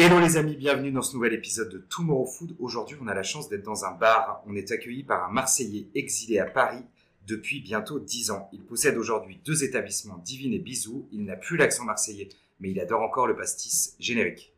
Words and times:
Hello 0.00 0.20
les 0.20 0.36
amis, 0.36 0.54
bienvenue 0.54 0.92
dans 0.92 1.02
ce 1.02 1.16
nouvel 1.16 1.32
épisode 1.32 1.70
de 1.70 1.78
Tomorrow 1.78 2.24
Food. 2.24 2.54
Aujourd'hui, 2.60 2.96
on 3.02 3.08
a 3.08 3.14
la 3.14 3.24
chance 3.24 3.48
d'être 3.48 3.64
dans 3.64 3.84
un 3.84 3.90
bar. 3.90 4.44
On 4.46 4.54
est 4.54 4.70
accueilli 4.70 5.02
par 5.02 5.28
un 5.28 5.32
Marseillais 5.32 5.88
exilé 5.96 6.38
à 6.38 6.44
Paris 6.44 6.84
depuis 7.26 7.60
bientôt 7.60 7.98
10 7.98 8.30
ans. 8.30 8.48
Il 8.52 8.62
possède 8.62 8.96
aujourd'hui 8.96 9.40
deux 9.44 9.64
établissements, 9.64 10.18
Divine 10.18 10.52
et 10.52 10.60
Bisous. 10.60 11.08
Il 11.10 11.24
n'a 11.24 11.34
plus 11.34 11.56
l'accent 11.56 11.82
marseillais, 11.82 12.28
mais 12.60 12.70
il 12.70 12.78
adore 12.78 13.02
encore 13.02 13.26
le 13.26 13.34
pastis 13.34 13.96
générique. 13.98 14.54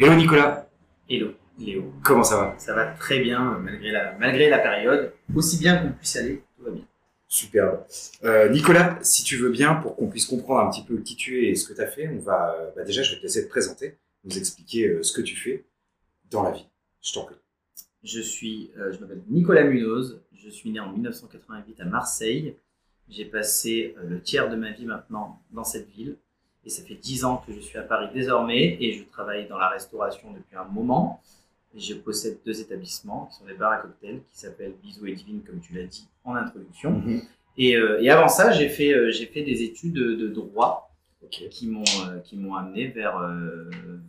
Hello 0.00 0.16
Nicolas, 0.16 0.68
Hello, 1.08 1.30
Léo. 1.58 1.92
comment 2.02 2.24
ça 2.24 2.36
va? 2.36 2.54
Ça 2.58 2.74
va 2.74 2.86
très 2.86 3.20
bien 3.20 3.58
malgré 3.62 3.90
la, 3.90 4.12
malgré 4.18 4.50
la 4.50 4.58
période. 4.58 5.12
Aussi 5.34 5.58
bien 5.58 5.76
qu'on 5.78 5.92
puisse 5.92 6.16
aller, 6.16 6.42
tout 6.56 6.64
va 6.64 6.70
bien. 6.70 6.84
Superbe. 7.28 7.84
Euh, 8.24 8.48
Nicolas, 8.50 8.98
si 9.02 9.24
tu 9.24 9.36
veux 9.36 9.50
bien, 9.50 9.74
pour 9.74 9.96
qu'on 9.96 10.08
puisse 10.08 10.26
comprendre 10.26 10.60
un 10.60 10.70
petit 10.70 10.84
peu 10.84 10.98
qui 10.98 11.16
tu 11.16 11.44
es 11.44 11.50
et 11.50 11.54
ce 11.56 11.66
que 11.66 11.72
tu 11.72 11.80
as 11.80 11.86
fait, 11.86 12.08
on 12.08 12.18
va, 12.18 12.54
euh, 12.54 12.70
bah 12.76 12.84
déjà, 12.84 13.02
je 13.02 13.12
vais 13.12 13.18
te 13.18 13.22
laisser 13.22 13.44
te 13.44 13.48
présenter, 13.48 13.96
nous 14.24 14.38
expliquer 14.38 14.88
euh, 14.88 15.02
ce 15.02 15.12
que 15.12 15.22
tu 15.22 15.34
fais 15.34 15.64
dans 16.30 16.42
la 16.42 16.52
vie. 16.52 16.66
Je 17.02 17.12
t'en 17.12 17.24
prie. 17.24 17.36
Je 18.04 18.20
suis, 18.20 18.70
euh, 18.78 18.92
je 18.92 19.00
m'appelle 19.00 19.22
Nicolas 19.28 19.64
Munoz. 19.64 20.20
Je 20.34 20.48
suis 20.48 20.70
né 20.70 20.78
en 20.78 20.92
1988 20.92 21.80
à 21.80 21.84
Marseille. 21.84 22.54
J'ai 23.08 23.24
passé 23.24 23.94
le 24.04 24.20
tiers 24.20 24.48
de 24.48 24.56
ma 24.56 24.70
vie 24.70 24.84
maintenant 24.84 25.40
dans 25.50 25.64
cette 25.64 25.88
ville. 25.88 26.16
Et 26.64 26.70
ça 26.70 26.82
fait 26.82 26.94
10 26.94 27.24
ans 27.24 27.42
que 27.46 27.52
je 27.52 27.60
suis 27.60 27.78
à 27.78 27.82
Paris 27.82 28.08
désormais 28.12 28.76
et 28.80 28.92
je 28.92 29.04
travaille 29.04 29.46
dans 29.48 29.58
la 29.58 29.68
restauration 29.68 30.32
depuis 30.32 30.56
un 30.56 30.64
moment. 30.64 31.20
Je 31.76 31.94
possède 31.94 32.38
deux 32.46 32.60
établissements 32.60 33.26
qui 33.26 33.38
sont 33.38 33.44
des 33.44 33.54
bars 33.54 33.72
à 33.72 33.76
cocktails 33.78 34.20
qui 34.32 34.38
s'appellent 34.38 34.74
Bisous 34.82 35.06
et 35.06 35.12
Divine, 35.12 35.42
comme 35.46 35.60
tu 35.60 35.74
l'as 35.74 35.84
dit 35.84 36.08
en 36.24 36.34
introduction. 36.34 37.02
Et, 37.58 37.76
euh, 37.76 38.00
et 38.02 38.08
avant 38.10 38.28
ça, 38.28 38.50
j'ai 38.50 38.68
fait, 38.68 38.92
euh, 38.92 39.10
j'ai 39.10 39.26
fait 39.26 39.42
des 39.42 39.62
études 39.62 39.92
de, 39.92 40.14
de 40.14 40.28
droit 40.28 40.82
Ok. 41.22 41.48
qui 41.50 41.66
m'ont 41.68 41.82
euh, 42.06 42.18
qui 42.20 42.36
m'ont 42.36 42.54
amené 42.54 42.88
vers 42.88 43.18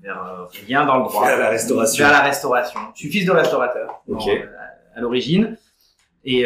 vers 0.01 0.47
rien 0.67 0.85
dans 0.85 0.97
le 0.97 1.03
droit 1.05 1.25
Vers 1.25 1.39
la 1.39 1.49
restauration. 1.49 2.03
vers 2.03 2.11
la 2.13 2.21
restauration 2.21 2.79
je 2.93 2.99
suis 2.99 3.09
fils 3.09 3.25
de 3.25 3.31
restaurateur 3.31 4.03
à, 4.13 4.97
à 4.97 5.01
l'origine 5.01 5.57
et 6.25 6.45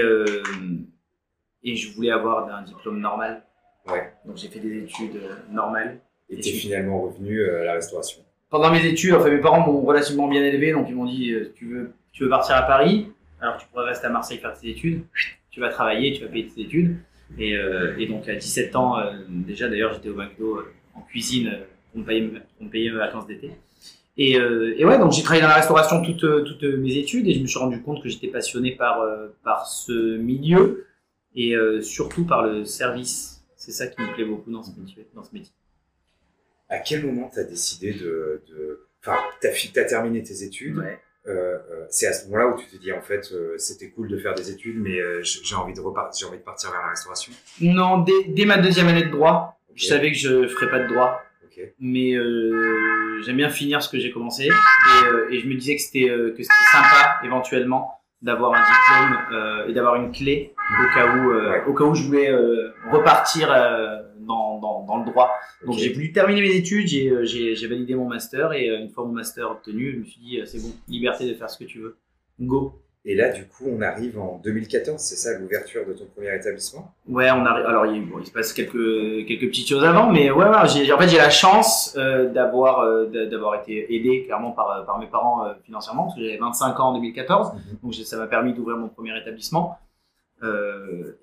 et 1.63 1.75
je 1.75 1.94
voulais 1.94 2.11
avoir 2.11 2.47
un 2.53 2.61
diplôme 2.63 3.00
normal 3.00 3.44
Ouais. 3.88 4.13
donc 4.25 4.38
j'ai 4.38 4.47
fait 4.47 4.59
des 4.59 4.83
études 4.83 5.19
normales 5.50 6.00
Et 6.30 6.39
tu 6.39 6.50
es 6.50 6.53
finalement 6.53 7.02
revenu 7.02 7.44
à 7.44 7.63
la 7.63 7.73
restauration. 7.73 8.22
Pendant 8.52 8.69
mes 8.69 8.85
études 8.85 9.13
enfin 9.13 9.31
mes 9.31 9.39
parents 9.39 9.66
m'ont 9.66 9.81
relativement 9.81 10.27
bien 10.27 10.44
élevé 10.44 10.73
donc 10.73 10.85
ils 10.88 10.95
m'ont 10.95 11.05
dit 11.05 11.31
euh, 11.31 11.52
tu 11.55 11.66
veux 11.66 11.91
tu 12.11 12.23
veux 12.23 12.30
partir 12.30 12.55
à 12.55 12.61
Paris 12.61 13.07
alors 13.41 13.57
tu 13.57 13.66
pourrais 13.67 13.85
rester 13.85 14.05
à 14.05 14.11
Marseille 14.11 14.38
faire 14.38 14.53
tes 14.53 14.69
études. 14.69 15.03
Tu 15.49 15.59
vas 15.59 15.69
travailler 15.69 16.13
tu 16.13 16.23
vas 16.23 16.30
payer 16.30 16.47
tes 16.47 16.61
études. 16.61 16.97
Et, 17.38 17.55
euh, 17.55 17.97
et 17.97 18.07
donc 18.07 18.27
à 18.27 18.35
17 18.35 18.75
ans 18.75 18.99
euh, 18.99 19.13
déjà 19.29 19.69
d'ailleurs 19.69 19.94
j'étais 19.94 20.09
au 20.09 20.16
McDo 20.16 20.57
euh, 20.57 20.73
en 20.94 21.02
cuisine 21.02 21.59
pour 21.91 22.02
me 22.02 22.05
payer 22.05 22.91
mes 22.91 22.97
vacances 22.97 23.25
d'été. 23.25 23.52
Et, 24.17 24.38
euh, 24.38 24.75
et 24.77 24.85
ouais 24.85 24.99
donc 24.99 25.13
j'ai 25.13 25.23
travaillé 25.23 25.41
dans 25.41 25.47
la 25.47 25.55
restauration 25.55 26.02
toutes 26.02 26.25
euh, 26.25 26.44
toutes 26.44 26.63
mes 26.63 26.97
études 26.97 27.27
et 27.27 27.33
je 27.33 27.39
me 27.39 27.47
suis 27.47 27.57
rendu 27.57 27.81
compte 27.81 28.03
que 28.03 28.09
j'étais 28.09 28.27
passionné 28.27 28.72
par 28.72 29.02
par 29.44 29.66
ce 29.66 30.17
milieu 30.17 30.85
et 31.35 31.55
surtout 31.81 32.25
par 32.25 32.44
le 32.44 32.66
service. 32.66 33.44
C'est 33.55 33.72
ça 33.72 33.88
qui 33.88 34.02
me 34.02 34.13
plaît 34.13 34.25
beaucoup 34.25 34.52
dans 34.52 34.63
ce 34.63 34.72
métier 34.77 35.07
dans 35.16 35.23
ce 35.23 35.33
métier 35.33 35.53
À 36.72 36.80
quel 36.80 37.05
moment 37.05 37.30
tu 37.31 37.39
as 37.39 37.44
décidé 37.44 37.94
de. 37.94 38.41
Enfin, 39.03 39.17
tu 39.41 39.80
as, 39.80 39.83
terminé 39.86 40.23
tes 40.23 40.44
études. 40.44 40.78
ouais. 40.78 41.00
Euh, 41.28 41.31
euh, 41.72 41.86
c'est 41.89 42.08
à 42.08 42.13
ce 42.13 42.25
moment-là 42.25 42.47
où 42.47 42.58
tu 42.59 42.66
te 42.66 42.78
dis, 42.81 42.91
en 42.91 43.02
fait, 43.02 43.30
euh, 43.31 43.55
c'était 43.59 43.89
cool 43.89 44.08
de 44.08 44.17
faire 44.17 44.33
des 44.33 44.50
études, 44.50 44.78
mais 44.80 45.00
euh, 45.00 45.22
j'ai 45.22 45.53
envie, 45.55 45.73
de 45.73 45.80
j'ai 46.17 46.25
envie 46.25 46.38
de 46.39 46.44
partir 46.44 46.72
vers 46.72 46.81
la 46.81 46.88
restauration? 46.89 47.31
non 47.61 48.00
dès, 48.00 48.23
dès 48.30 48.45
ma 48.45 48.58
deuxième 48.58 48.88
année 48.88 49.03
de 49.03 49.11
droit 49.11 49.59
je 49.75 49.86
savais 49.86 50.11
que 50.11 50.17
je 50.17 50.47
ferais 50.47 50.69
pas 50.69 50.80
de 50.80 50.88
droit 50.88 51.22
mais 51.80 52.13
j'aime 53.23 53.38
bien 53.38 53.50
finir 53.50 53.83
ce 53.83 53.89
que 53.89 54.00
j'ai 54.00 54.12
commencé 54.12 54.45
et, 54.50 55.35
et 55.35 55.40
je 55.40 55.47
me 55.47 55.53
disais 55.53 55.75
que 55.75 55.81
c'était 55.81 56.07
que 56.07 56.38
c'était 56.41 56.69
sympa 56.72 57.19
éventuellement 57.24 57.91
d'avoir 58.24 58.53
un 58.56 58.63
diplôme 58.66 59.69
et 59.69 59.74
d'avoir 59.74 59.95
une 59.95 60.12
clé 60.12 60.53
au 60.81 60.94
cas 60.94 61.16
où 61.16 61.31
Ouais. 61.31 61.63
au 61.68 61.74
cas 61.74 61.84
où 61.85 61.94
je 61.95 62.03
voulais 62.03 62.31
repartir 62.91 63.50
dans, 64.25 64.59
dans, 64.59 64.83
dans 64.85 64.97
le 64.97 65.05
droit. 65.05 65.31
Donc 65.65 65.77
j'ai 65.77 65.91
voulu 65.93 66.11
terminer 66.11 66.41
mes 66.41 66.55
études 66.55 66.87
j'ai 66.87 67.09
euh, 67.09 67.67
validé 67.69 67.95
mon 67.95 68.07
master 68.07 68.53
et 68.53 68.69
euh, 68.69 68.79
une 68.79 68.89
fois 68.89 69.05
mon 69.05 69.13
master 69.13 69.51
obtenu 69.51 69.93
je 69.93 69.97
me 69.99 70.03
suis 70.05 70.19
dit 70.21 70.39
euh, 70.39 70.45
c'est 70.45 70.59
bon 70.61 70.71
liberté 70.87 71.27
de 71.27 71.33
faire 71.33 71.49
ce 71.49 71.57
que 71.57 71.65
tu 71.65 71.79
veux. 71.79 71.97
Go. 72.39 72.73
Et 73.03 73.15
là, 73.15 73.29
du 73.29 73.47
coup, 73.47 73.63
on 73.67 73.81
arrive 73.81 74.19
en 74.19 74.39
2014, 74.43 75.01
c'est 75.01 75.15
ça 75.15 75.35
l'ouverture 75.39 75.87
de 75.87 75.93
ton 75.93 76.05
premier 76.05 76.35
établissement? 76.35 76.93
Ouais, 77.07 77.31
on 77.31 77.43
arrive. 77.47 77.65
Alors, 77.65 77.87
il, 77.87 78.07
bon, 78.07 78.19
il 78.19 78.27
se 78.27 78.31
passe 78.31 78.53
quelques 78.53 79.25
quelques 79.27 79.47
petites 79.47 79.67
choses 79.67 79.83
avant, 79.83 80.11
mais 80.11 80.29
ouais, 80.29 80.45
ouais 80.45 80.67
j'ai 80.67 80.93
en 80.93 80.99
fait 80.99 81.07
j'ai 81.07 81.17
la 81.17 81.31
chance 81.31 81.95
euh, 81.97 82.31
d'avoir 82.31 82.81
euh, 82.81 83.07
d'a- 83.07 83.25
d'avoir 83.25 83.59
été 83.59 83.91
aidé 83.95 84.25
clairement 84.25 84.51
par 84.51 84.85
par 84.85 84.99
mes 84.99 85.07
parents 85.07 85.47
euh, 85.47 85.53
financièrement 85.65 86.03
parce 86.03 86.15
que 86.15 86.21
j'avais 86.23 86.38
25 86.38 86.79
ans 86.79 86.89
en 86.89 86.93
2014, 86.93 87.53
donc 87.81 87.91
j'ai- 87.91 88.03
ça 88.03 88.17
m'a 88.17 88.27
permis 88.27 88.53
d'ouvrir 88.53 88.77
mon 88.77 88.88
premier 88.89 89.17
établissement 89.19 89.79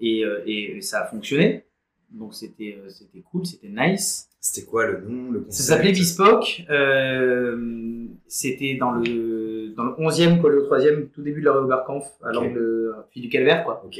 et, 0.00 0.24
et 0.46 0.80
ça 0.82 1.02
a 1.02 1.06
fonctionné. 1.06 1.64
Donc 2.10 2.34
c'était 2.34 2.78
euh, 2.82 2.88
c'était 2.88 3.20
cool, 3.20 3.44
c'était 3.46 3.68
nice. 3.68 4.28
C'était 4.40 4.66
quoi 4.66 4.86
le 4.86 5.00
nom, 5.06 5.30
le 5.30 5.40
concept 5.40 5.52
Ça 5.52 5.62
s'appelait 5.74 5.92
Bespoke. 5.92 6.64
Euh, 6.70 8.06
c'était 8.26 8.74
dans 8.76 8.92
le 8.92 9.74
dans 9.76 9.84
le 9.84 9.92
11e 9.92 10.40
collé 10.40 10.56
au 10.58 10.66
3e, 10.68 11.08
tout 11.10 11.22
début 11.22 11.40
de 11.40 11.46
la 11.46 11.52
rue 11.52 11.64
Oberkampf, 11.64 12.06
à 12.24 12.32
l'angle 12.32 12.58
euh, 12.58 12.92
Fille 13.10 13.22
du 13.22 13.28
Calvaire, 13.28 13.64
quoi 13.64 13.82
Ok. 13.84 13.98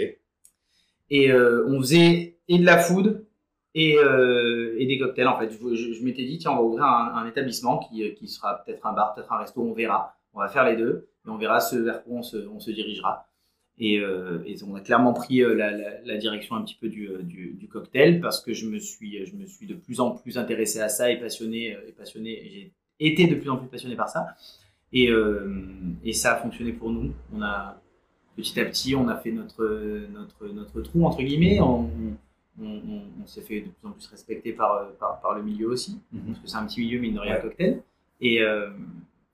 et 1.11 1.31
euh, 1.33 1.67
on 1.69 1.81
faisait 1.81 2.37
et 2.49 2.59
de 2.59 2.65
la 2.65 2.79
food 2.79 3.25
et, 3.75 3.97
euh, 3.99 4.75
et 4.79 4.87
des 4.87 4.99
cocktails 4.99 5.29
en 5.29 5.39
fait. 5.39 5.51
Je, 5.51 5.75
je- 5.75 5.93
je 5.93 6.03
m'étais 6.05 6.25
dit 6.25 6.39
tiens 6.39 6.53
on 6.53 6.57
va 6.57 6.63
ouvrir 6.63 6.85
un, 6.85 7.13
un 7.17 7.29
établissement 7.29 7.79
qui, 7.79 8.15
qui 8.15 8.29
sera 8.29 8.65
peut-être 8.65 8.87
un 8.87 8.93
bar, 8.93 9.15
peut-être 9.15 9.33
un 9.33 9.39
resto, 9.39 9.61
on 9.61 9.73
verra. 9.75 10.15
On 10.35 10.41
va 10.41 10.49
faire 10.49 10.65
les 10.65 10.77
deux 10.77 11.09
et 11.27 11.31
on 11.31 11.37
verra 11.37 11.61
ce 11.61 11.77
vers 11.77 12.03
quoi 12.05 12.15
on 12.17 12.23
se, 12.23 12.37
on 12.49 12.59
se 12.61 12.71
dirigera. 12.71 13.28
Et, 13.81 13.99
euh, 14.01 14.43
et 14.45 14.57
on 14.67 14.75
a 14.75 14.81
clairement 14.81 15.13
pris 15.13 15.41
euh, 15.43 15.55
la, 15.55 15.71
la, 15.71 16.01
la 16.05 16.17
direction 16.17 16.57
un 16.57 16.63
petit 16.63 16.77
peu 16.81 16.89
du, 16.89 17.09
euh, 17.09 17.23
du, 17.23 17.51
du 17.53 17.69
cocktail 17.69 18.21
parce 18.21 18.41
que 18.41 18.53
je 18.53 18.67
me 18.69 18.79
suis 18.81 19.25
je 19.25 19.37
me 19.37 19.47
suis 19.47 19.67
de 19.67 19.75
plus 19.75 20.01
en 20.01 20.11
plus 20.11 20.37
intéressé 20.37 20.81
à 20.81 20.89
ça 20.89 21.11
et 21.13 21.19
passionné 21.21 21.77
et 21.87 21.93
passionné. 21.93 22.73
J'ai 22.99 23.07
été 23.07 23.27
de 23.29 23.37
plus 23.37 23.51
en 23.51 23.57
plus 23.57 23.69
passionné 23.69 23.95
par 23.95 24.09
ça. 24.09 24.27
Et, 24.93 25.11
euh, 25.11 25.55
et 26.05 26.13
ça 26.13 26.35
a 26.35 26.37
fonctionné 26.37 26.73
pour 26.73 26.91
nous. 26.91 27.13
On 27.33 27.41
a 27.43 27.81
petit 28.37 28.59
à 28.61 28.65
petit, 28.65 28.95
on 28.97 29.07
a 29.09 29.17
fait 29.17 29.31
notre, 29.33 29.65
notre, 30.13 30.49
notre 30.49 30.81
trou, 30.81 31.05
entre 31.05 31.23
guillemets. 31.23 31.61
On, 31.61 31.91
on, 32.61 32.65
on- 32.67 33.03
on 33.23 33.27
s'est 33.27 33.43
fait 33.43 33.61
de 33.61 33.69
plus 33.69 33.89
en 33.89 33.93
plus 33.93 34.07
respecter 34.09 34.53
par, 34.53 34.89
par, 34.99 35.21
par 35.21 35.35
le 35.37 35.43
milieu 35.45 35.69
aussi, 35.69 36.01
Mhm. 36.13 36.21
parce 36.27 36.39
que 36.41 36.49
c'est 36.49 36.57
un 36.57 36.67
petit 36.67 36.81
milieu, 36.81 36.99
mine 36.99 37.15
de 37.15 37.21
rien, 37.21 37.35
Ouais. 37.37 37.43
cocktail. 37.43 37.83
Et, 38.21 38.41
euh, 38.43 38.71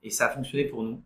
et 0.03 0.09
ça 0.11 0.27
a 0.27 0.29
fonctionné 0.29 0.65
pour 0.65 0.83
nous. 0.83 0.99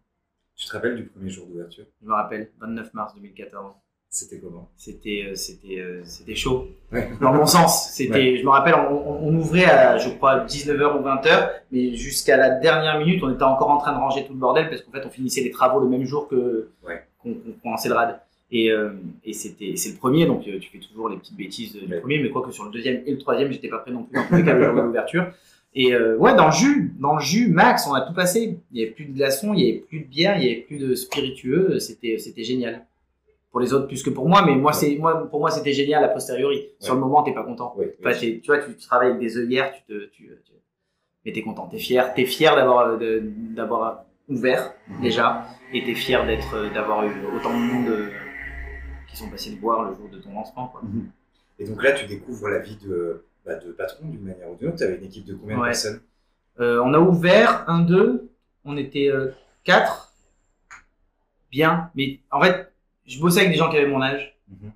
Tu 0.59 0.67
te 0.67 0.73
rappelles 0.73 0.97
du 0.97 1.03
premier 1.05 1.29
jour 1.29 1.45
d'ouverture? 1.47 1.85
Je 2.03 2.07
me 2.07 2.13
rappelle, 2.13 2.49
29 2.59 2.93
mars 2.93 3.15
2014. 3.15 3.73
C'était 4.09 4.39
comment? 4.39 4.69
C'était 4.75 5.27
euh, 5.29 5.35
c'était 5.35 5.79
euh, 5.79 6.01
c'était 6.03 6.35
chaud. 6.35 6.67
Ouais. 6.91 7.09
Dans 7.21 7.33
bon 7.33 7.45
sens. 7.45 7.91
C'était, 7.91 8.37
je 8.37 8.43
me 8.43 8.49
rappelle, 8.49 8.73
on, 8.73 9.33
ouvrait 9.35 9.65
à, 9.65 9.97
je 9.97 10.09
crois, 10.09 10.45
19h 10.45 10.99
ou 10.99 11.03
20h, 11.03 11.49
mais 11.71 11.95
jusqu'à 11.95 12.35
la 12.35 12.49
dernière 12.49 12.99
minute, 12.99 13.23
on 13.23 13.31
était 13.31 13.43
encore 13.43 13.69
en 13.69 13.77
train 13.77 13.93
de 13.93 13.99
ranger 13.99 14.25
tout 14.25 14.33
le 14.33 14.39
bordel 14.39 14.67
parce 14.69 14.81
qu'en 14.81 14.91
fait, 14.91 15.05
on 15.05 15.11
finissait 15.11 15.41
les 15.41 15.51
travaux 15.51 15.79
le 15.79 15.87
même 15.87 16.03
jour 16.05 16.27
que 16.27 16.69
Ouais. 16.85 17.03
qu'on 17.19 17.35
commençait 17.63 17.87
le 17.87 17.95
rad. 17.95 18.19
Et, 18.51 18.71
euh, 18.71 18.93
et 19.23 19.33
c'était, 19.33 19.75
c'est 19.75 19.91
le 19.91 19.97
premier, 19.97 20.25
donc 20.25 20.45
euh, 20.47 20.57
tu 20.59 20.71
fais 20.71 20.79
toujours 20.79 21.07
les 21.07 21.17
petites 21.17 21.37
bêtises 21.37 21.73
du 21.73 21.99
premier, 21.99 22.19
mais 22.19 22.31
quoi 22.31 22.41
que 22.41 22.51
sur 22.51 22.65
le 22.65 22.71
deuxième 22.71 23.03
et 23.05 23.11
le 23.11 23.19
troisième, 23.19 23.51
j'étais 23.51 23.69
pas 23.69 23.77
prêt 23.77 23.91
non 23.91 24.03
plus 24.03 24.15
dans 24.15 24.27
tous 24.27 24.35
les 24.37 24.43
cas 24.43 24.53
le 24.55 24.63
jour 24.65 24.73
de 24.75 24.81
l'ouverture. 24.81 25.31
Et 25.75 25.94
euh, 25.94 26.18
ouais, 26.18 26.35
dans 26.35 26.47
le 26.47 26.52
jus, 26.52 26.94
dans 27.00 27.16
le 27.16 27.22
jus 27.22 27.47
max, 27.47 27.85
on 27.88 27.94
a 27.94 28.02
tout 28.02 28.13
passé. 28.13 28.57
Il 28.72 28.80
y 28.80 28.84
avait 28.84 28.91
plus 28.91 29.06
de 29.06 29.13
glaçons, 29.13 29.53
il 29.53 29.59
y 29.66 29.69
avait 29.69 29.80
plus 29.80 30.00
de 30.02 30.07
bière, 30.07 30.38
il 30.38 30.44
y 30.44 30.52
avait 30.52 30.62
plus 30.62 30.78
de 30.78 30.96
spiritueux. 30.96 31.80
C'était, 31.80 32.18
c'était 32.18 32.44
génial. 32.44 32.85
Pour 33.52 33.59
les 33.59 33.74
autres 33.74 33.88
plus 33.88 34.03
que 34.03 34.09
pour 34.09 34.28
moi, 34.28 34.44
mais 34.46 34.56
moi, 34.56 34.74
c'est, 34.74 34.96
moi, 34.97 35.28
pour 35.30 35.40
moi, 35.40 35.50
c'était 35.52 35.74
génial 35.74 36.03
a 36.03 36.07
posteriori. 36.09 36.68
Sur 36.80 36.94
le 36.95 37.00
moment, 37.00 37.24
t'es 37.24 37.33
pas 37.33 37.44
content. 37.44 37.75
Enfin, 38.00 38.13
tu 38.19 38.42
vois, 38.45 38.60
tu 38.60 38.75
travailles 38.77 39.10
avec 39.10 39.19
des 39.19 39.38
œillères, 39.38 39.74
tu 39.74 39.81
te, 39.83 40.06
tu, 40.12 40.24
tu- 40.45 40.51
mais 41.25 41.31
t'es 41.33 41.42
content, 41.42 41.68
t'es 41.68 41.80
fier, 41.80 42.13
t'es 42.13 42.25
fier 42.25 42.56
d'avoir, 42.56 42.88
euh, 43.01 43.19
d'avoir 43.56 44.06
ouvert 44.27 44.74
Mhm. 44.88 45.01
déjà, 45.01 45.48
et 45.74 45.83
t'es 45.83 45.95
fier 45.95 46.25
d'être, 46.27 46.56
euh, 46.56 46.69
d'avoir 46.74 47.04
eu 47.06 47.12
autant 47.36 47.50
de 47.51 47.57
monde 47.63 48.10
qui 49.07 49.18
sont 49.18 49.30
passés 49.30 49.56
te 49.56 49.60
voir 49.60 49.83
le 49.89 49.95
jour 49.95 50.07
de 50.12 50.19
ton 50.19 50.31
lancement, 50.33 50.68
quoi. 50.68 50.81
Mhm. 50.83 51.10
Et 51.57 51.65
donc 51.65 51.83
là, 51.83 51.92
tu 51.94 52.06
découvres 52.06 52.48
la 52.50 52.60
vie 52.60 52.77
de, 52.86 53.25
bah, 53.50 53.56
de 53.56 53.72
patron 53.72 54.07
d'une 54.07 54.22
manière 54.22 54.50
ou 54.50 54.56
d'une 54.56 54.68
autre. 54.68 54.78
Tu 54.78 54.84
avais 54.84 54.98
une 54.98 55.06
équipe 55.06 55.25
de 55.25 55.34
combien 55.34 55.56
de 55.57 55.62
Ouais. 55.62 55.69
personnes? 55.69 56.01
Euh, 56.60 56.81
on 56.84 56.94
a 56.94 57.00
ouvert 57.00 57.63
un, 57.68 57.81
deux, 57.81 58.30
on 58.66 58.78
était 58.78 59.10
euh, 59.10 59.30
quatre, 59.63 60.13
bien, 61.51 61.90
mais 61.96 62.19
en 62.31 62.42
fait, 62.42 62.72
je 63.06 63.19
bossais 63.19 63.40
avec 63.40 63.51
des 63.51 63.57
gens 63.57 63.69
qui 63.69 63.78
avaient 63.78 63.88
mon 63.88 64.01
âge. 64.01 64.38
Mhm. 64.50 64.72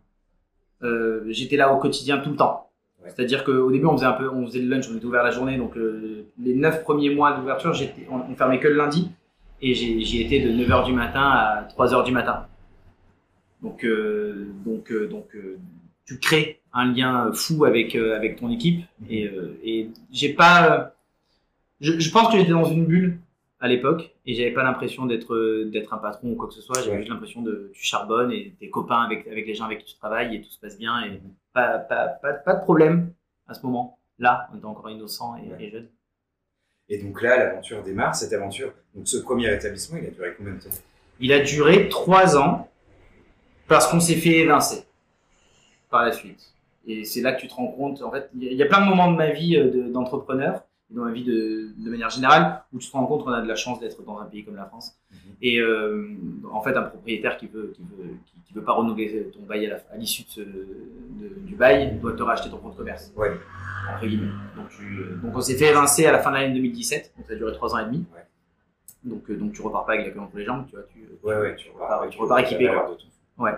Euh, 0.84 1.24
j'étais 1.30 1.56
là 1.58 1.72
au 1.74 1.78
quotidien 1.80 2.18
tout 2.18 2.32
le 2.32 2.36
temps. 2.36 2.70
Ouais. 3.02 3.10
C'est-à-dire 3.10 3.44
qu'au 3.44 3.70
début, 3.72 3.86
on 3.86 3.94
faisait 3.96 4.06
un 4.06 4.14
peu, 4.14 4.30
on 4.30 4.46
faisait 4.48 4.60
le 4.60 4.68
lunch, 4.70 4.86
on 4.92 4.96
était 4.96 5.06
ouvert 5.06 5.24
la 5.24 5.32
journée, 5.32 5.58
donc 5.58 5.76
les 5.76 6.56
neuf 6.56 6.84
premiers 6.84 7.14
mois 7.14 7.34
d'ouverture, 7.38 7.74
j'étais, 7.74 8.08
on, 8.10 8.22
on 8.32 8.36
fermait 8.36 8.60
que 8.60 8.68
le 8.68 8.76
lundi, 8.76 9.12
et 9.62 9.74
j'y 9.76 10.22
étais 10.22 10.40
de 10.40 10.50
9h 10.52 10.86
du 10.86 10.94
matin 10.94 11.22
à 11.22 11.68
3h 11.78 12.04
du 12.06 12.12
matin. 12.12 12.48
Donc, 13.62 13.86
euh, 13.86 14.48
donc, 14.66 14.92
euh, 14.92 15.08
donc, 15.08 15.34
euh, 15.36 15.58
tu 16.06 16.20
crées 16.20 16.62
un 16.74 16.92
lien 16.92 17.32
fou 17.34 17.66
avec 17.66 17.96
avec 17.96 18.40
ton 18.40 18.50
équipe. 18.52 18.86
Et, 19.10 19.30
et 19.64 19.90
j'ai 20.12 20.34
pas, 20.34 20.94
je, 21.82 22.00
je 22.00 22.12
pense 22.12 22.32
que 22.32 22.38
j'étais 22.38 22.52
dans 22.52 22.66
une 22.66 22.86
bulle 22.86 23.20
à 23.60 23.68
l'époque 23.68 24.14
et 24.26 24.34
j'avais 24.34 24.52
pas 24.52 24.64
l'impression 24.64 25.06
d'être 25.06 25.70
d'être 25.72 25.94
un 25.94 25.98
patron 25.98 26.32
ou 26.32 26.36
quoi 26.36 26.48
que 26.48 26.54
ce 26.54 26.62
soit. 26.62 26.82
J'avais 26.82 26.98
juste 26.98 27.10
l'impression 27.10 27.42
de 27.42 27.72
tu 27.74 27.84
charbonnes 27.84 28.32
et 28.32 28.54
t'es 28.60 28.70
copain 28.70 29.02
avec 29.02 29.28
avec 29.28 29.48
les 29.48 29.56
gens 29.56 29.66
avec 29.66 29.80
qui 29.80 29.94
tu 29.94 29.98
travailles 30.00 30.36
et 30.36 30.42
tout 30.42 30.50
se 30.50 30.60
passe 30.60 30.78
bien 30.78 31.04
et 31.06 31.22
pas 31.54 31.78
pas 31.78 32.08
pas, 32.08 32.34
pas 32.34 32.56
de 32.56 32.62
problème 32.62 33.14
à 33.48 33.54
ce 33.54 33.66
moment. 33.66 34.00
Là, 34.20 34.50
on 34.54 34.58
était 34.58 34.66
encore 34.66 34.90
innocent 34.90 35.36
et, 35.38 35.64
et 35.64 35.70
jeune. 35.72 35.88
Et 36.90 37.02
donc 37.02 37.22
là, 37.22 37.38
l'aventure 37.38 37.82
démarre. 37.82 38.16
Cette 38.16 38.34
aventure, 38.34 38.74
donc 38.94 39.08
ce 39.08 39.18
premier 39.18 39.54
établissement, 39.54 39.98
il 39.98 40.08
a 40.08 40.12
duré 40.12 40.34
combien 40.38 40.54
de 40.54 40.60
temps? 40.60 40.70
Il 41.20 41.32
a 41.32 41.40
duré 41.40 41.90
trois 41.90 42.38
ans 42.38 42.70
parce 43.68 43.88
qu'on 43.88 44.00
s'est 44.00 44.16
fait 44.16 44.40
évincer 44.40 44.84
par 45.90 46.06
la 46.06 46.12
suite. 46.12 46.53
Et 46.86 47.06
c'est 47.06 47.22
là 47.22 47.34
que 47.34 47.42
tu 47.42 47.48
te 47.48 47.54
rends 47.54 47.68
compte. 47.68 48.02
En 48.02 48.12
fait, 48.12 48.30
il 48.36 48.54
y 48.54 48.64
a 48.64 48.66
plein 48.66 48.82
de 48.82 48.90
moments 48.90 49.12
de 49.12 49.16
ma 49.16 49.30
vie 49.30 49.58
euh, 49.58 49.90
d'entrepreneur, 49.92 50.64
dans 50.90 51.06
ma 51.06 51.12
vie 51.12 51.24
de, 51.24 51.70
de, 51.78 51.90
manière 51.90 52.10
générale, 52.10 52.64
où 52.74 52.78
tu 52.78 52.90
te 52.90 52.94
rends 52.94 53.06
compte 53.06 53.24
qu'on 53.24 53.32
a 53.32 53.42
de 53.42 53.48
la 53.48 53.56
chance 53.56 53.80
d'être 53.80 54.04
dans 54.04 54.20
un 54.20 54.26
pays 54.26 54.44
comme 54.44 54.56
la 54.56 54.66
France. 54.66 54.98
Mhm. 55.12 55.18
Et 55.42 55.60
euh, 55.60 56.10
en 56.52 56.62
fait, 56.62 56.76
un 56.76 56.84
propriétaire 56.84 57.38
qui 57.38 57.48
veut, 57.48 57.74
qui 57.76 57.82
veut, 57.82 58.16
qui, 58.46 58.54
veut 58.54 58.64
pas 58.64 58.74
renouveler 58.74 59.32
ton 59.34 59.42
bail 59.44 59.66
à 59.72 59.98
l'issue 59.98 60.26
du 60.36 61.56
bail 61.56 61.98
doit 62.00 62.14
te 62.14 62.22
racheter 62.22 62.50
ton 62.50 62.58
compte 62.58 62.78
commerce. 62.78 63.12
Ouais. 63.16 63.32
Entre 63.92 64.06
guillemets. 64.06 64.28
Donc, 64.56 65.22
donc 65.24 65.36
on 65.36 65.42
s'est 65.42 65.56
fait 65.56 65.72
évincer 65.72 66.06
à 66.06 66.12
la 66.12 66.20
fin 66.20 66.30
de 66.30 66.36
l'année 66.36 66.54
2017. 66.54 67.14
Donc 67.18 67.26
ça 67.26 67.34
a 67.34 67.36
duré 67.36 67.52
trois 67.54 67.74
ans 67.74 67.80
et 67.80 67.86
demi. 67.86 68.06
Ouais. 68.14 68.24
Donc, 69.04 69.30
euh, 69.30 69.36
donc 69.36 69.54
tu 69.54 69.62
repars 69.62 69.86
pas 69.86 69.94
avec 69.94 70.08
la 70.08 70.14
queue 70.14 70.20
entre 70.20 70.38
les 70.38 70.46
jambes, 70.46 70.66
tu 70.70 70.76
vois. 70.76 70.86
Tu, 70.94 71.00
ouais, 71.24 71.36
ouais, 71.36 71.56
tu 71.56 71.70
repars, 71.72 72.08
tu 72.10 72.20
repars 72.20 72.40
équipé. 72.40 72.70
Ouais. 73.38 73.52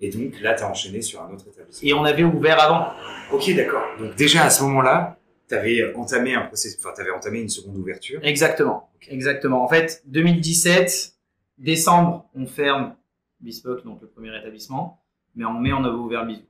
Et 0.00 0.10
donc 0.10 0.40
là, 0.40 0.54
tu 0.54 0.62
as 0.62 0.70
enchaîné 0.70 1.02
sur 1.02 1.22
un 1.22 1.30
autre 1.32 1.46
établissement. 1.48 1.88
Et 1.88 1.92
on 1.92 2.04
avait 2.04 2.24
ouvert 2.24 2.60
avant. 2.60 2.92
Ok, 3.32 3.54
d'accord. 3.54 3.84
Donc 3.98 4.14
déjà 4.16 4.44
à 4.44 4.50
ce 4.50 4.62
moment-là, 4.64 5.18
tu 5.48 5.54
avais 5.54 5.94
entamé 5.94 6.34
un 6.34 6.42
processus, 6.42 6.78
enfin, 6.78 6.94
tu 6.94 7.02
avais 7.02 7.10
entamé 7.10 7.40
une 7.40 7.48
seconde 7.48 7.76
ouverture. 7.76 8.20
Exactement. 8.22 8.90
Exactement. 9.08 9.62
En 9.62 9.68
fait, 9.68 10.02
2017, 10.06 11.14
décembre, 11.58 12.28
on 12.34 12.46
ferme 12.46 12.94
Bespoke, 13.40 13.84
donc 13.84 14.00
le 14.00 14.08
premier 14.08 14.36
établissement, 14.36 15.02
mais 15.34 15.44
en 15.44 15.54
mai, 15.54 15.72
on 15.72 15.84
avait 15.84 15.96
ouvert 15.96 16.26
Bisou. 16.26 16.42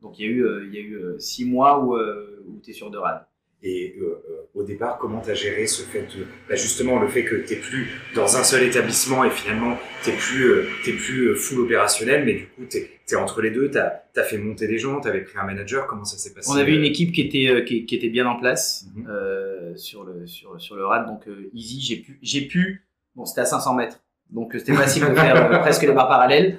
Donc 0.00 0.18
il 0.18 0.26
y 0.26 0.28
a 0.28 0.30
eu, 0.30 0.44
euh, 0.44 0.66
il 0.66 0.74
y 0.74 0.78
a 0.78 0.80
eu 0.80 0.94
euh, 0.94 1.18
six 1.18 1.44
mois 1.44 1.78
où, 1.82 1.96
euh, 1.96 2.44
où 2.48 2.60
tu 2.60 2.70
es 2.70 2.72
sur 2.72 2.90
de 2.90 2.98
rad. 2.98 3.24
Et 3.64 3.94
euh, 4.00 4.20
euh, 4.28 4.42
au 4.54 4.64
départ, 4.64 4.98
comment 4.98 5.20
tu 5.20 5.30
as 5.30 5.34
géré 5.34 5.68
ce 5.68 5.82
fait 5.82 6.02
de, 6.02 6.26
bah 6.48 6.56
justement, 6.56 6.98
le 6.98 7.06
fait 7.06 7.24
que 7.24 7.36
tu 7.36 7.54
plus 7.56 7.92
dans 8.12 8.36
un 8.36 8.42
seul 8.42 8.64
établissement 8.64 9.24
et 9.24 9.30
finalement, 9.30 9.76
tu 10.02 10.10
plus, 10.10 10.50
euh, 10.50 10.66
es 10.84 10.92
plus 10.92 11.36
full 11.36 11.60
opérationnel, 11.60 12.24
mais 12.24 12.34
du 12.34 12.46
coup, 12.46 12.62
tu 12.68 12.78
es, 12.78 13.14
entre 13.14 13.40
les 13.40 13.52
deux, 13.52 13.70
tu 13.70 13.78
as, 13.78 14.02
as, 14.16 14.22
fait 14.24 14.38
monter 14.38 14.66
des 14.66 14.78
gens, 14.78 15.00
tu 15.00 15.06
avais 15.06 15.20
pris 15.20 15.38
un 15.38 15.44
manager, 15.44 15.86
comment 15.86 16.04
ça 16.04 16.18
s'est 16.18 16.34
passé? 16.34 16.50
On 16.50 16.56
avait 16.56 16.74
une 16.74 16.84
équipe 16.84 17.12
qui 17.12 17.20
était, 17.20 17.64
qui, 17.64 17.86
qui 17.86 17.94
était 17.94 18.08
bien 18.08 18.26
en 18.26 18.36
place 18.36 18.86
mm 18.94 19.00
-hmm. 19.00 19.10
euh, 19.10 19.76
sur, 19.76 20.02
le, 20.04 20.26
sur, 20.26 20.60
sur 20.60 20.74
le 20.74 20.84
RAD, 20.84 21.06
donc 21.06 21.22
easy, 21.54 21.80
j'ai 21.80 21.98
pu, 22.02 22.18
j'ai 22.20 22.42
pu, 22.48 22.88
bon, 23.14 23.24
c'était 23.26 23.42
à 23.42 23.46
500 23.46 23.74
mètres, 23.74 24.00
donc 24.30 24.54
c'était 24.58 24.74
facile 24.74 25.02
de 25.08 25.14
faire 25.14 25.60
presque 25.60 25.82
les 25.82 25.92
barres 25.92 26.08
parallèles. 26.08 26.58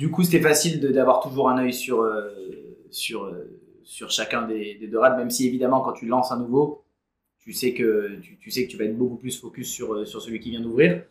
du 0.00 0.10
coup, 0.12 0.22
c'était 0.22 0.44
facile 0.50 0.74
d'avoir 0.92 1.18
toujours 1.20 1.46
un 1.48 1.58
œil 1.64 1.72
sur, 1.72 1.96
sur 2.90 3.18
sur 3.84 4.10
chacun 4.10 4.42
des, 4.42 4.76
des 4.76 4.86
deux 4.86 4.98
rades, 4.98 5.16
même 5.16 5.30
si 5.30 5.46
évidemment 5.46 5.80
quand 5.80 5.92
tu 5.92 6.06
lances 6.06 6.32
un 6.32 6.38
nouveau, 6.38 6.84
tu 7.40 7.52
sais 7.52 7.72
que 7.72 8.18
tu, 8.22 8.36
tu 8.38 8.50
sais 8.50 8.66
que 8.66 8.70
tu 8.70 8.76
vas 8.76 8.84
être 8.84 8.96
beaucoup 8.96 9.16
plus 9.16 9.38
focus 9.40 9.68
sur, 9.70 9.94
euh, 9.94 10.04
sur 10.04 10.20
celui 10.22 10.40
qui 10.40 10.50
vient 10.50 10.60
d'ouvrir. 10.60 11.02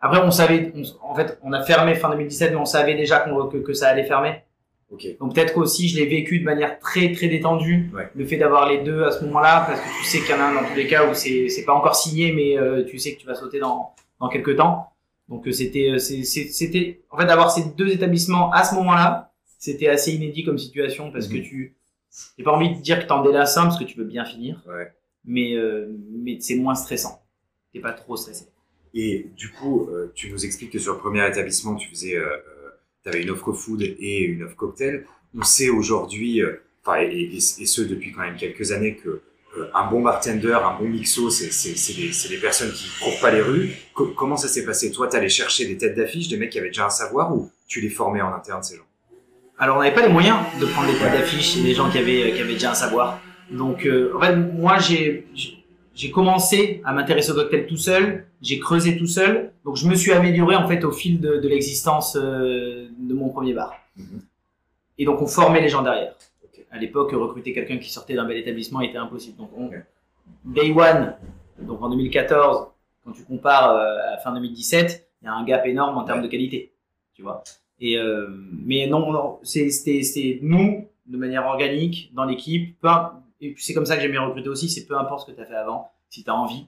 Après, 0.00 0.20
on 0.20 0.30
savait, 0.30 0.72
en 1.02 1.14
fait, 1.14 1.38
on 1.42 1.52
a 1.52 1.62
fermé 1.64 1.94
fin 1.96 2.10
2017, 2.10 2.52
mais 2.52 2.56
on 2.56 2.64
savait 2.64 2.94
déjà 2.94 3.20
que, 3.20 3.58
que, 3.58 3.72
ça 3.72 3.88
allait 3.88 4.04
fermer. 4.04 4.42
Okay. 4.90 5.18
Donc 5.20 5.34
peut-être 5.34 5.52
qu'aussi 5.52 5.86
je 5.86 5.98
l'ai 5.98 6.06
vécu 6.06 6.38
de 6.38 6.44
manière 6.44 6.78
très 6.78 7.12
très 7.12 7.28
détendue, 7.28 7.90
ouais. 7.94 8.08
le 8.14 8.24
fait 8.24 8.38
d'avoir 8.38 8.70
les 8.70 8.78
deux 8.78 9.04
à 9.04 9.10
ce 9.10 9.22
moment-là, 9.26 9.64
parce 9.68 9.80
que 9.80 9.86
tu 9.98 10.04
sais 10.04 10.20
qu'il 10.20 10.30
y 10.30 10.32
en 10.32 10.40
a 10.40 10.44
un 10.44 10.54
dans 10.54 10.66
tous 10.66 10.76
les 10.76 10.86
cas 10.86 11.10
où 11.10 11.12
c'est 11.12 11.64
pas 11.66 11.74
encore 11.74 11.94
signé, 11.94 12.32
mais 12.32 12.56
euh, 12.56 12.84
tu 12.84 12.98
sais 12.98 13.14
que 13.14 13.20
tu 13.20 13.26
vas 13.26 13.34
sauter 13.34 13.58
dans 13.58 13.92
dans 14.18 14.30
quelques 14.30 14.56
temps. 14.56 14.86
Donc 15.28 15.46
euh, 15.46 15.52
c'était 15.52 15.98
c'était 15.98 17.02
en 17.10 17.18
fait 17.18 17.26
d'avoir 17.26 17.50
ces 17.50 17.64
deux 17.76 17.90
établissements 17.90 18.50
à 18.50 18.64
ce 18.64 18.74
moment-là, 18.76 19.30
c'était 19.58 19.88
assez 19.88 20.14
inédit 20.14 20.42
comme 20.42 20.56
situation 20.56 21.12
parce 21.12 21.28
mm 21.28 21.32
-hmm. 21.32 21.42
que 21.42 21.48
tu 21.48 21.76
j'ai 22.36 22.44
pas 22.44 22.52
envie 22.52 22.74
de 22.74 22.80
dire 22.80 23.00
que 23.00 23.06
t'en 23.06 23.22
délasses 23.22 23.56
un 23.56 23.64
parce 23.64 23.78
que 23.78 23.84
tu 23.84 23.98
veux 23.98 24.04
bien 24.04 24.24
finir. 24.24 24.62
Ouais. 24.66 24.92
Mais, 25.24 25.54
euh, 25.54 25.86
mais 26.10 26.38
c'est 26.40 26.56
moins 26.56 26.74
stressant. 26.74 27.22
T'es 27.72 27.80
pas 27.80 27.92
trop 27.92 28.16
stressé. 28.16 28.46
Et 28.94 29.30
du 29.36 29.50
coup, 29.50 29.88
euh, 29.90 30.10
tu 30.14 30.30
nous 30.30 30.44
expliques 30.44 30.72
que 30.72 30.78
sur 30.78 30.94
le 30.94 30.98
premier 30.98 31.26
établissement, 31.28 31.74
tu 31.74 31.88
faisais, 31.88 32.16
euh, 32.16 32.36
tu 33.02 33.10
avais 33.10 33.22
une 33.22 33.30
offre 33.30 33.52
food 33.52 33.82
et 33.82 34.20
une 34.20 34.44
offre 34.44 34.56
cocktail. 34.56 35.04
On 35.34 35.42
sait 35.42 35.68
aujourd'hui, 35.68 36.40
enfin, 36.82 37.00
et, 37.00 37.06
et, 37.06 37.36
et, 37.36 37.40
ce 37.40 37.82
depuis 37.82 38.12
quand 38.12 38.22
même 38.22 38.36
quelques 38.36 38.72
années, 38.72 38.96
que 38.96 39.20
un 39.74 39.90
bon 39.90 40.02
bartender, 40.02 40.52
un 40.52 40.78
bon 40.78 40.88
mixo, 40.88 41.30
c'est 41.30 41.48
des, 41.48 42.28
des, 42.28 42.40
personnes 42.40 42.72
qui 42.72 42.88
courent 43.02 43.20
pas 43.20 43.30
les 43.30 43.40
rues. 43.40 43.72
Co 43.92 44.08
comment 44.08 44.36
ça 44.36 44.48
s'est 44.48 44.64
passé? 44.64 44.92
Toi, 44.92 45.08
tu 45.08 45.16
allais 45.16 45.28
chercher 45.28 45.66
des 45.66 45.76
têtes 45.76 45.96
d'affiche, 45.96 46.28
des 46.28 46.36
mecs 46.36 46.50
qui 46.50 46.58
avaient 46.58 46.68
déjà 46.68 46.86
un 46.86 46.90
savoir, 46.90 47.34
ou 47.34 47.50
tu 47.66 47.80
les 47.80 47.90
formais 47.90 48.22
en 48.22 48.32
interne, 48.32 48.62
ces 48.62 48.76
gens? 48.76 48.87
Alors, 49.58 49.76
on 49.76 49.80
n'avait 49.80 49.94
pas 49.94 50.06
les 50.06 50.12
moyens 50.12 50.38
de 50.60 50.66
prendre 50.66 50.86
des 50.86 50.96
têtes 50.98 51.12
d'affiche 51.12 51.56
et 51.56 51.62
des 51.62 51.74
gens 51.74 51.90
qui 51.90 51.98
avaient, 51.98 52.32
qui 52.32 52.40
avaient 52.40 52.52
déjà 52.52 52.70
un 52.70 52.74
savoir. 52.74 53.20
Donc, 53.50 53.86
euh, 53.86 54.12
en 54.16 54.20
fait, 54.20 54.36
moi, 54.36 54.78
j'ai, 54.78 55.26
j'ai 55.94 56.10
commencé 56.12 56.80
à 56.84 56.92
m'intéresser 56.92 57.32
au 57.32 57.34
cocktail 57.34 57.66
tout 57.66 57.76
seul. 57.76 58.26
J'ai 58.40 58.60
creusé 58.60 58.96
tout 58.96 59.08
seul. 59.08 59.52
Donc, 59.64 59.76
je 59.76 59.88
me 59.88 59.96
suis 59.96 60.12
amélioré, 60.12 60.54
en 60.54 60.68
fait, 60.68 60.84
au 60.84 60.92
fil 60.92 61.20
de, 61.20 61.38
de 61.38 61.48
l'existence 61.48 62.16
euh, 62.16 62.86
de 62.96 63.14
mon 63.14 63.30
premier 63.30 63.52
bar. 63.52 63.74
Mm 63.96 64.02
-hmm. 64.02 64.20
Et 64.98 65.04
donc, 65.04 65.20
on 65.22 65.26
formait 65.26 65.60
les 65.60 65.68
gens 65.68 65.82
derrière. 65.82 66.14
Okay. 66.44 66.64
À 66.70 66.78
l'époque, 66.78 67.10
recruter 67.12 67.52
quelqu'un 67.52 67.78
qui 67.78 67.90
sortait 67.90 68.14
d'un 68.14 68.26
bel 68.28 68.36
établissement 68.36 68.80
était 68.80 68.98
impossible. 69.06 69.36
Donc, 69.38 69.50
on, 69.56 69.66
okay. 69.66 69.82
day 70.44 70.70
one, 70.70 71.14
donc 71.68 71.82
en 71.82 71.88
2014, 71.88 72.68
quand 73.04 73.12
tu 73.12 73.24
compares 73.24 73.70
euh, 73.72 74.14
à 74.14 74.18
fin 74.18 74.32
2017, 74.32 75.08
il 75.22 75.24
y 75.26 75.28
a 75.28 75.34
un 75.34 75.44
gap 75.44 75.66
énorme 75.66 75.96
en 75.98 76.04
termes 76.04 76.22
de 76.22 76.28
qualité. 76.28 76.72
Tu 77.14 77.22
vois? 77.22 77.42
Et 77.80 77.96
euh, 77.96 78.28
mais 78.52 78.86
non, 78.86 79.12
non 79.12 79.38
c'est 79.42 80.38
nous 80.42 80.88
de 81.06 81.16
manière 81.16 81.46
organique 81.46 82.12
dans 82.14 82.24
l'équipe. 82.24 82.76
Et 83.40 83.52
puis 83.52 83.62
c'est 83.62 83.74
comme 83.74 83.86
ça 83.86 83.96
que 83.96 84.02
j'aime 84.02 84.10
bien 84.10 84.22
recruter 84.22 84.48
aussi. 84.48 84.68
C'est 84.68 84.86
peu 84.86 84.98
importe 84.98 85.26
ce 85.26 85.32
que 85.32 85.36
tu 85.36 85.42
as 85.42 85.46
fait 85.46 85.54
avant, 85.54 85.90
si 86.10 86.24
tu 86.24 86.30
as 86.30 86.34
envie, 86.34 86.66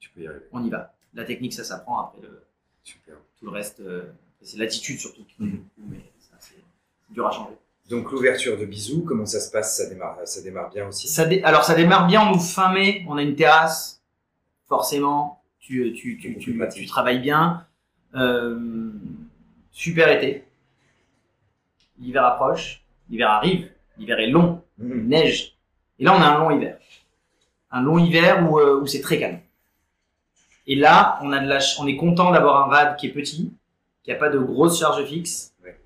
tu 0.00 0.10
peux 0.10 0.22
y 0.22 0.26
arriver. 0.26 0.44
On 0.52 0.64
y 0.64 0.70
va. 0.70 0.92
La 1.14 1.24
technique, 1.24 1.52
ça 1.52 1.64
s'apprend. 1.64 2.00
Après 2.00 2.22
le 2.22 2.42
Super. 2.82 3.14
tout 3.38 3.44
le 3.44 3.52
reste, 3.52 3.80
euh, 3.80 4.02
c'est 4.40 4.58
l'attitude 4.58 4.98
surtout. 4.98 5.24
Mm 5.38 5.48
-hmm. 5.48 5.58
Mais 5.90 6.00
c'est 6.38 6.62
dur 7.10 7.26
à 7.26 7.30
changer. 7.30 7.56
Donc 7.88 8.10
l'ouverture 8.12 8.56
de 8.56 8.64
Bisous, 8.64 9.04
comment 9.04 9.26
ça 9.26 9.40
se 9.40 9.50
passe? 9.50 9.76
Ça 9.76 9.86
démarre, 9.88 10.16
ça 10.24 10.40
démarre 10.42 10.70
bien 10.70 10.86
aussi? 10.88 11.08
Ça 11.08 11.24
dé... 11.26 11.42
Alors 11.42 11.64
ça 11.64 11.74
démarre 11.74 12.06
bien. 12.06 12.20
On 12.26 12.32
nous 12.34 12.40
fin 12.40 12.72
mai, 12.72 13.04
on 13.08 13.16
a 13.16 13.22
une 13.22 13.36
terrasse. 13.36 14.02
Forcément, 14.66 15.42
tu 15.58 15.92
tu 15.92 16.16
tu 16.18 16.38
tu, 16.38 16.58
tu, 16.58 16.68
tu 16.80 16.86
travailles 16.86 17.20
bien. 17.20 17.66
Euh, 18.14 18.92
super 19.70 20.10
été. 20.10 20.44
L'hiver 21.98 22.24
approche, 22.24 22.82
l'hiver 23.08 23.30
arrive, 23.30 23.70
l'hiver 23.98 24.20
est 24.20 24.28
long, 24.28 24.62
mmh. 24.78 24.90
il 24.90 25.08
neige. 25.08 25.56
Et 25.98 26.04
là, 26.04 26.14
on 26.16 26.20
a 26.20 26.26
un 26.26 26.38
long 26.38 26.50
hiver. 26.50 26.78
Un 27.70 27.82
long 27.82 27.98
hiver 27.98 28.50
où, 28.50 28.58
euh, 28.58 28.80
où 28.80 28.86
c'est 28.86 29.00
très 29.00 29.18
calme. 29.18 29.40
Et 30.66 30.76
là, 30.76 31.18
on, 31.22 31.32
a 31.32 31.40
de 31.40 31.48
la 31.48 31.58
on 31.80 31.86
est 31.86 31.96
content 31.96 32.30
d'avoir 32.30 32.66
un 32.66 32.70
RAD 32.70 32.96
qui 32.96 33.06
est 33.06 33.12
petit, 33.12 33.52
qui 34.02 34.10
n'a 34.10 34.16
pas 34.16 34.30
de 34.30 34.38
grosse 34.38 34.78
charge 34.78 35.04
fixe, 35.04 35.54
ouais. 35.64 35.78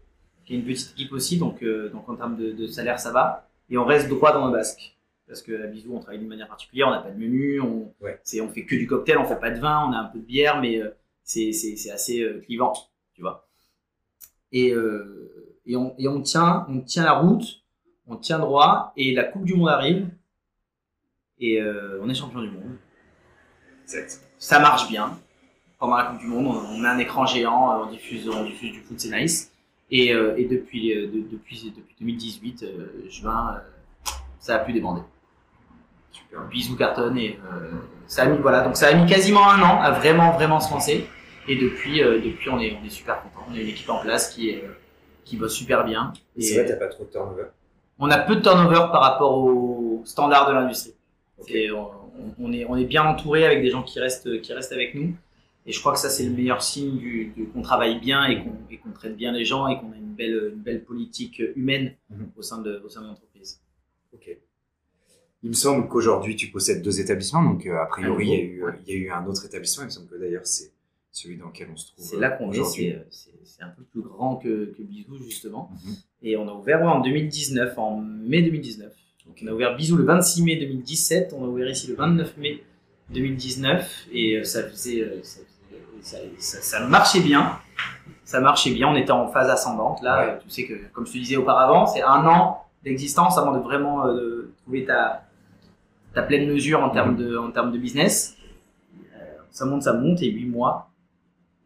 qui 0.45 0.55
a 0.55 0.57
une 0.57 0.65
petite 0.65 0.93
équipe 0.93 1.13
aussi, 1.13 1.39
donc, 1.39 1.63
euh, 1.63 1.89
donc 1.91 2.09
en 2.09 2.17
termes 2.17 2.37
de, 2.37 2.53
de, 2.53 2.67
salaire, 2.67 2.99
ça 2.99 3.11
va. 3.11 3.49
Et 3.71 3.79
on 3.79 3.85
reste 3.85 4.09
droit 4.09 4.33
dans 4.33 4.47
nos 4.47 4.53
basques. 4.53 4.97
Parce 5.27 5.41
que 5.41 5.65
à 5.65 5.67
Bisou, 5.67 5.97
on 5.97 6.01
travaille 6.01 6.19
d'une 6.19 6.29
manière 6.29 6.49
particulière, 6.49 6.89
on 6.89 6.91
n'a 6.91 7.01
pas 7.01 7.11
de 7.11 7.19
menu, 7.19 7.61
on, 7.61 7.93
ouais. 8.03 8.21
on 8.43 8.49
fait 8.49 8.65
que 8.67 8.77
du 8.77 8.87
cocktail, 8.87 9.17
on 9.17 9.25
fait 9.25 9.41
pas 9.41 9.51
de 9.51 9.59
vin, 9.59 9.87
on 9.89 9.93
a 9.93 9.97
un 9.97 10.05
peu 10.05 10.19
de 10.19 10.25
bière, 10.25 10.61
mais 10.61 10.83
euh, 10.83 10.91
c'est 11.23 11.51
assez 11.91 12.29
clivant, 12.45 12.75
tu 13.15 13.23
vois 13.23 13.49
et, 14.55 14.71
euh, 14.73 15.61
et, 15.67 15.77
on, 15.77 15.95
et 15.99 16.09
on, 16.09 16.23
tient, 16.23 16.65
on 16.69 16.81
tient 16.81 17.05
la 17.05 17.13
route, 17.13 17.63
on 18.07 18.17
tient 18.17 18.39
droit, 18.39 18.93
et 18.97 19.13
la 19.13 19.25
Coupe 19.25 19.45
du 19.45 19.55
Monde 19.55 19.69
arrive, 19.69 20.09
et 21.41 21.61
euh, 21.61 21.99
on 22.01 22.09
est 22.09 22.15
champion 22.15 22.41
du 22.41 22.51
monde. 22.51 22.77
Exact. 23.83 24.21
Ça 24.39 24.61
marche 24.61 24.89
bien. 24.89 25.19
Pendant 25.79 25.97
la 25.97 26.05
Coupe 26.05 26.21
du 26.21 26.27
Monde, 26.27 26.47
on, 26.47 26.75
on 26.75 26.79
met 26.79 26.89
un 26.89 26.99
écran 26.99 27.27
géant, 27.27 27.83
on 27.83 27.91
diffuse, 27.91 28.29
on 28.29 28.45
diffuse 28.45 28.73
du 28.73 28.81
foot, 28.81 28.99
c'est 28.99 29.11
nice. 29.11 29.51
Et, 29.91 30.15
euh, 30.15 30.37
et 30.37 30.45
depuis, 30.45 30.95
de, 30.95 31.29
depuis, 31.33 31.73
depuis 31.77 31.97
2018, 31.99 32.63
euh, 32.63 33.11
juin, 33.11 33.61
ça 34.39 34.55
a 34.55 34.59
pu 34.61 34.73
débander. 34.73 35.03
Super. 36.13 36.43
Bisous 36.47 36.77
carton 36.77 37.17
et 37.17 37.41
ça 38.07 38.23
a 38.23 38.27
mis 38.27 38.39
voilà 38.39 38.61
donc 38.63 38.77
ça 38.77 38.87
a 38.87 38.95
mis 38.95 39.05
quasiment 39.05 39.51
un 39.51 39.61
an 39.63 39.81
à 39.81 39.91
vraiment 39.91 40.31
vraiment 40.31 40.61
se 40.61 40.73
lancer. 40.73 41.09
Et 41.49 41.57
depuis, 41.57 42.03
euh, 42.03 42.21
depuis 42.21 42.49
on, 42.51 42.59
est, 42.59 42.77
on 42.81 42.85
est 42.85 42.91
super 42.91 43.23
content. 43.23 43.47
On 43.51 43.55
a 43.55 43.59
une 43.61 43.69
équipe 43.69 43.89
en 43.91 43.99
place 44.01 44.31
qui, 44.35 44.51
est, 44.51 44.65
qui 45.25 45.37
bosse 45.37 45.55
super 45.55 45.85
bien. 45.85 46.13
C'est 46.39 46.55
vrai, 46.55 46.67
t'as 46.67 46.77
pas 46.77 46.89
trop 46.89 47.05
de 47.05 47.11
turnover 47.11 47.45
On 47.99 48.11
a 48.11 48.19
peu 48.19 48.37
de 48.37 48.41
turnover 48.41 48.77
par 48.91 49.03
rapport 49.03 49.37
aux 49.39 50.03
standards 50.05 50.49
de 50.49 50.55
l'industrie. 50.55 50.95
Okay. 51.39 51.71
On, 51.71 51.89
on, 52.39 52.53
est, 52.53 52.65
on 52.67 52.77
est 52.77 52.85
bien 52.85 53.05
entouré 53.05 53.45
avec 53.45 53.61
des 53.61 53.71
gens 53.71 53.83
qui 53.83 54.01
restent, 54.01 54.41
qui 54.41 54.53
restent 54.53 54.73
avec 54.73 54.95
nous. 54.95 55.15
Et 55.67 55.73
je 55.73 55.81
crois 55.81 55.93
que 55.93 55.99
ça, 55.99 56.11
c'est 56.11 56.25
le 56.25 56.31
meilleur 56.31 56.63
signe 56.63 56.97
du, 56.99 57.33
du- 57.37 57.47
qu'on 57.49 57.63
travaille 57.63 57.99
bien 57.99 58.27
et 58.27 58.43
qu'on 58.43 58.53
et 58.71 58.77
qu'on 58.79 58.91
traite 58.91 59.17
bien 59.17 59.33
les 59.33 59.45
gens 59.47 59.67
et 59.67 59.79
qu'on 59.79 59.93
a 59.93 59.97
une 59.97 60.13
belle, 60.15 60.53
une 60.55 60.61
belle 60.63 60.85
politique 60.85 61.43
humaine 61.57 61.95
Mhm. 62.11 62.29
au 62.37 62.43
sein 62.43 62.59
de, 62.61 62.83
au 62.85 62.89
sein 62.91 63.01
de 63.03 63.07
l'entreprise. 63.07 63.61
Ok. 64.13 64.29
Il 65.43 65.49
me 65.51 65.55
semble 65.55 65.89
qu'aujourd'hui 65.89 66.37
tu 66.37 66.49
possèdes 66.49 66.83
deux 66.83 67.01
établissements, 67.01 67.43
donc 67.43 67.65
euh, 67.67 67.79
a 67.81 67.87
priori 67.87 68.27
il 68.27 68.31
y, 68.31 68.37
a 68.37 68.41
eu, 68.41 68.65
Ouais. 68.65 68.73
il 68.87 68.95
y 68.95 68.97
a 68.97 69.01
eu 69.01 69.11
un 69.11 69.25
autre 69.27 69.45
établissement. 69.47 69.85
Il 69.85 69.87
me 69.87 69.91
semble 69.91 70.09
que 70.09 70.17
d'ailleurs 70.17 70.47
c'est 70.47 70.71
celui 71.17 71.37
dans 71.37 71.47
lequel 71.47 71.69
on 71.73 71.77
se 71.77 71.93
trouve. 71.93 72.05
C'est 72.05 72.19
là 72.19 72.31
qu'on 72.31 72.47
est, 72.53 72.59
aujourd'hui. 72.59 72.95
c'est, 73.11 73.63
un 73.63 73.69
peu 73.69 73.83
plus 73.85 74.03
grand 74.03 74.37
que, 74.37 74.75
que 74.77 74.83
Bisou, 74.83 75.17
justement. 75.19 75.71
Mhm. 75.85 75.95
Et 76.23 76.37
on 76.37 76.49
a 76.49 76.53
ouvert 76.53 76.81
ouais, 76.83 76.89
en 76.89 77.01
2019, 77.01 77.79
en 77.79 77.97
mai 77.99 78.43
2019. 78.43 78.93
Donc 79.27 79.39
on 79.43 79.47
a 79.47 79.53
ouvert 79.53 79.77
Bisou 79.77 79.97
le 79.97 80.05
26 80.05 80.43
mai 80.43 80.57
2017, 80.57 81.33
on 81.39 81.45
a 81.45 81.47
ouvert 81.49 81.69
ici 81.71 81.87
le 81.87 81.95
29 81.95 82.37
mai 82.37 82.63
2019, 83.11 84.07
et 84.13 84.37
euh, 84.39 84.45
ça 84.45 84.63
faisait, 84.65 85.01
euh, 85.03 85.21
ça, 85.23 85.41
faisait- 85.41 86.03
ça, 86.03 86.19
ça- 86.39 86.61
ça 86.63 86.87
marchait 86.87 87.21
bien. 87.21 87.59
Ça 88.25 88.41
marchait 88.41 88.73
bien, 88.73 88.89
on 88.89 88.97
était 88.97 89.13
en 89.13 89.29
phase 89.29 89.49
ascendante. 89.51 90.03
Là, 90.03 90.19
Ouais. 90.27 90.33
euh, 90.33 90.39
tu 90.43 90.51
sais 90.51 90.65
que, 90.67 90.75
comme 90.93 91.07
je 91.07 91.13
te 91.13 91.19
disais 91.19 91.37
auparavant, 91.37 91.87
c'est 91.87 92.03
un 92.03 92.27
an 92.27 92.65
d'existence 92.83 93.39
avant 93.39 93.53
de 93.57 93.61
vraiment 93.61 94.07
euh, 94.09 94.53
trouver 94.63 94.85
ta, 94.85 95.27
ta 96.15 96.23
pleine 96.23 96.51
mesure 96.51 96.83
en 96.83 96.91
termes 96.91 97.17
de, 97.17 97.37
en 97.37 97.51
termes 97.51 97.71
de 97.73 97.79
business. 97.79 98.37
Euh, 99.15 99.19
ça 99.51 99.65
monte, 99.67 99.83
ça 99.83 99.93
monte, 99.93 100.23
et 100.23 100.31
8 100.31 100.47
mois, 100.47 100.91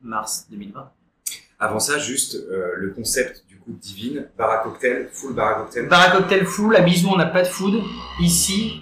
mars 0.03 0.47
2020. 0.51 0.91
Avant 1.61 1.81
ça, 1.81 1.99
juste 1.99 2.37
euh, 2.37 2.73
le 2.77 2.91
concept 2.91 3.45
du 3.49 3.57
coup 3.59 3.73
Divine, 3.73 4.29
bar 4.37 4.51
à 4.51 4.59
cocktail, 4.59 5.09
full 5.13 5.35
bar 5.35 5.49
à 5.49 5.63
cocktail. 5.63 5.89
Bar 5.89 6.01
à 6.01 6.11
cocktail 6.17 6.45
full, 6.47 6.77
à 6.77 6.81
Bisou 6.81 7.09
on 7.13 7.17
n'a 7.17 7.27
pas 7.27 7.43
de 7.43 7.49
food. 7.49 7.83
Ici, 8.21 8.81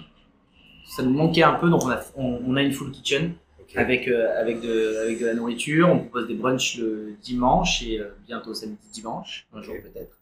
ça 0.95 1.03
nous 1.03 1.11
manquait 1.11 1.43
un 1.43 1.53
peu, 1.53 1.69
donc 1.69 1.83
on 1.83 1.89
a, 1.89 1.99
on, 2.15 2.41
on 2.45 2.55
a 2.55 2.61
une 2.61 2.71
full 2.71 2.91
kitchen 2.91 3.33
avec, 3.75 4.07
euh, 4.07 4.39
avec, 4.39 4.61
de, 4.61 4.97
avec 5.03 5.19
de 5.19 5.25
la 5.25 5.33
nourriture. 5.33 5.89
On 5.89 5.99
propose 5.99 6.27
des 6.27 6.35
brunchs 6.35 6.77
le 6.77 7.15
dimanche 7.21 7.83
et 7.83 7.99
euh, 7.99 8.09
bientôt 8.25 8.53
samedi 8.53 8.77
dimanche, 8.93 9.47
un 9.53 9.61
jour 9.61 9.75
peut-être. 9.81 10.17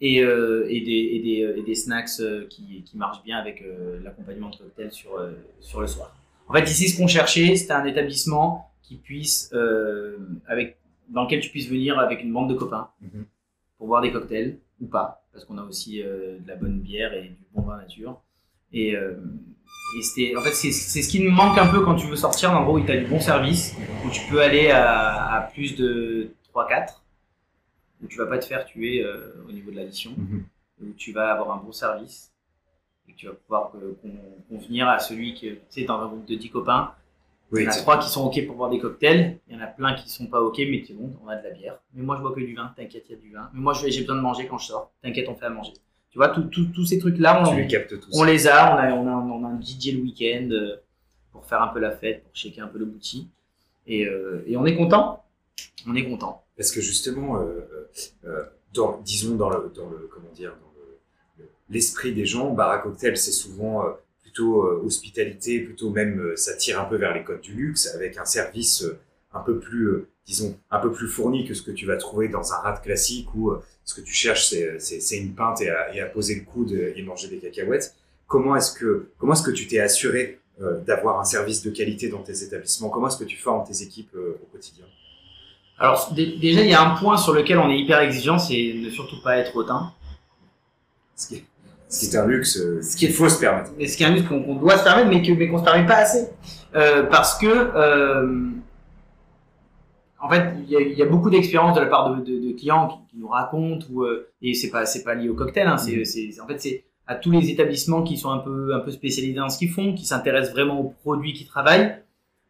Et, 0.00 0.20
euh, 0.22 0.66
et, 0.68 0.80
des, 0.80 0.90
et, 0.90 1.20
des, 1.20 1.60
et 1.60 1.62
des 1.62 1.74
snacks 1.74 2.20
qui, 2.50 2.82
qui 2.82 2.96
marchent 2.96 3.22
bien 3.22 3.38
avec 3.38 3.62
euh, 3.62 3.98
l'accompagnement 4.02 4.50
de 4.50 4.56
cocktail 4.56 4.92
sur, 4.92 5.14
euh, 5.16 5.32
sur 5.60 5.80
le 5.80 5.86
soir. 5.86 6.14
En 6.48 6.52
fait, 6.52 6.64
ici, 6.70 6.88
ce 6.88 6.98
qu'on 6.98 7.06
cherchait, 7.06 7.56
c'était 7.56 7.72
un 7.72 7.84
établissement 7.86 8.70
qui 8.86 8.96
puisse, 8.96 9.50
euh, 9.52 10.16
avec, 10.46 10.78
dans 11.08 11.24
lequel 11.24 11.40
tu 11.40 11.50
puisses 11.50 11.68
venir 11.68 11.98
avec 11.98 12.22
une 12.22 12.32
bande 12.32 12.48
de 12.48 12.54
copains 12.54 12.88
Mhm. 13.00 13.24
pour 13.78 13.86
boire 13.88 14.02
des 14.02 14.12
cocktails 14.12 14.58
ou 14.80 14.86
pas, 14.86 15.24
parce 15.32 15.44
qu'on 15.44 15.58
a 15.58 15.62
aussi 15.62 16.02
euh, 16.02 16.38
de 16.38 16.48
la 16.48 16.56
bonne 16.56 16.80
bière 16.80 17.12
et 17.14 17.22
du 17.28 17.36
bon 17.54 17.62
vin 17.62 17.76
nature. 17.78 18.20
Et, 18.72 18.94
euh, 18.96 19.14
et 19.98 20.02
c'était, 20.02 20.36
en 20.36 20.42
fait, 20.42 20.52
c'est, 20.52 20.70
ce 20.72 21.08
qui 21.08 21.20
nous 21.20 21.30
manque 21.30 21.58
un 21.58 21.66
peu 21.68 21.80
quand 21.84 21.94
tu 21.94 22.06
veux 22.06 22.16
sortir. 22.16 22.50
En 22.52 22.64
gros, 22.64 22.78
tu 22.80 22.90
as 22.90 22.96
du 22.98 23.06
bon 23.06 23.20
service, 23.20 23.74
où 24.04 24.10
tu 24.10 24.20
peux 24.30 24.40
aller 24.40 24.70
à, 24.70 25.32
à 25.34 25.40
plus 25.42 25.76
de 25.76 26.30
3-4, 26.54 27.02
où 28.02 28.06
tu 28.06 28.18
vas 28.18 28.26
pas 28.26 28.38
te 28.38 28.44
faire 28.44 28.64
tuer 28.64 29.04
au 29.48 29.52
niveau 29.52 29.70
de 29.70 29.76
l'addition, 29.76 30.12
Mhm. 30.16 30.44
où 30.82 30.92
tu 30.96 31.12
vas 31.12 31.32
avoir 31.32 31.56
un 31.58 31.62
bon 31.62 31.72
service, 31.72 32.32
et 33.08 33.12
que 33.12 33.16
tu 33.16 33.26
vas 33.26 33.32
pouvoir 33.34 33.72
euh, 33.76 33.96
con- 34.02 34.10
convenir 34.48 34.88
à 34.88 34.98
celui 34.98 35.34
qui, 35.34 35.50
sais, 35.68 35.84
dans 35.84 36.00
un 36.00 36.08
groupe 36.08 36.26
de 36.26 36.34
10 36.34 36.50
copains, 36.50 36.92
il 37.52 37.62
y 37.62 37.66
en 37.66 37.70
a 37.70 37.74
trois 37.74 37.98
qui 37.98 38.08
sont 38.08 38.26
OK 38.26 38.44
pour 38.46 38.56
boire 38.56 38.70
des 38.70 38.78
cocktails. 38.78 39.38
Il 39.48 39.54
y 39.54 39.58
en 39.58 39.62
a 39.62 39.66
plein 39.68 39.94
qui 39.94 40.08
sont 40.10 40.26
pas 40.26 40.40
OK, 40.40 40.58
mais 40.58 40.82
qui 40.82 40.92
bon, 40.94 41.14
on 41.24 41.28
a 41.28 41.36
de 41.36 41.44
la 41.44 41.50
bière. 41.50 41.78
Mais 41.94 42.02
moi, 42.02 42.16
je 42.16 42.22
bois 42.22 42.32
que 42.34 42.40
du 42.40 42.54
vin. 42.54 42.72
T'inquiète, 42.76 43.04
il 43.08 43.12
y 43.12 43.18
a 43.18 43.20
du 43.20 43.32
vin. 43.32 43.48
Mais 43.54 43.60
moi, 43.60 43.72
j'ai 43.74 44.00
besoin 44.00 44.16
de 44.16 44.20
manger 44.20 44.46
quand 44.48 44.58
je 44.58 44.66
sors. 44.66 44.90
T'inquiète, 45.02 45.28
on 45.28 45.34
fait 45.34 45.46
à 45.46 45.50
manger. 45.50 45.72
Tu 46.10 46.18
vois, 46.18 46.28
tous 46.30 46.84
ces 46.86 46.98
trucs-là, 46.98 47.42
on, 47.46 47.54
les 48.24 48.48
on 48.48 48.50
a. 48.50 48.74
On 48.74 48.78
a, 48.78 48.92
on 48.92 49.06
a, 49.06 49.10
on 49.12 49.44
a 49.44 49.48
un 49.48 49.60
DJ 49.60 49.92
le 49.94 50.00
week-end 50.02 50.48
euh, 50.50 50.76
pour 51.30 51.44
faire 51.44 51.62
un 51.62 51.68
peu 51.68 51.78
la 51.78 51.90
fête, 51.92 52.22
pour 52.24 52.32
checker 52.34 52.60
un 52.62 52.68
peu 52.68 52.78
le 52.78 52.86
bouti. 52.86 53.28
Et, 53.86 54.06
euh, 54.06 54.42
et 54.46 54.56
on 54.56 54.64
est 54.66 54.74
content. 54.76 55.22
On 55.86 55.94
est 55.94 56.04
content. 56.08 56.42
Parce 56.56 56.72
que 56.72 56.80
justement, 56.80 57.38
euh, 57.40 58.42
dans, 58.74 58.98
disons 59.04 59.36
dans 59.36 59.50
le, 59.50 59.70
dans 59.76 59.88
le, 59.88 60.08
comment 60.12 60.30
dire, 60.32 60.50
dans 60.50 60.72
le- 60.80 60.98
le- 61.44 61.50
l'esprit 61.70 62.12
des 62.14 62.26
gens, 62.26 62.50
bar 62.50 62.70
à 62.70 62.78
cocktail, 62.78 63.16
c'est 63.16 63.30
souvent 63.30 63.84
plutôt 64.36 64.62
euh, 64.64 64.82
hospitalité, 64.84 65.60
plutôt 65.60 65.90
même 65.90 66.20
euh, 66.20 66.36
ça 66.36 66.54
tire 66.54 66.80
un 66.80 66.84
peu 66.84 66.96
vers 66.96 67.14
les 67.14 67.24
codes 67.24 67.40
du 67.40 67.54
luxe, 67.54 67.94
avec 67.94 68.18
un 68.18 68.24
service 68.24 68.82
euh, 68.82 68.98
un 69.32 69.40
peu 69.40 69.58
plus, 69.58 70.04
disons, 70.26 70.58
un 70.70 70.78
peu 70.78 70.92
plus 70.92 71.08
fourni 71.08 71.46
que 71.46 71.54
ce 71.54 71.62
que 71.62 71.70
tu 71.70 71.86
vas 71.86 71.96
trouver 71.96 72.28
dans 72.28 72.52
un 72.52 72.56
rad 72.56 72.82
classique 72.82 73.34
où 73.34 73.52
ce 73.84 73.94
que 73.94 74.00
tu 74.00 74.14
cherches, 74.14 74.48
c'est, 74.78 75.16
une 75.18 75.34
pinte 75.34 75.60
et 75.60 75.68
à, 75.68 75.94
et 75.94 76.00
à 76.00 76.06
poser 76.06 76.36
le 76.36 76.40
coude 76.40 76.72
et 76.72 77.02
manger 77.02 77.28
des 77.28 77.36
cacahuètes. 77.36 77.94
Comment 78.26 78.56
est-ce 78.56 78.72
que, 78.72 79.10
comment 79.18 79.34
est-ce 79.34 79.42
que 79.42 79.50
tu 79.50 79.66
t'es 79.66 79.78
assuré 79.78 80.40
d'avoir 80.86 81.20
un 81.20 81.24
service 81.24 81.62
de 81.62 81.70
qualité 81.70 82.08
dans 82.08 82.22
tes 82.22 82.42
établissements? 82.42 82.88
Comment 82.88 83.08
est-ce 83.08 83.18
que 83.18 83.24
tu 83.24 83.36
formes 83.36 83.66
tes 83.66 83.82
équipes 83.82 84.14
au 84.14 84.46
quotidien? 84.52 84.86
Alors, 85.78 86.10
dé- 86.14 86.38
déjà, 86.38 86.62
il 86.62 86.70
y 86.70 86.74
a 86.74 86.80
un 86.80 86.96
point 86.96 87.18
sur 87.18 87.34
lequel 87.34 87.58
on 87.58 87.68
est 87.68 87.78
hyper 87.78 88.00
exigeant, 88.00 88.38
c'est 88.38 88.72
ne 88.74 88.88
surtout 88.88 89.20
pas 89.22 89.36
être 89.36 89.54
hautain. 89.54 89.92
ce 91.14 91.28
qui 91.28 91.34
est, 91.36 91.44
ce 91.88 92.08
qui 92.08 92.14
est 92.14 92.18
un 92.18 92.26
luxe 92.26 92.56
euh, 92.58 92.80
Ce 92.82 92.96
qui 92.96 93.04
est- 93.04 93.08
qu'il 93.08 93.16
faut 93.16 93.28
se 93.28 93.38
permettre. 93.38 93.70
Mais 93.78 93.86
ce 93.86 93.96
qui 93.96 94.02
est 94.02 94.06
un 94.06 94.10
luxe 94.14 94.26
qu'on 94.28 94.42
qu'on 94.42 94.56
doit 94.56 94.76
se 94.78 94.84
permettre, 94.84 95.08
mais 95.08 95.22
que 95.22 95.32
mais 95.32 95.48
qu'on 95.48 95.58
se 95.58 95.64
permet 95.64 95.86
pas 95.86 95.96
assez, 95.96 96.28
Euh, 96.74 97.04
parce 97.04 97.38
que 97.38 97.46
euh, 97.46 98.50
en 100.20 100.28
fait, 100.28 100.54
il 100.64 100.70
y, 100.70 100.76
a- 100.76 100.80
il 100.80 100.98
y 100.98 101.02
a 101.02 101.06
beaucoup 101.06 101.30
d'expériences 101.30 101.74
de 101.76 101.80
la 101.80 101.86
part 101.86 102.14
de, 102.16 102.20
de- 102.24 102.40
de 102.48 102.52
clients 102.58 102.88
qui, 102.88 102.96
qui 103.10 103.18
nous 103.18 103.28
racontent, 103.28 103.86
ou 103.92 104.02
euh, 104.02 104.28
et 104.42 104.54
c'est 104.54 104.70
pas 104.70 104.84
pas 105.04 105.14
lié 105.14 105.28
au 105.28 105.34
cocktail, 105.34 105.66
hein, 105.68 105.76
c'est 105.78 105.96
Mhm. 105.96 106.04
c'est- 106.04 106.40
en 106.40 106.46
fait 106.46 106.60
c'est 106.60 106.84
à 107.06 107.14
tous 107.14 107.30
les 107.30 107.50
établissements 107.50 108.02
qui 108.02 108.16
sont 108.16 108.30
un 108.30 108.38
peu 108.38 108.74
un 108.74 108.80
peu 108.80 108.90
spécialisés 108.90 109.34
dans 109.34 109.48
ce 109.48 109.58
qu'ils 109.58 109.70
font, 109.70 109.94
qui 109.94 110.04
s'intéressent 110.06 110.52
vraiment 110.52 110.80
aux 110.80 110.94
produits 111.02 111.32
qu'ils 111.32 111.46
travaillent. 111.46 111.94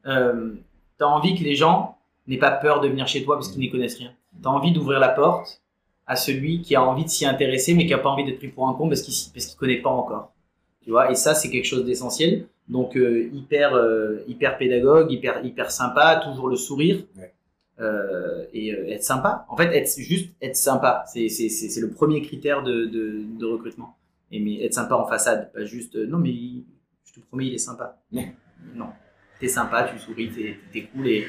Euh, 0.06 0.54
T'as 0.98 1.04
envie 1.04 1.38
que 1.38 1.44
les 1.44 1.54
gens 1.56 1.98
n'aient 2.26 2.38
pas 2.38 2.50
peur 2.52 2.80
de 2.80 2.88
venir 2.88 3.06
chez 3.06 3.22
toi 3.22 3.36
parce 3.36 3.48
qu'ils 3.48 3.60
n'y 3.60 3.68
connaissent 3.70 3.98
rien. 3.98 4.12
T'as 4.42 4.48
envie 4.48 4.72
d'ouvrir 4.72 4.98
la 4.98 5.10
porte 5.10 5.60
à 6.06 6.16
celui 6.16 6.62
qui 6.62 6.74
a 6.76 6.82
envie 6.82 7.04
de 7.04 7.08
s'y 7.10 7.26
intéresser 7.26 7.74
mais 7.74 7.86
qui 7.86 7.94
a 7.94 7.98
pas 7.98 8.08
envie 8.10 8.24
d'être 8.24 8.38
pris 8.38 8.48
pour 8.48 8.68
un 8.68 8.74
con 8.74 8.88
parce 8.88 9.02
qu'il 9.02 9.14
parce 9.32 9.46
qu'il 9.46 9.56
connaît 9.58 9.80
pas 9.82 9.90
encore. 9.90 10.32
Tu 10.84 10.90
vois, 10.90 11.10
et 11.10 11.14
ça 11.16 11.34
c'est 11.34 11.50
quelque 11.50 11.64
chose 11.64 11.84
d'essentiel. 11.84 12.46
Donc 12.68 12.96
euh, 12.96 13.28
hyper 13.32 13.74
euh, 13.74 14.24
hyper 14.28 14.56
pédagogue, 14.58 15.10
hyper 15.10 15.44
hyper 15.44 15.70
sympa, 15.70 16.20
toujours 16.24 16.48
le 16.48 16.56
sourire. 16.56 17.04
Ouais. 17.16 17.32
Euh, 17.78 18.44
et 18.54 18.70
être 18.70 19.04
sympa. 19.04 19.44
En 19.50 19.56
fait, 19.56 19.66
être 19.76 19.90
juste 19.98 20.30
être 20.40 20.56
sympa, 20.56 21.04
c'est 21.12 21.28
c'est 21.28 21.80
le 21.80 21.90
premier 21.90 22.22
critère 22.22 22.62
de 22.62 22.86
de, 22.86 23.20
de 23.38 23.44
recrutement. 23.46 23.96
Et 24.32 24.40
mais 24.40 24.62
être 24.64 24.74
sympa 24.74 24.94
en 24.94 25.06
façade, 25.06 25.52
pas 25.52 25.64
juste 25.64 25.94
non 25.96 26.18
mais 26.18 26.30
il- 26.30 26.64
je 27.04 27.12
te 27.12 27.20
promets 27.26 27.46
il 27.46 27.54
est 27.54 27.58
sympa. 27.58 27.98
Ouais. 28.12 28.32
Non, 28.74 28.86
t'es 29.40 29.48
sympa, 29.48 29.88
tu 29.92 29.98
souris, 30.00 30.30
t'es 30.72 30.82
cool 30.84 31.06
et 31.08 31.26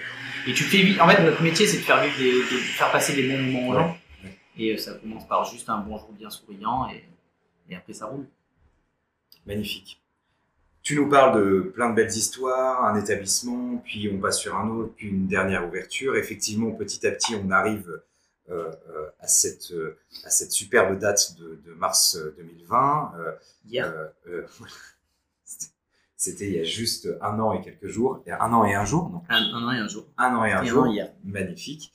et 0.48 0.54
tu 0.54 0.64
fais 0.64 0.78
vi- 0.78 1.00
En 1.02 1.08
fait, 1.08 1.22
notre 1.22 1.42
métier 1.44 1.68
c'est 1.68 1.78
de 1.78 1.84
faire 1.84 2.02
vivre 2.02 2.18
des, 2.18 2.32
de 2.32 2.60
faire 2.80 2.92
passer 2.92 3.14
des 3.16 3.28
bons 3.28 3.38
moments 3.42 3.68
aux 3.70 3.74
gens. 3.74 3.96
Et 4.58 4.74
euh, 4.74 4.78
ça 4.78 4.94
commence 4.96 5.28
par 5.28 5.46
juste 5.46 5.70
un 5.70 5.78
bonjour 5.80 6.12
bien 6.14 6.30
souriant 6.30 6.88
et 6.90 7.04
et 7.70 7.76
après 7.76 7.94
ça 7.94 8.06
roule. 8.06 8.26
Magnifique. 9.46 10.02
Tu 10.82 10.96
nous 10.96 11.10
parles 11.10 11.38
de 11.44 11.60
plein 11.76 11.90
de 11.90 11.96
belles 11.96 12.16
histoires, 12.16 12.86
un 12.86 12.98
établissement, 12.98 13.78
puis 13.84 14.10
on 14.14 14.20
passe 14.20 14.40
sur 14.40 14.56
un 14.56 14.70
autre, 14.70 14.94
puis 14.96 15.10
une 15.10 15.28
dernière 15.28 15.68
ouverture. 15.68 16.16
Effectivement, 16.16 16.72
petit 16.72 17.06
à 17.06 17.12
petit, 17.12 17.36
on 17.36 17.52
arrive 17.52 18.02
euh, 18.50 18.72
euh, 18.90 19.10
à, 19.20 19.28
cette, 19.28 19.72
euh, 19.72 19.98
à 20.24 20.30
cette 20.30 20.54
superbe 20.54 20.98
date 20.98 21.36
de, 21.38 21.60
de 21.66 21.74
mars 21.74 22.16
euh, 22.16 22.34
2020. 22.38 23.14
Euh, 23.18 23.32
Hier, 23.66 23.86
euh, 23.88 24.08
euh, 24.30 24.48
c'était- 26.16 26.48
il 26.48 26.54
y 26.56 26.60
a 26.62 26.64
juste 26.64 27.10
un 27.22 27.38
an 27.42 27.52
et 27.52 27.62
quelques 27.62 27.88
jours. 27.88 28.24
Un 28.28 28.54
an 28.54 28.64
et 28.64 28.74
un 28.76 28.86
jour, 28.86 29.10
non? 29.10 29.24
Un, 29.28 29.36
un 29.56 29.68
an 29.68 29.72
et 29.74 29.78
un 29.80 29.88
jour. 29.90 30.06
Un 30.18 30.34
an 30.36 30.46
et 30.46 30.54
un 30.54 30.64
Et 30.64 30.68
un 30.68 30.72
jour. 30.72 30.84
an 30.84 30.92
hier. 30.92 31.12
Magnifique. 31.26 31.92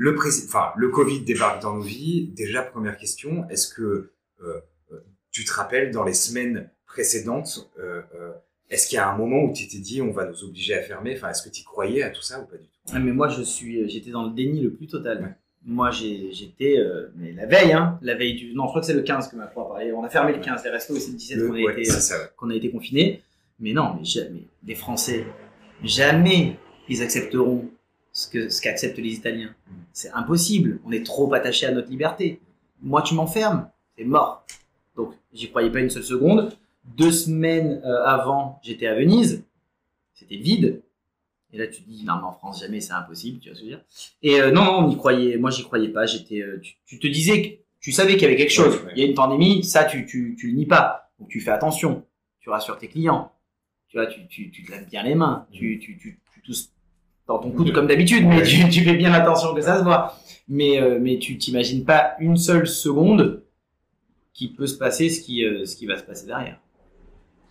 Le, 0.00 0.14
prési- 0.14 0.44
enfin, 0.46 0.70
le 0.76 0.88
Covid 0.90 1.20
débarque 1.22 1.60
dans 1.60 1.74
nos 1.74 1.82
vies. 1.82 2.28
Déjà, 2.36 2.62
première 2.62 2.96
question, 2.96 3.48
est-ce 3.50 3.66
que 3.74 3.82
euh, 3.82 4.60
euh, 4.92 5.00
tu 5.32 5.44
te 5.44 5.52
rappelles 5.52 5.90
dans 5.90 6.04
les 6.04 6.14
semaines 6.14 6.70
précédentes, 6.86 7.68
euh, 7.80 8.00
euh, 8.14 8.30
est-ce 8.70 8.86
qu'il 8.88 8.94
y 8.96 8.98
a 9.00 9.10
un 9.12 9.16
moment 9.16 9.42
où 9.42 9.52
tu 9.52 9.66
t'es 9.66 9.78
dit 9.78 10.00
on 10.00 10.12
va 10.12 10.26
nous 10.26 10.44
obliger 10.44 10.74
à 10.74 10.82
fermer? 10.82 11.14
Enfin, 11.16 11.30
est-ce 11.30 11.42
que 11.42 11.48
tu 11.48 11.64
croyais 11.64 12.02
à 12.04 12.10
tout 12.10 12.22
ça 12.22 12.38
ou 12.40 12.44
pas 12.46 12.56
du 12.56 12.62
tout? 12.68 12.92
Ah, 12.92 13.00
mais 13.00 13.12
moi, 13.12 13.28
je 13.28 13.42
suis, 13.42 13.88
j'étais 13.90 14.10
dans 14.12 14.24
le 14.28 14.30
déni 14.34 14.60
le 14.60 14.70
plus 14.70 14.86
total. 14.86 15.20
Ouais. 15.22 15.34
Moi, 15.66 15.90
j'étais, 15.90 16.76
mais 17.16 17.32
la 17.32 17.46
veille, 17.46 17.72
hein, 17.72 17.98
la 18.02 18.14
veille 18.14 18.36
du, 18.36 18.54
non, 18.54 18.64
je 18.64 18.68
crois 18.68 18.80
que 18.80 18.86
c'est 18.86 18.94
le 18.94 19.02
15 19.02 19.28
que 19.28 19.34
ma 19.36 19.48
foi 19.48 19.66
parlait. 19.68 19.90
On 19.92 20.04
a 20.04 20.08
fermé 20.08 20.32
le 20.32 20.38
15, 20.40 20.62
les 20.64 20.70
restos, 20.70 20.94
c'est 20.96 21.10
le 21.10 21.16
17 21.16 21.38
Le- 21.38 21.46
qu'on 21.48 21.54
a, 21.54 21.56
ouais, 21.56 22.54
a 22.54 22.56
été 22.56 22.70
confinés. 22.70 23.22
Mais 23.58 23.72
non, 23.72 23.96
mais 23.98 24.04
jamais, 24.04 24.44
les 24.64 24.76
Français, 24.76 25.26
jamais 25.82 26.56
ils 26.88 27.02
accepteront 27.02 27.68
ce 28.18 28.26
que, 28.26 28.48
ce 28.48 28.60
qu'acceptent 28.60 28.98
les 28.98 29.12
Italiens. 29.12 29.54
C'est 29.92 30.10
impossible. 30.10 30.80
On 30.84 30.90
est 30.90 31.06
trop 31.06 31.32
attachés 31.34 31.66
à 31.66 31.70
notre 31.70 31.88
liberté. 31.88 32.40
Moi, 32.82 33.02
tu 33.02 33.14
m'enfermes, 33.14 33.70
c'est 33.96 34.04
mort. 34.04 34.44
Donc, 34.96 35.14
j'y 35.32 35.48
croyais 35.50 35.70
pas 35.70 35.78
une 35.78 35.90
seule 35.90 36.02
seconde. 36.02 36.56
Deux 36.84 37.12
semaines 37.12 37.80
euh, 37.84 38.02
avant, 38.04 38.58
j'étais 38.64 38.88
à 38.88 38.96
Venise. 38.96 39.44
C'était 40.14 40.36
vide. 40.36 40.82
Et 41.52 41.58
là, 41.58 41.68
tu 41.68 41.80
te 41.82 41.88
dis, 41.88 42.04
non, 42.04 42.16
mais 42.16 42.24
en 42.24 42.32
France, 42.32 42.60
jamais, 42.60 42.80
c'est 42.80 42.92
impossible, 42.92 43.38
tu 43.38 43.50
vois 43.50 43.56
ce 43.56 43.62
que 43.62 43.66
je 43.68 43.70
veux 43.70 43.76
dire? 43.76 43.84
Et 44.22 44.40
euh, 44.40 44.50
non, 44.50 44.64
non, 44.64 44.78
on 44.86 44.90
y 44.90 44.96
croyait. 44.96 45.36
Moi, 45.36 45.52
j'y 45.52 45.62
croyais 45.62 45.88
pas. 45.88 46.04
J'étais, 46.04 46.42
euh, 46.42 46.58
tu, 46.60 46.74
tu 46.86 46.98
te 46.98 47.06
disais 47.06 47.40
que 47.42 47.48
tu 47.78 47.92
savais 47.92 48.14
qu'il 48.14 48.22
y 48.22 48.24
avait 48.24 48.36
quelque 48.36 48.50
chose. 48.52 48.78
Ouais, 48.78 48.86
ouais. 48.86 48.92
Il 48.96 49.00
y 49.00 49.06
a 49.06 49.08
une 49.08 49.14
pandémie, 49.14 49.62
ça, 49.62 49.84
tu, 49.84 50.06
tu, 50.06 50.34
tu 50.36 50.48
le 50.48 50.54
nies 50.54 50.66
pas. 50.66 51.12
Donc, 51.20 51.28
tu 51.28 51.40
fais 51.40 51.52
attention. 51.52 52.04
Tu 52.40 52.50
rassures 52.50 52.78
tes 52.78 52.88
clients. 52.88 53.30
Tu 53.86 53.96
vois, 53.96 54.06
tu, 54.06 54.26
tu, 54.26 54.50
tu 54.50 54.64
te 54.64 54.72
laves 54.72 54.86
bien 54.86 55.04
les 55.04 55.14
mains. 55.14 55.46
Tu, 55.52 55.78
tu, 55.78 55.96
tu, 55.96 56.18
tu 56.34 56.42
tousses 56.42 56.72
dans 57.28 57.38
ton 57.38 57.50
coude 57.50 57.72
comme 57.72 57.86
d'habitude, 57.86 58.26
mais 58.26 58.42
tu, 58.42 58.68
tu, 58.70 58.82
fais 58.82 58.94
bien 58.94 59.12
attention 59.12 59.54
que 59.54 59.60
ça 59.60 59.78
se 59.78 59.84
voit. 59.84 60.16
Mais, 60.48 60.80
euh, 60.80 60.98
mais 61.00 61.18
tu 61.18 61.36
t'imagines 61.36 61.84
pas 61.84 62.14
une 62.18 62.38
seule 62.38 62.66
seconde 62.66 63.42
qui 64.32 64.48
peut 64.48 64.66
se 64.66 64.78
passer 64.78 65.10
ce 65.10 65.20
qui, 65.20 65.44
euh, 65.44 65.66
ce 65.66 65.76
qui 65.76 65.86
va 65.86 65.98
se 65.98 66.02
passer 66.02 66.26
derrière. 66.26 66.58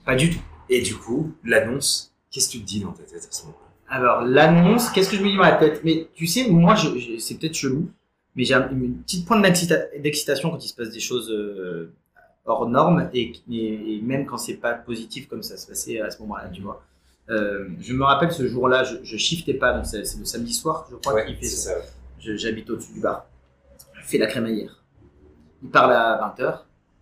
Pas 0.04 0.16
du 0.16 0.32
tout. 0.32 0.42
Et 0.70 0.82
du 0.82 0.96
coup, 0.96 1.32
l'annonce, 1.44 2.16
qu'est-ce 2.32 2.48
que 2.48 2.54
tu 2.54 2.62
te 2.62 2.66
dis 2.66 2.80
dans 2.80 2.92
ta 2.92 3.04
tête 3.04 3.28
à 3.30 3.32
ce 3.32 3.44
moment-là? 3.44 3.68
Alors, 3.90 4.22
l'annonce, 4.24 4.90
qu'est-ce 4.90 5.10
que 5.10 5.16
je 5.16 5.22
me 5.22 5.30
dis 5.30 5.38
dans 5.38 5.44
la 5.44 5.54
tête? 5.54 5.82
Mais 5.84 6.08
tu 6.16 6.26
sais, 6.26 6.50
moi, 6.50 6.76
je, 6.76 7.20
c'est 7.20 7.38
peut-être 7.38 7.54
chelou, 7.54 7.90
mais 8.36 8.44
j'ai 8.44 8.56
une 8.56 8.98
petite 9.04 9.28
pointe 9.28 9.44
d'excitation 9.44 10.50
quand 10.50 10.64
il 10.64 10.68
se 10.68 10.76
passe 10.76 10.90
des 10.90 11.00
choses 11.00 11.30
euh, 11.32 11.94
hors 12.46 12.68
normes 12.68 13.10
et, 13.14 13.34
et, 13.52 14.02
même 14.02 14.26
quand 14.26 14.38
c'est 14.38 14.58
pas 14.58 14.74
positif 14.74 15.28
comme 15.28 15.44
ça 15.44 15.56
se 15.56 15.68
passait 15.68 16.02
à 16.02 16.10
ce 16.10 16.20
moment-là, 16.22 16.50
tu 16.50 16.62
vois. 16.62 16.84
Euh, 17.30 17.68
je 17.80 17.94
me 17.94 18.04
rappelle 18.04 18.32
ce 18.32 18.48
jour-là, 18.48 18.84
je, 18.84 18.98
je 19.04 19.18
shiftais 19.18 19.54
pas, 19.54 19.74
donc 19.74 19.86
c'est 19.86 20.00
le 20.00 20.26
samedi 20.26 20.54
soir, 20.54 20.88
je 20.90 20.96
crois 20.96 21.14
Ouais, 21.14 21.26
qu'il 21.26 21.36
fait 21.36 21.46
ça. 21.46 21.74
J'habite 22.20 22.70
au-dessus 22.70 22.94
du 22.94 23.00
bar. 23.02 23.26
Je 23.94 24.02
fais 24.06 24.18
la 24.18 24.28
crémaillère. 24.28 24.84
Il 25.64 25.70
parle 25.70 25.94
à 25.94 26.34
20h. 26.38 26.60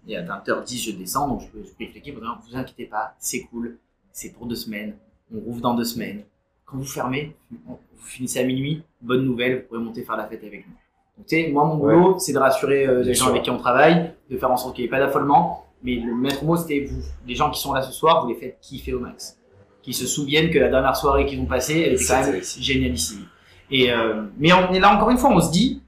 Et 0.08 0.18
à 0.18 0.24
20h10, 0.24 0.86
je 0.86 0.92
descends. 0.92 1.28
Donc, 1.28 1.42
je 1.42 1.48
peux, 1.48 1.64
je 1.64 1.72
peux 1.74 1.84
expliquer. 1.84 2.12
Ne 2.12 2.20
vous 2.20 2.56
inquiétez 2.56 2.86
pas. 2.86 3.16
C'est 3.18 3.42
cool. 3.46 3.78
C'est 4.12 4.30
pour 4.34 4.46
deux 4.46 4.56
semaines. 4.56 4.96
On 5.34 5.40
rouvre 5.40 5.62
dans 5.62 5.74
deux 5.74 5.84
semaines. 5.84 6.24
Quand 6.66 6.78
vous 6.78 6.86
fermez, 6.86 7.36
vous 7.50 7.80
finissez 8.04 8.40
à 8.40 8.44
minuit. 8.44 8.84
Bonne 9.02 9.26
nouvelle. 9.26 9.62
Vous 9.62 9.68
pourrez 9.68 9.80
monter 9.80 10.04
faire 10.04 10.18
la 10.18 10.28
fête 10.28 10.44
avec 10.44 10.68
nous. 10.68 10.74
Donc, 11.18 11.26
tu 11.28 11.36
sais, 11.36 11.50
moi, 11.52 11.66
mon 11.66 11.78
boulot, 11.78 12.20
c'est 12.20 12.34
de 12.34 12.38
rassurer 12.38 12.86
euh, 12.86 13.02
les 13.04 13.14
gens 13.16 13.26
sûr. 13.26 13.32
avec 13.32 13.44
qui 13.44 13.50
on 13.50 13.58
travaille, 13.58 14.12
de 14.30 14.38
faire 14.38 14.52
en 14.52 14.58
sorte 14.58 14.76
qu'il 14.76 14.84
n'y 14.84 14.88
ait 14.88 14.92
pas 14.92 15.00
d'affolement. 15.00 15.66
Mais 15.82 15.96
le 15.96 16.14
maître 16.14 16.44
mot, 16.44 16.56
c'était 16.56 16.82
vous. 16.82 17.02
Les 17.26 17.36
gens 17.36 17.50
qui 17.50 17.60
sont 17.60 17.74
là 17.74 17.82
ce 17.82 17.92
soir, 17.92 18.24
vous 18.24 18.30
les 18.30 18.36
faites 18.36 18.60
kiffer 18.62 18.94
au 18.94 19.00
max. 19.00 19.40
Qui 19.86 19.94
se 19.94 20.08
souviennent 20.08 20.50
que 20.50 20.58
la 20.58 20.70
dernière 20.70 20.96
soirée 20.96 21.28
qu'ils 21.28 21.40
ont 21.40 21.46
passée, 21.46 21.80
elle 21.82 21.94
était 21.94 22.06
quand 22.08 22.32
même 22.32 22.42
génialissime. 22.60 23.28
Et 23.70 23.92
euh, 23.92 24.24
mais 24.40 24.52
on 24.52 24.74
est 24.74 24.80
là 24.80 24.96
encore 24.96 25.12
une 25.12 25.20
fois, 25.20 25.30
on 25.30 25.40
se 25.40 25.52
dit, 25.52 25.84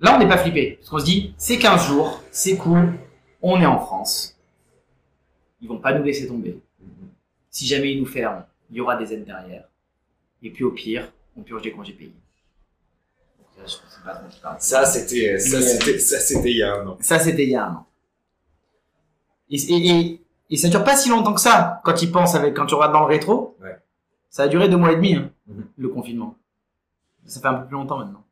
là 0.00 0.16
on 0.16 0.18
n'est 0.18 0.26
pas 0.26 0.38
flippé, 0.38 0.72
parce 0.72 0.90
qu'on 0.90 0.98
se 0.98 1.04
dit, 1.04 1.34
c'est 1.38 1.56
15 1.56 1.86
jours, 1.86 2.20
c'est 2.32 2.56
cool, 2.56 2.94
on 3.40 3.60
est 3.60 3.66
en 3.66 3.78
France, 3.78 4.36
ils 5.60 5.68
vont 5.68 5.78
pas 5.78 5.96
nous 5.96 6.02
laisser 6.02 6.26
tomber. 6.26 6.58
Si 7.48 7.64
jamais 7.64 7.92
ils 7.92 8.00
nous 8.00 8.06
ferment, 8.06 8.44
il 8.70 8.76
y 8.78 8.80
aura 8.80 8.96
des 8.96 9.12
aides 9.12 9.24
derrière. 9.24 9.68
Et 10.42 10.50
puis 10.50 10.64
au 10.64 10.72
pire, 10.72 11.12
on 11.36 11.42
purge 11.42 11.62
des 11.62 11.70
congés 11.70 11.92
payés. 11.92 12.12
Ça, 14.58 14.84
c'était, 14.84 15.38
ça, 15.38 15.62
c'était, 15.62 15.98
ça, 16.00 16.18
c'était 16.18 16.50
il 16.50 16.56
y 16.56 16.62
a 16.64 16.74
un 16.74 16.88
an. 16.88 16.98
Ça, 17.00 17.20
c'était 17.20 17.44
il 17.44 17.50
y 17.50 17.54
a 17.54 17.66
un 17.66 17.74
an. 17.74 17.86
Et, 19.48 19.56
et, 19.56 19.88
et, 19.88 20.20
et 20.50 20.56
ça 20.56 20.68
dure 20.68 20.84
pas 20.84 20.96
si 20.96 21.08
longtemps 21.08 21.34
que 21.34 21.40
ça, 21.40 21.80
quand 21.84 22.00
ils 22.02 22.10
pensent 22.10 22.34
avec, 22.34 22.54
quand 22.54 22.66
tu 22.66 22.74
regardes 22.74 22.92
dans 22.92 23.00
le 23.00 23.06
rétro. 23.06 23.56
Ouais. 23.62 23.76
Ça 24.30 24.44
a 24.44 24.48
duré 24.48 24.68
deux 24.68 24.76
mois 24.76 24.92
et 24.92 24.96
demi, 24.96 25.14
hein, 25.14 25.30
Mhm. 25.46 25.64
le 25.78 25.88
confinement. 25.88 26.36
Ça 27.26 27.40
fait 27.40 27.46
un 27.48 27.54
peu 27.54 27.66
plus 27.66 27.74
longtemps 27.74 27.98
maintenant. 27.98 28.24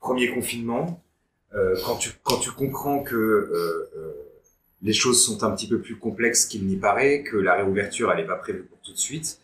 Premier 0.00 0.32
confinement, 0.32 1.02
euh, 1.54 1.76
quand 1.84 1.96
tu, 1.96 2.10
quand 2.22 2.36
tu 2.38 2.50
comprends 2.52 3.02
que, 3.02 3.14
euh, 3.16 3.90
euh, 3.96 4.12
les 4.82 4.92
choses 4.92 5.24
sont 5.24 5.42
un 5.42 5.50
petit 5.52 5.68
peu 5.68 5.80
plus 5.80 5.96
complexes 5.98 6.44
qu'il 6.46 6.66
n'y 6.66 6.76
paraît, 6.76 7.22
que 7.22 7.36
la 7.36 7.54
réouverture, 7.54 8.10
elle 8.12 8.18
n'est 8.18 8.26
pas 8.26 8.36
prévue 8.36 8.62
pour 8.64 8.78
tout 8.80 8.92
de 8.92 8.98
suite, 8.98 9.40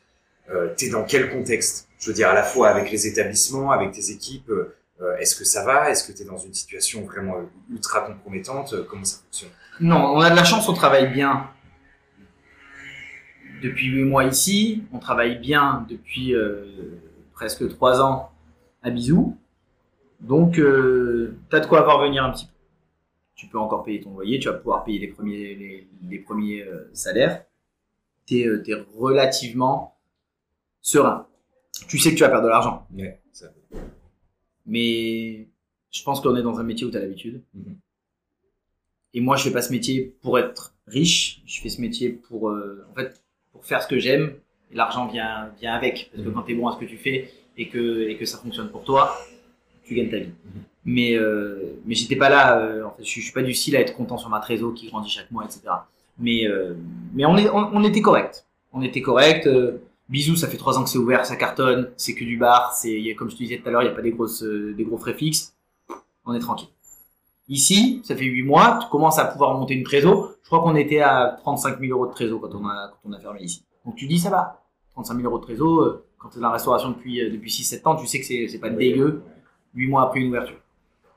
t'es 0.77 0.91
dans 0.91 1.05
quel 1.05 1.31
contexte? 1.31 1.89
Je 1.99 2.09
veux 2.09 2.15
dire, 2.15 2.29
à 2.29 2.35
la 2.35 2.43
fois 2.43 2.69
avec 2.69 2.91
les 2.91 3.07
établissements, 3.07 3.71
avec 3.71 3.93
tes 3.93 4.11
équipes, 4.11 4.53
est-ce 5.19 5.35
que 5.35 5.45
ça 5.45 5.65
va? 5.65 5.89
Est-ce 5.91 6.05
que 6.07 6.13
t'es 6.17 6.25
dans 6.25 6.37
une 6.37 6.53
situation 6.53 7.03
vraiment 7.07 7.37
ultra 7.71 8.03
compromettante? 8.03 8.75
Comment 8.89 9.05
ça 9.05 9.19
fonctionne? 9.25 9.51
Non, 9.83 10.15
on 10.15 10.21
a 10.21 10.31
de 10.31 10.37
la 10.37 10.45
chance, 10.45 10.69
on 10.69 10.75
travaille 10.75 11.13
bien 11.13 11.51
depuis 13.63 13.87
huit 13.87 14.05
mois 14.05 14.25
ici. 14.25 14.85
On 14.93 14.99
travaille 14.99 15.39
bien 15.39 15.85
depuis 15.89 16.35
euh, 16.35 17.01
presque 17.33 17.69
trois 17.69 18.01
ans 18.01 18.31
à 18.83 18.91
Bisou. 18.91 19.37
Donc, 20.21 20.59
euh, 20.59 21.37
t'as 21.51 21.59
de 21.61 21.67
quoi 21.67 21.81
avoir 21.81 22.01
venir 22.01 22.25
un 22.25 22.31
petit 22.31 22.47
peu. 22.47 22.53
Tu 23.35 23.49
peux 23.49 23.59
encore 23.59 23.83
payer 23.83 24.01
ton 24.01 24.13
loyer, 24.15 24.39
tu 24.39 24.49
vas 24.49 24.55
pouvoir 24.55 24.85
payer 24.85 25.01
les 25.01 25.09
premiers, 25.09 25.55
les, 25.57 25.89
les 26.09 26.19
premiers 26.21 26.63
euh, 26.63 26.89
salaires. 26.93 27.45
T'es 28.27 28.47
euh, 28.47 28.63
t'es 28.63 28.75
relativement 28.97 29.97
serein. 30.81 31.27
Tu 31.89 31.99
sais 31.99 32.11
que 32.11 32.15
tu 32.15 32.21
vas 32.21 32.29
perdre 32.29 32.45
de 32.45 32.51
l'argent. 32.51 32.87
Ouais. 32.95 33.21
Mais 34.65 35.49
je 35.91 36.03
pense 36.05 36.21
qu'on 36.21 36.37
est 36.37 36.43
dans 36.43 36.61
un 36.61 36.63
métier 36.63 36.87
où 36.87 36.91
tu 36.93 36.97
as 36.97 37.01
l'habitude. 37.01 37.43
Mhm. 37.55 37.77
Et 39.15 39.21
moi, 39.21 39.37
je 39.37 39.45
fais 39.45 39.51
pas 39.53 39.63
ce 39.63 39.73
métier 39.73 40.15
pour 40.23 40.39
être 40.39 40.75
riche. 40.87 41.43
Je 41.47 41.61
fais 41.61 41.69
ce 41.69 41.81
métier 41.81 42.09
pour, 42.11 42.49
euh, 42.51 42.85
en 42.91 42.95
fait, 42.95 43.21
pour 43.53 43.65
faire 43.65 43.83
ce 43.83 43.89
que 43.89 43.99
j'aime. 43.99 44.35
Et 44.71 44.75
l'argent 44.77 45.07
vient, 45.07 45.51
vient 45.61 45.75
avec. 45.75 46.11
Parce 46.13 46.25
que 46.25 46.29
Mhm. 46.29 46.35
quand 46.35 46.43
tu 46.43 46.53
es 46.53 46.55
bon 46.55 46.67
à 46.69 46.73
ce 46.75 46.79
que 46.79 46.87
tu 46.87 46.97
fais 46.97 47.31
et 47.57 47.69
que, 47.69 48.09
et 48.09 48.17
que 48.17 48.25
ça 48.25 48.39
fonctionne 48.39 48.71
pour 48.71 48.85
toi, 48.85 49.17
tu 49.85 49.95
gagnes 49.95 50.11
ta 50.11 50.19
vie. 50.19 50.27
Mhm. 50.27 50.63
Mais, 50.85 51.15
euh, 51.15 51.75
mais 51.85 51.95
j'étais 51.95 52.17
pas 52.17 52.29
là. 52.29 52.59
euh, 52.59 52.85
en 52.85 52.91
fait, 52.91 53.05
je, 53.05 53.09
suis- 53.09 53.21
je 53.21 53.27
suis 53.27 53.35
pas 53.35 53.43
du 53.43 53.55
style 53.55 53.77
à 53.77 53.81
être 53.81 53.95
content 53.95 54.17
sur 54.19 54.31
ma 54.31 54.41
trésor 54.41 54.73
qui 54.75 54.87
grandit 54.89 55.11
chaque 55.11 55.31
mois, 55.31 55.45
etc. 55.45 55.61
Mais, 56.19 56.47
euh, 56.47 56.75
mais 57.15 57.25
on, 57.27 57.37
est, 57.37 57.49
on, 57.51 57.71
on 57.77 57.85
était 57.85 58.01
correct. 58.03 58.47
On 58.73 58.83
était 58.83 59.03
correct. 59.03 59.47
Euh, 59.47 59.79
Bisous, 60.09 60.37
ça 60.37 60.49
fait 60.49 60.57
trois 60.59 60.79
ans 60.79 60.85
que 60.85 60.91
c'est 60.91 60.99
ouvert, 60.99 61.25
ça 61.25 61.37
cartonne, 61.37 61.91
c'est 61.97 62.15
que 62.15 62.25
du 62.25 62.37
bar, 62.37 62.75
c'est, 62.75 63.15
comme 63.15 63.31
je 63.31 63.37
te 63.37 63.43
disais 63.43 63.59
tout 63.59 63.69
à 63.69 63.71
l'heure, 63.71 63.83
il 63.83 63.87
n'y 63.87 63.93
a 63.93 63.95
pas 63.95 64.03
des 64.03 64.11
grosses, 64.11 64.43
euh, 64.43 64.75
des 64.77 64.85
gros 64.85 64.99
frais 64.99 65.15
fixes. 65.15 65.55
On 66.27 66.35
est 66.35 66.39
tranquille. 66.41 66.69
Ici, 67.49 68.01
ça 68.05 68.15
fait 68.17 68.25
huit 68.25 68.43
mois, 68.43 68.79
tu 68.83 68.89
commences 68.91 69.19
à 69.19 69.25
pouvoir 69.27 69.59
monter 69.59 69.75
une 69.75 69.83
trésor. 69.85 70.33
Je 70.43 70.47
crois 70.47 70.61
qu'on 70.61 70.77
était 70.77 71.01
à 71.01 71.37
35 71.41 71.81
000 71.81 71.93
euros 71.93 72.07
de 72.07 72.13
trésor 72.13 72.41
quand 72.41 72.55
on 72.55 72.67
a, 72.69 72.89
quand 72.93 73.09
on 73.11 73.13
a 73.13 73.19
fermé 73.21 73.41
ici. 73.43 73.65
Donc 73.85 73.97
tu 73.97 74.07
dis, 74.07 74.19
ça 74.19 74.31
va. 74.31 74.63
35 74.93 75.17
000 75.17 75.27
euros 75.29 75.39
de 75.39 75.45
trésor, 75.45 75.81
euh, 75.83 76.05
quand 76.19 76.29
tu 76.29 76.39
es 76.39 76.41
dans 76.41 76.49
la 76.49 76.55
restauration 76.55 76.91
depuis, 76.91 77.21
euh, 77.21 77.31
depuis 77.31 77.51
6-7 77.51 77.87
ans, 77.89 77.97
tu 77.97 78.07
sais 78.07 78.21
que 78.21 78.27
c'est, 78.27 78.47
c'est 78.49 78.59
pas 78.59 78.71
dégueu, 78.71 79.23
huit 79.75 79.89
mois 79.89 80.03
après 80.03 80.21
une 80.21 80.29
ouverture. 80.29 80.61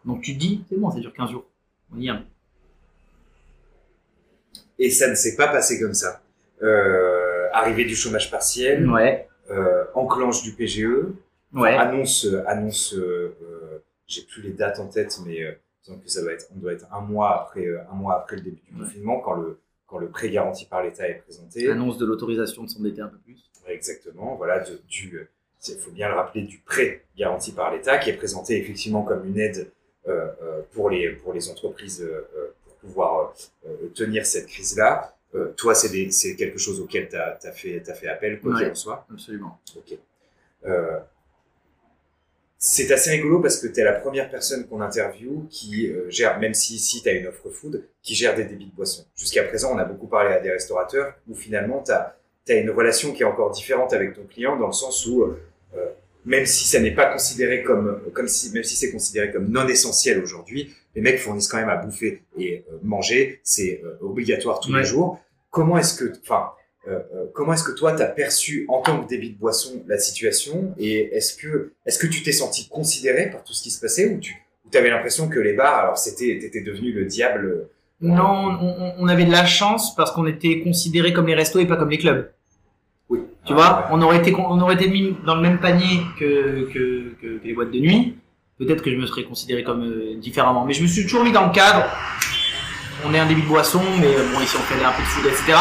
Donc 0.06 0.22
tu 0.22 0.34
te 0.34 0.40
dis, 0.40 0.64
c'est 0.70 0.78
bon, 0.80 0.90
ça 0.92 1.00
dure 1.00 1.14
15 1.14 1.30
jours. 1.32 1.46
On 1.94 2.00
y 2.00 2.08
est. 2.08 2.12
Et 4.80 4.90
ça 4.90 5.10
ne 5.10 5.16
s'est 5.16 5.36
pas 5.36 5.48
passé 5.48 5.80
comme 5.80 5.94
ça. 5.94 6.22
Euh, 6.62 7.48
arrivée 7.54 7.86
du 7.86 7.96
chômage 7.96 8.32
partiel, 8.32 8.90
Ouais, 8.90 9.28
euh, 9.52 9.86
enclenche 9.94 10.42
du 10.44 10.54
PGE, 10.54 10.86
ouais. 11.54 11.76
annonce, 11.76 12.28
annonce, 12.48 12.94
euh, 12.94 13.36
j'ai 14.08 14.24
plus 14.24 14.42
les 14.42 14.52
dates 14.52 14.80
en 14.80 14.88
tête, 14.88 15.20
mais 15.26 15.40
que 15.94 16.10
ça 16.10 16.22
doit 16.22 16.34
être, 16.34 16.48
on 16.56 16.60
doit 16.60 16.74
être 16.74 16.86
un 16.92 17.02
mois 17.02 17.42
après, 17.42 17.66
euh, 17.66 17.80
un 17.92 17.96
mois 17.96 18.16
après 18.16 18.36
le 18.38 18.42
début 18.42 18.62
du 18.70 18.74
Ouais. 18.74 18.86
confinement, 18.86 19.20
quand 19.20 19.36
le, 19.36 19.60
quand 19.88 19.98
le 20.00 20.10
prêt 20.10 20.30
garanti 20.30 20.66
par 20.66 20.84
l'État 20.84 21.08
est 21.08 21.16
présenté. 21.22 21.70
Annonce 21.70 21.98
de 21.98 22.06
l'autorisation 22.06 22.64
de 22.64 22.70
s'endetter 22.70 23.02
un 23.02 23.08
peu 23.08 23.18
plus. 23.18 23.50
Exactement, 23.68 24.36
voilà, 24.36 24.60
de- 24.60 24.80
du, 24.88 25.28
il 25.68 25.76
faut 25.78 25.92
bien 25.92 26.08
le 26.10 26.16
rappeler, 26.16 26.44
du 26.44 26.58
prêt 26.60 27.04
garanti 27.18 27.52
par 27.52 27.72
l'État, 27.74 27.98
qui 28.00 28.10
est 28.10 28.18
présenté 28.18 28.60
effectivement 28.60 29.04
comme 29.04 29.26
une 29.28 29.40
aide 29.40 29.72
euh, 30.08 30.30
euh, 30.44 30.62
pour 30.74 30.90
les 30.92 31.10
pour 31.14 31.34
les 31.34 31.50
entreprises 31.50 32.02
euh, 32.04 32.22
pour 32.64 32.76
pouvoir 32.76 33.34
euh, 33.68 33.88
tenir 33.96 34.26
cette 34.26 34.48
crise-là. 34.48 35.12
Toi, 35.58 35.76
c'est 35.76 36.36
quelque 36.38 36.58
chose 36.58 36.80
auquel 36.80 37.10
tu 37.10 37.16
as, 37.18 37.38
fait 37.52 37.82
t'as 37.84 37.94
fait 37.94 38.08
appel, 38.08 38.40
quoi 38.40 38.54
qu'il 38.56 38.66
Ouais. 38.66 38.72
en 38.72 38.76
soit. 38.76 39.06
Absolument. 39.12 39.60
Ok. 39.76 39.98
C'est 42.68 42.92
assez 42.92 43.12
rigolo 43.12 43.42
parce 43.42 43.58
que 43.60 43.68
tu 43.68 43.80
es 43.80 43.84
la 43.84 43.94
première 43.94 44.28
personne 44.28 44.66
qu'on 44.66 44.82
interviewe 44.82 45.46
qui 45.52 45.88
euh, 45.88 46.10
gère, 46.10 46.40
même 46.40 46.56
si 46.56 46.74
ici 46.74 47.04
tu 47.04 47.08
as 47.08 47.12
une 47.12 47.28
offre 47.28 47.52
food, 47.52 47.84
qui 48.02 48.16
gère 48.16 48.34
des 48.34 48.44
débits 48.44 48.66
de 48.66 48.76
boissons. 48.76 49.06
Jusqu'à 49.16 49.44
présent, 49.44 49.72
on 49.76 49.78
a 49.78 49.84
beaucoup 49.86 50.08
parlé 50.08 50.34
à 50.34 50.40
des 50.40 50.50
restaurateurs 50.50 51.14
où 51.28 51.36
finalement 51.36 51.84
tu 51.84 51.92
as, 51.92 52.16
une 52.60 52.72
relation 52.72 53.14
qui 53.14 53.22
est 53.22 53.26
encore 53.26 53.52
différente 53.52 53.94
avec 53.94 54.14
ton 54.16 54.24
client 54.24 54.58
dans 54.58 54.66
le 54.66 54.74
sens 54.74 55.06
où, 55.06 55.22
euh, 55.22 55.40
euh, 55.78 55.86
même 56.26 56.48
si 56.48 56.66
ça 56.68 56.80
n'est 56.80 56.96
pas 56.96 57.06
considéré 57.06 57.62
comme, 57.62 58.02
comme 58.14 58.28
si, 58.28 58.52
même 58.52 58.64
si 58.64 58.76
c'est 58.76 58.92
considéré 58.92 59.32
comme 59.32 59.48
non 59.48 59.68
essentiel 59.68 60.20
aujourd'hui, 60.20 60.74
les 60.96 61.02
mecs 61.04 61.20
fournissent 61.20 61.48
quand 61.48 61.60
même 61.60 61.70
à 61.70 61.76
bouffer 61.78 62.24
et 62.36 62.66
euh, 62.72 62.78
manger, 62.82 63.42
c'est 63.44 63.80
obligatoire 64.02 64.60
tous 64.60 64.74
Ouais. 64.74 64.80
les 64.80 64.86
jours. 64.86 65.20
Comment 65.52 65.78
est-ce 65.78 65.94
que, 66.04 66.12
enfin, 66.24 66.50
euh, 66.88 67.00
euh, 67.16 67.26
comment 67.34 67.54
est-ce 67.54 67.64
que 67.64 67.72
toi, 67.72 67.94
tu 67.96 68.02
as 68.04 68.08
perçu 68.08 68.66
en 68.68 68.82
tant 68.82 69.02
que 69.02 69.08
débit 69.10 69.32
de 69.32 69.38
boisson 69.38 69.84
la 69.88 69.98
situation? 69.98 70.74
Et 70.78 71.16
est-ce 71.16 71.36
que, 71.36 71.72
est-ce 71.86 71.98
que 71.98 72.08
tu 72.08 72.22
t'es 72.24 72.32
senti 72.32 72.68
considéré 72.68 73.30
par 73.32 73.44
tout 73.44 73.54
ce 73.54 73.64
qui 73.64 73.72
se 73.72 73.80
passait 73.80 74.08
ou 74.08 74.20
tu 74.20 74.36
avais 74.78 74.90
l'impression 74.90 75.30
que 75.30 75.40
les 75.40 75.54
bars, 75.54 75.80
alors 75.80 75.98
c'était, 75.98 76.38
t'étais 76.40 76.62
devenu 76.62 76.92
le 76.92 77.06
diable 77.06 77.46
euh, 77.46 77.72
Non, 78.02 78.60
on, 79.00 79.08
avait 79.08 79.26
de 79.26 79.32
la 79.32 79.46
chance 79.46 79.96
parce 79.96 80.12
qu'on 80.12 80.26
était 80.28 80.62
considérés 80.62 81.14
comme 81.14 81.28
les 81.28 81.36
restos 81.36 81.60
et 81.60 81.66
pas 81.66 81.78
comme 81.78 81.90
les 81.90 81.98
clubs. 81.98 82.30
Oui. 83.10 83.20
Tu 83.46 83.54
Ah, 83.54 83.56
vois, 83.56 83.78
ouais. 83.78 83.84
on 83.92 84.02
aurait 84.02 84.18
été 84.18 84.36
on 84.36 84.60
aurait 84.60 84.76
été 84.76 84.88
mis 84.90 85.16
dans 85.26 85.36
le 85.36 85.42
même 85.42 85.60
panier 85.60 86.02
que, 86.20 86.70
que, 86.74 87.14
que, 87.22 87.40
que 87.40 87.48
les 87.48 87.54
boîtes 87.54 87.72
de 87.72 87.80
nuit. 87.80 88.18
Peut-être 88.58 88.82
que 88.82 88.92
je 88.92 88.96
me 88.98 89.06
serais 89.06 89.24
considéré 89.24 89.64
comme 89.64 89.84
euh, 89.84 90.16
différemment, 90.18 90.66
mais 90.66 90.74
je 90.74 90.82
me 90.82 90.88
suis 90.88 91.04
toujours 91.04 91.24
mis 91.24 91.32
dans 91.32 91.46
le 91.48 91.52
cadre. 91.52 91.86
On 93.06 93.14
est 93.14 93.20
un 93.20 93.26
débit 93.28 93.42
de 93.44 93.48
boisson, 93.48 93.82
mais 94.00 94.08
bon 94.34 94.42
ici 94.42 94.56
on 94.58 94.62
fait 94.62 94.84
un 94.84 94.92
peu 94.92 95.02
de 95.02 95.08
food, 95.08 95.26
etc. 95.26 95.58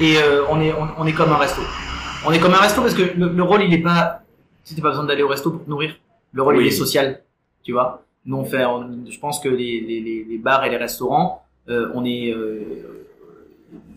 Et 0.00 0.16
euh, 0.18 0.44
on 0.48 0.60
est 0.60 0.72
on, 0.72 0.88
on 0.98 1.06
est 1.06 1.12
comme 1.12 1.30
un 1.32 1.36
resto. 1.36 1.60
On 2.26 2.32
est 2.32 2.38
comme 2.40 2.54
un 2.54 2.58
resto 2.60 2.80
parce 2.82 2.94
que 2.94 3.02
le, 3.02 3.28
le 3.28 3.42
rôle 3.42 3.62
il 3.62 3.72
est 3.72 3.82
pas, 3.82 4.22
tu 4.64 4.74
n'as 4.74 4.82
pas 4.82 4.90
besoin 4.90 5.04
d'aller 5.04 5.22
au 5.22 5.28
resto 5.28 5.50
pour 5.50 5.64
te 5.64 5.70
nourrir. 5.70 5.96
Le 6.32 6.42
rôle 6.42 6.56
Oui. 6.56 6.64
il 6.64 6.68
est 6.68 6.70
social, 6.72 7.22
tu 7.62 7.72
vois. 7.72 8.04
Nous 8.24 8.36
on 8.36 8.44
fait, 8.44 8.64
on- 8.64 9.04
je 9.08 9.18
pense 9.18 9.40
que 9.40 9.48
les, 9.48 9.80
les, 9.80 10.00
les, 10.00 10.24
les 10.24 10.38
bars 10.38 10.64
et 10.64 10.70
les 10.70 10.76
restaurants, 10.76 11.42
euh, 11.68 11.90
on 11.94 12.04
est 12.04 12.30
euh, 12.32 13.06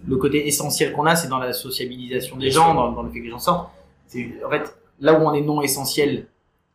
le 0.07 0.15
côté 0.17 0.47
essentiel 0.47 0.91
qu'on 0.93 1.05
a, 1.05 1.15
c'est 1.15 1.27
dans 1.27 1.37
la 1.39 1.53
sociabilisation 1.53 2.37
des 2.37 2.49
gens, 2.51 2.73
dans, 2.73 2.91
dans 2.91 3.03
le 3.03 3.09
fait 3.11 3.19
que 3.19 3.25
les 3.25 3.29
gens 3.29 3.39
sortent. 3.39 3.69
C'est- 4.07 4.31
En 4.45 4.49
fait, 4.49 4.75
là 4.99 5.13
où 5.19 5.23
on 5.23 5.33
est 5.33 5.41
non 5.41 5.61
essentiel 5.61 6.27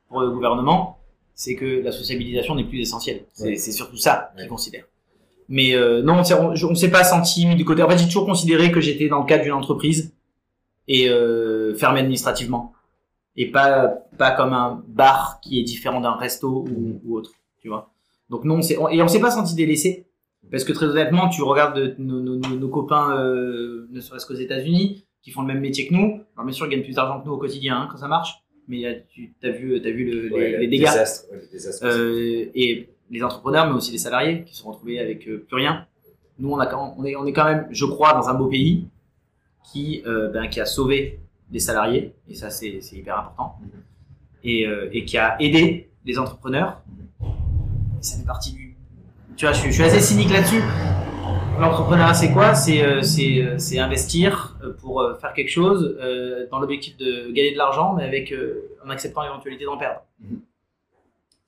pour 0.09 0.21
le 0.21 0.31
gouvernement, 0.31 0.99
c'est 1.35 1.55
que 1.55 1.83
la 1.83 1.93
sociabilisation 1.93 2.55
n'est 2.55 2.65
plus 2.65 2.81
essentielle. 2.81 3.25
C'est 3.33 3.57
surtout 3.73 3.97
ça 3.97 4.33
qu'ils 4.37 4.49
considèrent. 4.49 4.85
Mais 5.48 5.74
euh, 5.74 6.02
non, 6.02 6.22
on, 6.22 6.52
on, 6.70 6.74
s'est 6.74 6.90
pas 6.90 7.04
senti 7.04 7.46
du 7.54 7.64
côté. 7.64 7.82
En 7.82 7.88
fait, 7.88 7.98
j'ai 7.98 8.06
toujours 8.06 8.26
considéré 8.26 8.72
que 8.72 8.80
j'étais 8.80 9.09
dans 9.09 9.20
le 9.20 9.26
cadre 9.26 9.44
d'une 9.44 9.52
entreprise 9.52 10.12
et 10.88 11.09
euh, 11.09 11.74
fermé 11.74 12.00
administrativement, 12.00 12.72
et 13.37 13.50
pas 13.50 13.88
pas 14.18 14.32
comme 14.32 14.52
un 14.52 14.82
bar 14.88 15.40
qui 15.40 15.61
est 15.61 15.62
différent 15.62 16.00
d'un 16.00 16.14
resto 16.14 16.64
ou, 16.68 17.00
ou, 17.04 17.16
autre, 17.16 17.32
tu 17.61 17.68
vois. 17.68 17.90
Donc 18.30 18.44
non, 18.44 18.62
c'est 18.62 18.74
et 18.90 19.02
on 19.02 19.09
s'est 19.09 19.20
pas 19.20 19.30
senti 19.30 19.54
délaissé 19.54 20.06
parce 20.50 20.64
que 20.64 20.72
très 20.72 20.87
honnêtement, 20.87 21.28
tu 21.28 21.42
regardes 21.42 21.96
nos, 21.98 22.20
nos, 22.20 22.37
nos 22.37 22.68
copains, 22.68 23.16
euh, 23.18 23.87
ne 23.90 24.00
serait-ce 24.00 24.26
qu'aux 24.26 24.35
États-Unis, 24.35 25.04
qui 25.22 25.30
font 25.30 25.42
le 25.42 25.48
même 25.48 25.61
métier 25.61 25.88
que 25.88 25.94
nous. 25.94 26.20
Alors 26.37 26.46
bien 26.46 26.52
sûr, 26.52 26.66
ils 26.66 26.70
gagnent 26.70 26.85
plus 26.85 26.94
d'argent 26.94 27.20
que 27.20 27.26
nous 27.26 27.32
au 27.32 27.38
quotidien 27.38 27.76
hein, 27.76 27.88
quand 27.90 27.98
ça 27.98 28.09
marche, 28.09 28.35
mais 28.68 29.04
tu 29.09 29.32
as 29.42 29.50
vu, 29.50 29.76
as 29.76 29.90
vu 29.90 30.04
le, 30.04 30.28
les, 30.28 30.59
les, 30.59 30.68
dégâts. 30.68 30.88
euh, 31.82 32.46
et 32.54 32.88
les 33.11 33.23
entrepreneurs, 33.23 33.66
mais 33.66 33.75
aussi 33.75 33.92
les 33.92 33.99
salariés 33.99 34.45
qui 34.45 34.55
se 34.55 34.62
sont 34.62 34.71
retrouvés 34.71 34.99
avec 34.99 35.27
euh, 35.29 35.45
plus 35.47 35.57
rien. 35.57 35.87
Nous, 36.38 36.51
on, 36.51 36.59
a, 36.59 36.75
on, 36.75 37.05
est, 37.05 37.16
on 37.16 37.27
est 37.27 37.33
quand 37.33 37.45
même, 37.45 37.66
je 37.71 37.85
crois, 37.85 38.12
dans 38.12 38.29
un 38.29 38.35
beau 38.35 38.47
pays 38.47 38.88
qui, 39.64 40.03
euh, 40.07 40.29
ben, 40.31 40.49
qui 40.49 40.61
a 40.61 40.66
sauvé 40.66 41.21
les 41.51 41.61
salariés, 41.61 42.12
et 42.29 42.35
ça, 42.35 42.51
c'est 42.51 42.81
hyper 42.92 43.19
important, 43.19 43.59
mm-hmm. 43.62 44.49
et, 44.49 44.66
euh, 44.66 44.90
et 44.92 45.05
qui 45.05 45.16
a 45.16 45.37
aidé 45.40 45.88
les 46.05 46.19
entrepreneurs. 46.19 46.83
Ça 48.01 48.19
fait 48.19 48.27
partie 48.27 48.53
du. 48.53 48.77
Tu 49.37 49.47
vois, 49.47 49.53
je, 49.53 49.71
suis 49.71 49.83
assez 49.83 50.01
cynique 50.01 50.31
là-dessus. 50.31 50.62
L'entrepreneuriat, 51.59 52.14
c'est 52.14 52.33
quoi? 52.33 52.55
C'est 52.55 53.79
investir 53.79 54.59
pour 54.81 55.03
faire 55.21 55.33
quelque 55.33 55.51
chose 55.51 55.99
dans 56.51 56.59
l'objectif 56.59 56.97
de 56.97 57.33
gagner 57.33 57.53
de 57.53 57.59
l'argent, 57.59 57.95
mais 57.95 58.05
avec 58.05 58.33
en 58.85 58.90
acceptant 58.90 59.23
l'éventualité 59.23 59.64
d'en 59.64 59.77
perdre. 59.77 60.03
Mhm. 60.21 60.40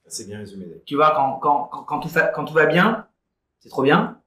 C'est 0.09 0.27
bien 0.27 0.39
résumé. 0.39 0.67
Tu 0.87 0.97
vois, 0.97 1.13
quand, 1.15 1.39
quand, 1.39 1.85
quand, 1.87 2.01
tout, 2.01 2.09
quand 2.35 2.45
tout 2.45 2.55
va 2.55 2.67
bien, 2.67 3.07
c'est 3.61 3.69
trop 3.69 3.83
bien. 3.83 4.21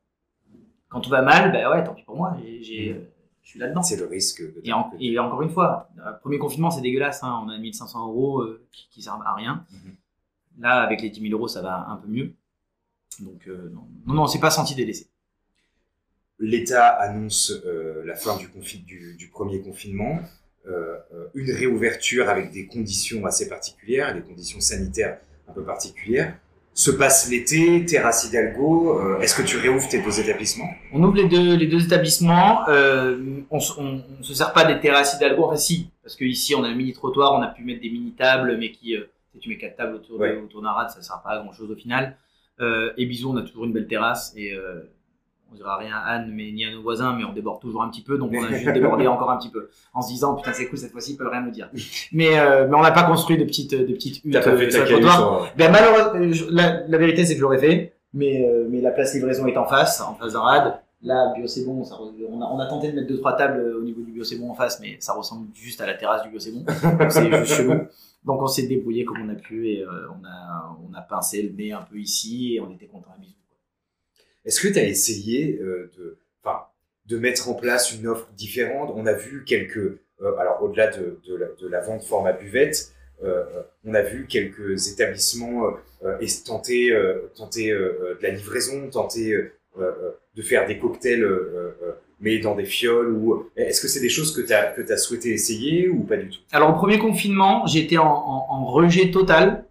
Quand 0.89 1.01
tout 1.01 1.09
va 1.09 1.21
mal, 1.21 1.51
ben 1.51 1.69
ouais, 1.69 1.83
tant 1.83 1.93
pis 1.93 2.03
pour 2.03 2.17
moi, 2.17 2.31
mhm. 2.31 2.43
je 2.61 2.95
suis 3.43 3.59
là-dedans. 3.59 3.81
C'est 3.81 3.97
le 3.97 4.05
risque. 4.05 4.43
Et, 4.63 4.71
et, 4.99 5.19
encore 5.19 5.41
une 5.41 5.49
fois, 5.49 5.89
le 5.95 6.19
premier 6.19 6.37
confinement, 6.37 6.71
c'est 6.71 6.81
dégueulasse. 6.81 7.23
Hein. 7.23 7.41
On 7.45 7.49
a 7.49 7.57
1500 7.57 8.07
euros 8.07 8.45
qui, 8.71 8.87
qui 8.89 9.01
servent 9.01 9.23
à 9.25 9.33
rien. 9.33 9.65
Mhm. 9.71 9.95
Là, 10.59 10.81
avec 10.81 11.01
les 11.01 11.09
10 11.09 11.21
000 11.21 11.33
euros, 11.33 11.47
ça 11.47 11.61
va 11.61 11.87
un 11.89 11.95
peu 11.95 12.07
mieux. 12.07 12.33
Donc, 13.19 13.47
non, 13.47 13.87
non, 14.05 14.13
non 14.13 14.23
on 14.23 14.27
s'est 14.27 14.39
pas 14.39 14.51
senti 14.51 14.75
délaissé 14.75 15.11
l'État 16.41 16.87
annonce 16.87 17.53
euh, 17.65 18.03
la 18.05 18.15
fin 18.15 18.37
du, 18.37 19.15
du, 19.15 19.27
premier 19.29 19.61
confinement, 19.61 20.19
euh, 20.67 20.97
euh, 21.13 21.27
une 21.35 21.51
réouverture 21.51 22.29
avec 22.29 22.51
des 22.51 22.65
conditions 22.65 23.25
assez 23.25 23.47
particulières, 23.47 24.13
des 24.13 24.21
conditions 24.21 24.59
sanitaires 24.59 25.19
un 25.51 25.53
peu 25.53 25.63
particulières. 25.63 26.35
Se 26.73 26.89
passe 26.89 27.29
l'été, 27.29 27.85
Terrasse 27.85 28.23
Hidalgo, 28.23 29.19
est-ce 29.19 29.35
que 29.35 29.45
tu 29.45 29.57
réouvres 29.57 29.87
tes 29.89 30.01
deux 30.01 30.21
établissements? 30.21 30.69
On 30.93 31.03
ouvre 31.03 31.17
les 31.17 31.27
deux, 31.27 31.55
les 31.55 31.67
deux 31.67 31.83
établissements, 31.83 32.61
on, 32.69 33.57
ne 33.57 34.23
se 34.23 34.33
sert 34.33 34.53
pas 34.53 34.63
des 34.63 34.79
Terrasses 34.79 35.15
Hidalgo, 35.15 35.43
enfin 35.43 35.57
si, 35.57 35.91
parce 36.01 36.15
qu'ici 36.15 36.55
on 36.55 36.63
a 36.63 36.69
un 36.69 36.75
mini-trottoir, 36.75 37.33
on 37.33 37.41
a 37.41 37.47
pu 37.47 37.63
mettre 37.65 37.81
des 37.81 37.89
mini-tables, 37.89 38.55
mais 38.57 38.71
qui, 38.71 38.95
tu 39.41 39.49
mets 39.49 39.57
quatre 39.57 39.75
tables 39.75 39.95
autour, 39.95 40.21
autour 40.21 40.61
d'un 40.61 40.71
rad, 40.71 40.89
ça 40.89 41.01
sert 41.01 41.21
pas 41.21 41.31
à 41.31 41.39
grand 41.39 41.51
chose 41.51 41.69
au 41.69 41.75
final. 41.75 42.15
et 42.61 43.05
bisous, 43.05 43.31
on 43.31 43.37
a 43.37 43.41
toujours 43.41 43.65
une 43.65 43.73
belle 43.73 43.87
terrasse, 43.87 44.33
et 44.37 44.55
on 45.51 45.55
dira 45.55 45.77
rien 45.77 45.95
à 45.95 46.13
Anne 46.13 46.31
mais 46.33 46.51
ni 46.51 46.65
à 46.65 46.71
nos 46.71 46.81
voisins, 46.81 47.13
mais 47.17 47.23
on 47.23 47.33
déborde 47.33 47.61
toujours 47.61 47.83
un 47.83 47.89
petit 47.89 48.01
peu, 48.01 48.17
donc 48.17 48.31
on 48.33 48.43
a 48.43 48.47
juste 48.53 48.71
débordé 48.71 49.07
encore 49.07 49.31
un 49.31 49.37
petit 49.37 49.49
peu, 49.49 49.69
en 49.93 50.01
se 50.01 50.09
disant 50.09 50.35
putain 50.35 50.53
c'est 50.53 50.67
cool 50.67 50.77
cette 50.77 50.91
fois-ci 50.91 51.13
ils 51.13 51.17
peuvent 51.17 51.29
rien 51.29 51.41
nous 51.41 51.51
dire. 51.51 51.69
Mais 52.11 52.39
euh, 52.39 52.67
mais 52.69 52.75
on 52.75 52.81
n'a 52.81 52.91
pas 52.91 53.03
construit 53.03 53.37
de 53.37 53.43
petites 53.43 53.71
de 53.71 53.93
petites 53.93 54.23
huttes. 54.23 54.33
T'as 54.33 54.41
pas 54.41 54.55
fait 54.55 54.73
euh, 54.75 55.01
ta 55.01 55.55
Ben 55.57 55.71
malheureusement, 55.71 56.47
la, 56.51 56.87
la, 56.87 56.97
vérité 56.97 57.25
c'est 57.25 57.33
que 57.33 57.39
je 57.39 57.43
l'aurais 57.43 57.59
fait, 57.59 57.93
mais 58.13 58.45
euh, 58.45 58.67
mais 58.69 58.81
la 58.81 58.91
place 58.91 59.13
livraison 59.13 59.45
est 59.47 59.57
en 59.57 59.65
face, 59.65 60.01
en 60.01 60.15
face 60.15 60.33
d'un 60.33 60.41
rad. 60.41 60.79
Là, 61.03 61.33
bio 61.35 61.47
c'est 61.47 61.65
bon, 61.65 61.83
ça, 61.83 61.97
on, 61.99 62.41
a, 62.41 62.45
on 62.45 62.59
a 62.59 62.67
tenté 62.67 62.91
de 62.91 62.95
mettre 62.95 63.07
deux 63.07 63.17
trois 63.17 63.35
tables 63.35 63.75
au 63.75 63.81
niveau 63.81 64.01
du 64.03 64.11
bio 64.11 64.23
c'est 64.23 64.35
bon 64.35 64.51
en 64.51 64.53
face, 64.53 64.79
mais 64.79 64.97
ça 64.99 65.13
ressemble 65.13 65.47
juste 65.55 65.81
à 65.81 65.87
la 65.87 65.95
terrasse 65.95 66.21
du 66.23 66.29
bio 66.29 66.39
c'est 66.39 66.51
bon, 66.51 66.63
c'est 67.09 67.31
juste 67.31 67.55
chelou. 67.55 67.73
Donc 68.23 68.39
on 68.39 68.47
s'est 68.47 68.67
débrouillé 68.67 69.03
comme 69.03 69.17
on 69.19 69.29
a 69.29 69.35
pu 69.35 69.67
et 69.67 69.83
on 69.85 70.23
a 70.25 70.77
on 70.87 70.93
a 70.93 71.01
pincé 71.01 71.41
le 71.41 71.49
nez 71.49 71.71
un 71.71 71.81
peu 71.81 71.97
ici 71.97 72.55
et 72.55 72.61
on 72.61 72.69
était 72.71 72.85
content 72.85 73.09
à 73.17 73.19
bisous. 73.19 73.33
Est-ce 74.45 74.61
que 74.61 74.67
tu 74.67 74.79
as 74.79 74.83
essayé 74.83 75.59
euh, 75.61 75.91
de, 75.97 76.17
de 77.07 77.17
mettre 77.17 77.49
en 77.49 77.53
place 77.53 77.93
une 77.93 78.07
offre 78.07 78.29
différente? 78.35 78.91
On 78.95 79.05
a 79.05 79.13
vu 79.13 79.43
quelques, 79.45 79.77
euh, 79.77 80.37
alors 80.39 80.61
au-delà 80.63 80.87
de, 80.87 81.19
la, 81.27 81.47
de, 81.59 81.67
la, 81.67 81.81
vente 81.81 82.03
format 82.03 82.33
buvette, 82.33 82.91
euh, 83.23 83.43
on 83.85 83.93
a 83.93 84.01
vu 84.01 84.25
quelques 84.25 84.87
établissements 84.87 85.73
tenter, 86.45 86.97
tenter 87.35 87.69
de 87.69 88.17
la 88.21 88.29
livraison, 88.29 88.89
tenter 88.89 89.51
de 89.77 90.41
faire 90.41 90.65
des 90.65 90.79
cocktails 90.79 91.23
mais 92.21 92.37
dans 92.39 92.55
des 92.55 92.65
fioles 92.65 93.15
est-ce 93.55 93.81
que 93.81 93.87
c'est 93.87 93.99
des 93.99 94.09
choses 94.09 94.33
que 94.35 94.41
tu 94.41 94.53
as 94.53 94.67
que 94.67 94.91
as 94.91 94.97
souhaité 94.97 95.29
essayer 95.29 95.89
ou 95.89 96.03
pas 96.03 96.17
du 96.17 96.29
tout? 96.29 96.39
Alors 96.51 96.69
au 96.69 96.73
premier 96.73 96.99
confinement, 96.99 97.65
j'étais 97.65 97.97
en, 97.97 98.65
rejet 98.65 99.11
total 99.11 99.65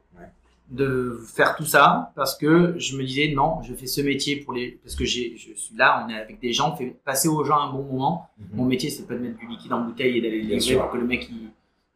de 0.70 1.20
faire 1.26 1.56
tout 1.56 1.64
ça 1.64 2.12
parce 2.14 2.37
que 2.37 2.78
je 2.78 2.96
me 2.96 3.02
disais 3.02 3.33
non, 3.35 3.61
je 3.62 3.74
fais 3.74 3.88
ce 3.88 4.00
métier 4.00 4.37
pour 4.37 4.54
les 4.54 4.78
parce 4.83 4.94
que 4.94 5.04
j'ai 5.04 5.37
je 5.37 5.52
suis 5.52 5.76
là, 5.76 6.04
on 6.06 6.11
est 6.11 6.16
avec 6.16 6.40
des 6.40 6.52
gens, 6.52 6.72
on 6.72 6.76
fait 6.76 6.96
passer 7.04 7.28
aux 7.28 7.44
gens 7.44 7.59
un 7.59 7.72
bon 7.72 7.83
moment. 7.83 8.28
Mhm. 8.38 8.46
Mon 8.54 8.64
métier 8.64 8.88
c'est 8.88 9.06
pas 9.06 9.14
de 9.14 9.18
mettre 9.18 9.38
du 9.38 9.46
liquide 9.48 9.72
en 9.72 9.80
bouteille 9.80 10.18
et 10.18 10.20
d'aller 10.20 10.42
le 10.42 10.54
livrer 10.54 10.76
pour 10.76 10.90
que 10.90 10.96
le 10.96 11.06
mec 11.06 11.28
il, 11.28 11.50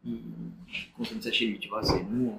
il, 0.04 0.20
consomme 0.96 1.20
ça 1.20 1.30
chez 1.30 1.46
lui, 1.46 1.58
tu 1.58 1.68
vois, 1.68 1.82
c'est 1.84 2.04
nous 2.10 2.32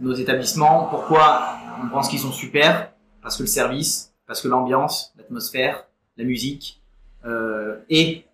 nos 0.00 0.12
établissements, 0.12 0.88
pourquoi 0.90 1.56
on 1.82 1.88
pense 1.88 2.08
qu'ils 2.08 2.18
sont 2.18 2.32
super? 2.32 2.92
Parce 3.22 3.36
que 3.36 3.44
le 3.44 3.46
service, 3.46 4.12
parce 4.26 4.42
que 4.42 4.48
l'ambiance, 4.48 5.14
l'atmosphère, 5.16 5.86
la 6.16 6.24
musique 6.24 6.80
euh, 7.24 7.76
et 7.88 8.24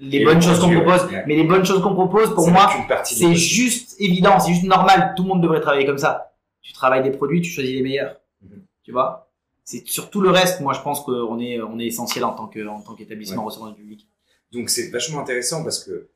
les 0.00 0.24
bonnes 0.24 0.40
choses 0.40 0.58
qu'on 0.58 0.72
propose, 0.72 1.06
mais 1.26 1.36
les 1.36 1.44
bonnes 1.44 1.64
choses 1.64 1.82
qu'on 1.82 1.94
propose 1.94 2.34
pour 2.34 2.50
moi, 2.50 2.68
c'est 3.04 3.34
juste 3.34 3.94
évident, 4.00 4.40
c'est 4.40 4.52
juste 4.52 4.64
normal, 4.64 5.12
tout 5.16 5.22
le 5.22 5.28
monde 5.28 5.42
devrait 5.42 5.60
travailler 5.60 5.86
comme 5.86 5.98
ça 5.98 6.31
tu 6.62 6.72
travailles 6.72 7.02
des 7.02 7.10
produits, 7.10 7.40
tu 7.40 7.50
choisis 7.50 7.74
les 7.74 7.82
meilleurs. 7.82 8.20
Mhm. 8.42 8.62
Tu 8.82 8.92
vois? 8.92 9.30
C'est 9.64 9.86
sur 9.86 10.10
tout 10.10 10.20
le 10.20 10.30
reste, 10.30 10.60
moi 10.60 10.72
je 10.72 10.80
pense 10.80 11.02
qu'on 11.02 11.38
est, 11.38 11.60
on 11.60 11.78
est 11.78 11.86
essentiel 11.86 12.24
en 12.24 12.34
tant 12.34 12.48
que 12.48 12.66
en 12.66 12.80
tant 12.80 12.94
qu'établissement 12.94 13.44
recevant 13.44 13.68
du 13.68 13.76
public. 13.76 14.08
Donc 14.50 14.70
c'est 14.70 14.90
vachement 14.90 15.20
intéressant 15.20 15.62
parce 15.62 15.84
que 15.84 16.08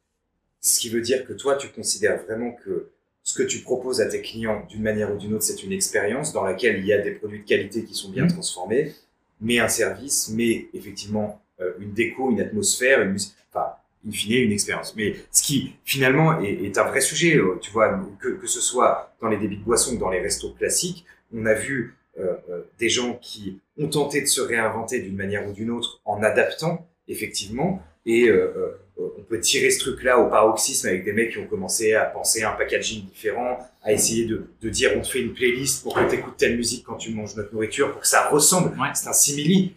ce 0.61 0.80
qui 0.80 0.88
veut 0.88 1.00
dire 1.00 1.24
que 1.26 1.32
toi 1.32 1.54
tu 1.54 1.68
considères 1.68 2.22
vraiment 2.24 2.52
que 2.52 2.90
ce 3.22 3.35
que 3.35 3.44
tu 3.44 3.61
proposes 3.61 4.00
à 4.00 4.06
tes 4.06 4.20
clients 4.20 4.64
d'une 4.68 4.82
manière 4.82 5.12
ou 5.12 5.16
d'une 5.16 5.35
autre, 5.35 5.44
c'est 5.44 5.62
une 5.62 5.72
expérience 5.72 6.32
dans 6.32 6.44
laquelle 6.44 6.78
il 6.78 6.87
y 6.87 6.92
a 6.92 6.98
des 6.98 7.12
produits 7.12 7.40
de 7.40 7.44
qualité 7.44 7.85
qui 7.85 7.94
sont 7.94 8.11
bien 8.11 8.24
mhm. 8.24 8.32
transformés, 8.32 8.94
mais 9.40 9.59
un 9.59 9.68
service, 9.68 10.30
mais 10.30 10.68
effectivement 10.74 11.40
euh, 11.61 11.72
une 11.78 11.92
déco, 11.92 12.30
une 12.30 12.40
atmosphère, 12.40 13.00
une 13.02 13.12
musique, 13.12 13.35
enfin 13.50 13.70
in 14.07 14.12
fine 14.12 14.42
une 14.42 14.53
expérience. 14.53 14.95
Mais 14.97 15.16
ce 15.31 15.42
qui 15.42 15.75
finalement 15.85 16.40
est, 16.40 16.64
est, 16.64 16.79
un 16.79 16.85
vrai 16.85 17.01
sujet, 17.01 17.37
euh, 17.37 17.59
tu 17.61 17.71
vois, 17.71 18.01
que, 18.21 18.29
que 18.29 18.47
ce 18.47 18.61
soit 18.61 19.14
dans 19.21 19.29
les 19.29 19.37
débits 19.37 19.57
de 19.57 19.64
boissons 19.64 19.95
ou 19.95 19.99
dans 19.99 20.11
les 20.11 20.21
restos 20.21 20.53
classiques, 20.53 21.05
on 21.35 21.47
a 21.47 21.55
vu 21.55 21.97
euh, 22.19 22.35
euh, 22.49 22.62
des 22.79 22.88
gens 22.88 23.19
qui 23.21 23.59
ont 23.79 23.88
tenté 23.88 24.23
de 24.23 24.27
se 24.27 24.40
réinventer 24.40 25.01
d'une 25.01 25.16
manière 25.16 25.47
ou 25.47 25.53
d'une 25.53 25.71
autre 25.71 26.01
en 26.07 26.23
adaptant 26.23 26.88
effectivement, 27.09 27.83
et 28.07 28.29
euh, 28.29 28.79
on 28.97 29.23
peut 29.23 29.38
tirer 29.38 29.71
ce 29.71 29.81
truc-là 29.81 30.19
au 30.19 30.31
paroxysme 30.31 30.88
avec 30.88 31.05
des 31.05 31.12
mecs 31.12 31.33
qui 31.33 31.38
ont 31.38 31.47
commencé 31.47 31.92
à 31.92 32.05
penser 32.07 32.42
à 32.42 32.53
un 32.53 32.57
packaging 32.57 33.05
différent, 33.05 33.59
à 33.83 33.92
essayer 33.92 34.25
de, 34.25 34.49
de 34.62 34.69
dire 34.71 34.92
on 34.97 35.03
te 35.03 35.09
fait 35.09 35.21
une 35.21 35.35
playlist 35.35 35.83
pour 35.83 35.95
que 35.95 36.09
tu 36.09 36.16
écoutes 36.16 36.38
telle 36.38 36.57
musique 36.57 36.85
quand 36.87 36.97
tu 36.97 37.11
manges 37.12 37.37
notre 37.37 37.53
nourriture, 37.53 37.92
pour 37.92 38.01
que 38.01 38.09
ça 38.09 38.29
ressemble. 38.31 38.75
C'est 38.95 39.09
un 39.09 39.12
simili. 39.12 39.75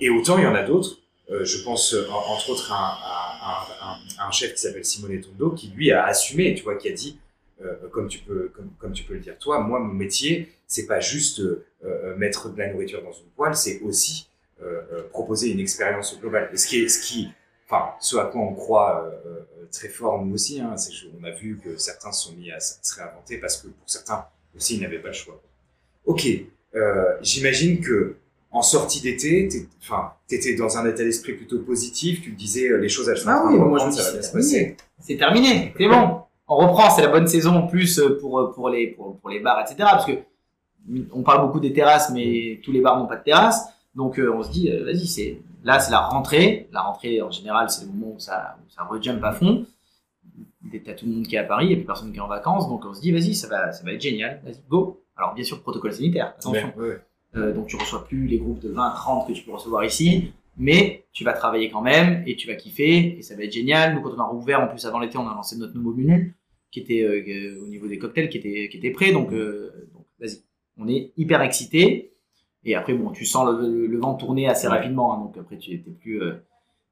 et 0.00 0.08
autant 0.08 0.38
il 0.38 0.44
y 0.44 0.46
en 0.46 0.54
a 0.54 0.62
d'autres 0.62 0.98
euh, 1.30 1.44
je 1.44 1.62
pense 1.62 1.94
euh, 1.94 2.06
entre 2.10 2.50
autres 2.50 2.70
à, 2.70 3.66
un, 4.20 4.30
chef 4.30 4.54
qui 4.54 4.60
s'appelle 4.60 4.84
Simone 4.84 5.20
Tondo 5.20 5.50
qui 5.50 5.68
lui 5.68 5.90
a 5.90 6.04
assumé, 6.04 6.54
tu 6.54 6.62
vois, 6.64 6.76
qui 6.76 6.88
a 6.88 6.92
dit, 6.92 7.18
euh, 7.62 7.74
comme 7.90 8.08
tu 8.08 8.18
peux, 8.18 8.52
comme, 8.78 8.92
tu 8.92 9.04
peux 9.04 9.14
le 9.14 9.20
dire 9.20 9.38
toi, 9.38 9.60
moi 9.60 9.78
mon 9.78 9.92
métier 9.92 10.52
c'est 10.66 10.86
pas 10.86 11.00
juste 11.00 11.40
mettre 12.16 12.48
de 12.48 12.58
la 12.58 12.72
nourriture 12.72 13.02
dans 13.02 13.12
une 13.12 13.28
poêle, 13.36 13.54
c'est 13.54 13.80
aussi 13.80 14.28
proposer 15.10 15.50
une 15.50 15.60
expérience 15.60 16.18
globale. 16.18 16.50
Ce 16.56 16.66
qui 16.66 16.88
ce 16.88 17.02
qui, 17.02 17.28
enfin, 17.66 17.92
ce 18.00 18.16
à 18.16 18.26
quoi 18.26 18.40
on 18.40 18.54
croit 18.54 19.10
très 19.70 19.88
fort 19.88 20.24
nous 20.24 20.34
aussi, 20.34 20.60
hein, 20.60 20.76
c'est 20.76 20.92
on 21.20 21.24
a 21.24 21.30
vu 21.30 21.60
que 21.62 21.76
certains 21.76 22.12
se 22.12 22.28
sont 22.28 22.34
mis 22.34 22.50
à 22.50 22.60
se 22.60 22.94
réinventer 22.96 23.38
parce 23.38 23.58
que 23.58 23.68
pour 23.68 23.88
certains 23.88 24.26
aussi 24.56 24.76
ils 24.76 24.82
n'avaient 24.82 25.00
pas 25.00 25.08
le 25.08 25.14
choix. 25.14 25.40
Ok, 26.06 26.26
j'imagine 27.20 27.80
que 27.80 28.16
en 28.54 28.62
sortie 28.62 29.00
d'été, 29.00 29.48
enfin, 29.82 30.12
t'étais 30.28 30.54
dans 30.54 30.78
un 30.78 30.88
état 30.88 31.02
d'esprit 31.02 31.32
plutôt 31.32 31.58
positif, 31.58 32.22
tu 32.22 32.30
disais 32.30 32.68
euh, 32.70 32.78
les 32.78 32.88
choses 32.88 33.08
elles 33.08 33.18
sont 33.18 33.28
ah 33.28 33.44
oui, 33.46 33.58
moi 33.58 33.78
je 33.80 33.90
ça 33.90 34.04
va 34.04 34.12
bien 34.12 34.22
se 34.22 34.32
passer. 34.32 34.76
C'est 35.00 35.16
terminé, 35.16 35.74
c'est 35.76 35.88
bon. 35.88 36.20
On 36.46 36.56
reprend, 36.58 36.88
c'est 36.90 37.02
la 37.02 37.08
bonne 37.08 37.26
saison 37.26 37.56
en 37.56 37.66
plus 37.66 37.98
euh, 37.98 38.16
pour 38.20 38.38
euh, 38.38 38.52
pour 38.52 38.70
les 38.70 38.86
pour, 38.86 39.18
pour 39.18 39.28
les 39.28 39.40
bars, 39.40 39.60
etc. 39.60 39.76
Parce 39.80 40.06
que 40.06 40.12
on 41.12 41.22
parle 41.22 41.44
beaucoup 41.44 41.58
des 41.58 41.72
terrasses, 41.72 42.10
mais 42.10 42.60
tous 42.62 42.70
les 42.70 42.80
bars 42.80 42.96
n'ont 42.96 43.08
pas 43.08 43.16
de 43.16 43.24
terrasse. 43.24 43.66
Donc 43.96 44.20
on 44.20 44.42
se 44.42 44.50
dit, 44.50 44.70
vas-y, 44.70 45.06
c'est 45.06 45.40
là 45.64 45.80
c'est 45.80 45.90
la 45.90 46.00
rentrée. 46.00 46.68
La 46.72 46.82
rentrée 46.82 47.22
en 47.22 47.32
général 47.32 47.70
c'est 47.70 47.86
le 47.86 47.90
moment 47.90 48.14
où 48.14 48.20
ça 48.20 48.56
où 48.64 48.70
ça 48.70 48.84
rejump 48.84 49.22
à 49.24 49.32
fond. 49.32 49.66
t'as 50.84 50.92
tout 50.92 51.06
le 51.06 51.12
monde 51.12 51.26
qui 51.26 51.34
est 51.34 51.40
à 51.40 51.44
Paris, 51.44 51.72
et 51.72 51.76
puis 51.76 51.84
personne 51.84 52.12
qui 52.12 52.18
est 52.18 52.22
en 52.22 52.28
vacances, 52.28 52.68
donc 52.68 52.84
on 52.84 52.94
se 52.94 53.00
dit, 53.00 53.10
vas-y, 53.10 53.34
ça 53.34 53.48
va, 53.48 53.72
ça 53.72 53.82
va 53.84 53.92
être 53.92 54.00
génial, 54.00 54.40
vas-y, 54.44 54.62
go. 54.68 55.00
Alors, 55.16 55.34
bien 55.34 55.44
sûr, 55.44 55.62
protocole 55.62 55.92
sanitaire, 55.92 56.34
attention. 56.38 56.72
Ouais, 56.76 56.88
ouais. 56.88 57.00
Euh, 57.36 57.52
donc, 57.52 57.66
tu 57.66 57.76
reçois 57.76 58.04
plus 58.04 58.26
les 58.26 58.38
groupes 58.38 58.60
de 58.60 58.68
20, 58.68 58.90
30 58.90 59.28
que 59.28 59.32
tu 59.32 59.42
peux 59.42 59.52
recevoir 59.52 59.84
ici, 59.84 60.32
mais 60.56 61.04
tu 61.12 61.24
vas 61.24 61.32
travailler 61.32 61.70
quand 61.70 61.82
même, 61.82 62.22
et 62.26 62.36
tu 62.36 62.46
vas 62.46 62.54
kiffer, 62.54 63.18
et 63.18 63.22
ça 63.22 63.36
va 63.36 63.44
être 63.44 63.52
génial. 63.52 63.94
Nous, 63.94 64.00
quand 64.00 64.14
on 64.16 64.20
a 64.20 64.26
rouvert, 64.26 64.60
en 64.60 64.68
plus, 64.68 64.84
avant 64.86 65.00
l'été, 65.00 65.18
on 65.18 65.28
a 65.28 65.34
lancé 65.34 65.56
notre 65.56 65.74
nouveau 65.74 65.94
menu, 65.94 66.34
qui 66.70 66.80
était 66.80 67.02
euh, 67.02 67.62
au 67.62 67.68
niveau 67.68 67.86
des 67.86 67.98
cocktails, 67.98 68.28
qui 68.28 68.38
était, 68.38 68.68
qui 68.68 68.78
était 68.78 68.90
prêt, 68.90 69.12
donc, 69.12 69.32
euh, 69.32 69.88
donc 69.92 70.04
vas-y. 70.20 70.42
On 70.76 70.88
est 70.88 71.12
hyper 71.16 71.42
excités. 71.42 72.12
Et 72.64 72.74
après, 72.74 72.94
bon, 72.94 73.10
tu 73.10 73.24
sens 73.24 73.46
le, 73.60 73.86
le 73.86 73.98
vent 73.98 74.14
tourner 74.14 74.48
assez 74.48 74.66
rapidement, 74.66 75.14
hein, 75.14 75.24
donc 75.24 75.36
après, 75.38 75.58
tu 75.58 75.82
t'es 75.82 75.90
plus, 75.90 76.22
euh, 76.22 76.34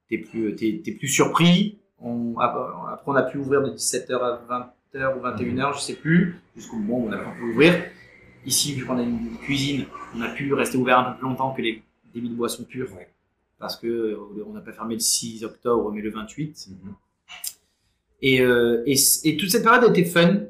plus, 0.09 0.55
t'es 0.57 0.93
plus 0.93 1.09
surpris. 1.09 1.79
On, 2.01 2.37
après, 2.39 3.05
on 3.07 3.15
a 3.15 3.23
pu 3.23 3.39
ouvrir 3.39 3.63
de 3.63 3.71
17h 3.71 4.13
à 4.13 4.69
20h 4.95 5.19
ou 5.19 5.23
21h, 5.23 5.75
je 5.75 5.81
sais 5.81 5.95
plus, 5.95 6.37
jusqu'au 6.57 6.77
moment 6.77 7.05
où 7.05 7.09
on 7.09 7.13
a 7.13 7.19
pu 7.19 7.43
ouvrir. 7.43 7.75
Ici, 8.45 8.75
vu 8.75 8.85
qu'on 8.85 8.99
a 8.99 9.03
une 9.03 9.37
cuisine, 9.43 9.87
on 10.17 10.21
a 10.23 10.29
pu 10.29 10.53
rester 10.55 10.77
ouvert 10.77 10.99
un 10.99 11.05
peu 11.13 11.19
plus 11.19 11.29
longtemps 11.29 11.53
que 11.53 11.63
les 11.63 11.83
débits 12.15 12.29
de 12.29 12.35
boissons 12.35 12.65
pures, 12.65 12.93
Ouais. 12.97 13.09
parce 13.59 13.77
que 13.77 13.87
euh, 13.87 14.45
on 14.47 14.53
n'a 14.53 14.61
pas 14.61 14.73
fermé 14.73 14.95
le 14.95 15.01
6 15.01 15.45
octobre, 15.45 15.91
mais 15.93 16.01
le 16.03 16.11
28. 16.11 16.69
Mhm. 16.71 16.95
Et, 18.23 18.41
euh, 18.41 18.83
et, 18.87 18.95
et 19.25 19.37
toute 19.37 19.51
cette 19.51 19.63
période 19.65 19.85
a 19.85 19.89
été 19.89 20.05
fun, 20.05 20.41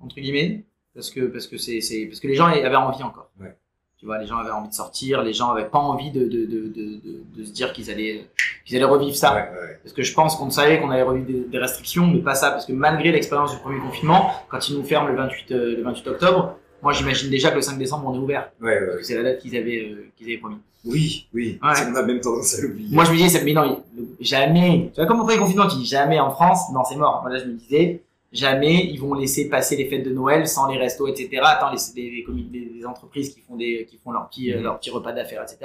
entre 0.00 0.16
guillemets, 0.16 0.64
parce 0.94 1.10
que, 1.10 1.20
parce 1.26 1.46
que, 1.46 1.58
c'est, 1.58 1.80
c'est, 1.80 2.06
parce 2.06 2.20
que 2.20 2.28
les 2.28 2.34
gens 2.34 2.46
avaient 2.46 2.74
envie 2.76 3.02
encore. 3.02 3.30
Ouais. 3.40 3.56
Tu 3.98 4.06
vois, 4.06 4.18
les 4.18 4.26
gens 4.26 4.36
avaient 4.36 4.50
envie 4.52 4.68
de 4.68 4.74
sortir, 4.74 5.22
les 5.22 5.32
gens 5.32 5.50
avaient 5.50 5.68
pas 5.68 5.78
envie 5.80 6.10
de, 6.12 6.20
de, 6.28 6.46
de, 6.46 6.68
de, 6.68 7.00
de, 7.00 7.22
de 7.36 7.44
se 7.44 7.50
dire 7.52 7.72
qu'ils 7.72 7.90
allaient, 7.90 8.26
qu'ils 8.64 8.76
allaient 8.76 8.84
revivre 8.84 9.16
ça. 9.16 9.34
Ouais, 9.34 9.40
ouais. 9.60 9.78
Parce 9.82 9.92
que 9.92 10.02
je 10.02 10.14
pense 10.14 10.36
qu'on 10.36 10.50
savait 10.50 10.80
qu'on 10.80 10.90
allait 10.90 11.02
revivre 11.02 11.26
des, 11.26 11.40
des 11.40 11.58
restrictions, 11.58 12.06
mais 12.06 12.20
pas 12.20 12.36
ça. 12.36 12.52
Parce 12.52 12.64
que 12.64 12.72
malgré 12.72 13.10
l'expérience 13.10 13.52
du 13.54 13.58
premier 13.60 13.80
confinement, 13.80 14.30
quand 14.48 14.68
ils 14.68 14.76
nous 14.78 14.84
ferment 14.84 15.08
le 15.08 15.16
28, 15.16 15.50
euh, 15.50 15.76
le 15.76 15.82
28 15.82 16.06
octobre, 16.08 16.56
moi 16.82 16.92
j'imagine 16.92 17.30
déjà 17.30 17.50
que 17.50 17.56
le 17.56 17.62
5 17.62 17.78
décembre 17.78 18.08
on 18.08 18.14
est 18.14 18.18
ouvert. 18.18 18.50
Ouais, 18.60 18.80
ouais, 18.80 19.02
c'est 19.02 19.16
la 19.16 19.22
date 19.22 19.40
qu'ils 19.40 19.56
avaient, 19.56 19.90
euh, 19.90 20.10
qu'ils 20.16 20.26
avaient 20.28 20.38
promis. 20.38 20.56
Oui, 20.84 21.26
oui. 21.34 21.58
Ouais. 21.62 21.72
On 21.90 21.94
a 21.94 22.02
même 22.02 22.20
tendance 22.20 22.58
à 22.58 22.62
l'oublier. 22.62 22.94
Moi 22.94 23.04
je 23.04 23.12
me 23.12 23.16
disais, 23.16 23.42
mais 23.44 23.52
non, 23.52 23.82
jamais. 24.20 24.90
Tu 24.94 25.00
vois, 25.00 25.06
comme 25.06 25.20
au 25.20 25.24
premier 25.24 25.38
confinement, 25.38 25.66
tu 25.68 25.76
dis 25.76 25.86
jamais 25.86 26.20
en 26.20 26.30
France, 26.30 26.70
non 26.72 26.84
c'est 26.84 26.96
mort. 26.96 27.20
Moi 27.22 27.32
là 27.32 27.38
je 27.38 27.46
me 27.46 27.54
disais, 27.54 28.02
jamais 28.32 28.86
ils 28.86 28.98
vont 29.00 29.14
laisser 29.14 29.48
passer 29.48 29.76
les 29.76 29.86
fêtes 29.86 30.04
de 30.04 30.10
Noël 30.10 30.46
sans 30.46 30.68
les 30.70 30.78
restos, 30.78 31.08
etc. 31.08 31.40
Attends, 31.42 31.72
les, 31.96 32.24
les, 32.52 32.86
entreprises 32.86 33.34
qui 33.34 33.40
font 33.40 33.56
des, 33.56 33.86
qui 33.90 33.98
font 33.98 34.12
leurs 34.12 34.28
petits, 34.28 34.52
euh, 34.52 34.62
leurs 34.62 34.78
petits 34.78 34.90
repas 34.90 35.12
d'affaires, 35.12 35.42
etc. 35.42 35.58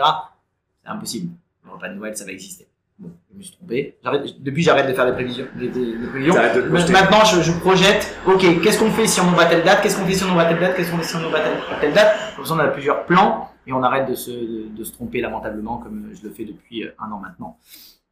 C'est 0.83 0.89
impossible. 0.89 1.33
Le 1.63 1.71
repas 1.71 1.89
de 1.89 1.93
Noël, 1.93 2.17
ça 2.17 2.25
va 2.25 2.31
exister. 2.31 2.67
Bon, 3.03 3.11
je 3.33 3.37
me 3.37 3.43
suis 3.43 3.53
trompé. 3.55 3.97
Depuis, 4.39 4.63
j'arrête 4.63 4.87
de 4.87 4.93
faire 4.93 5.05
des 5.05 5.11
prévisions. 5.11 5.45
Des, 5.55 5.67
des- 5.67 5.97
des 5.97 6.07
prévisions. 6.07 6.33
T'arrêtes 6.33 6.55
de 6.55 6.61
te 6.61 6.65
Ma- 6.67 6.79
projeter. 6.79 6.93
Maintenant, 6.93 7.25
je, 7.25 7.41
je 7.41 7.51
projette. 7.59 8.17
Ok, 8.25 8.61
qu'est-ce 8.61 8.79
qu'on 8.79 8.89
fait 8.91 9.05
si 9.07 9.19
on 9.19 9.25
ouvre 9.27 9.41
à 9.41 9.45
telle 9.45 9.63
date 9.63 9.81
Qu'est-ce 9.81 9.97
qu'on 9.99 10.05
fait 10.05 10.13
si 10.13 10.23
on 10.23 10.29
ouvre 10.29 10.39
à 10.39 10.45
telle 10.45 10.59
date 10.59 10.75
Qu'est-ce 10.75 10.89
qu'on 10.91 10.97
fait 10.97 11.03
si 11.03 11.15
on 11.17 11.25
ouvre 11.25 11.35
à 11.35 11.41
telle, 11.41 11.57
telle 11.81 11.93
date? 11.93 12.15
Comme 12.35 12.45
ça, 12.45 12.53
on 12.53 12.59
a 12.59 12.67
plusieurs 12.69 13.05
plans 13.05 13.49
et 13.67 13.73
on 13.73 13.83
arrête 13.83 14.07
de 14.09 14.15
se, 14.15 14.31
de, 14.31 14.67
de 14.75 14.83
se 14.83 14.91
tromper 14.93 15.19
lamentablement 15.21 15.77
comme 15.77 16.09
je 16.13 16.23
le 16.27 16.33
fais 16.33 16.45
depuis 16.45 16.83
euh, 16.85 16.91
un 16.99 17.11
an 17.11 17.19
maintenant. 17.19 17.57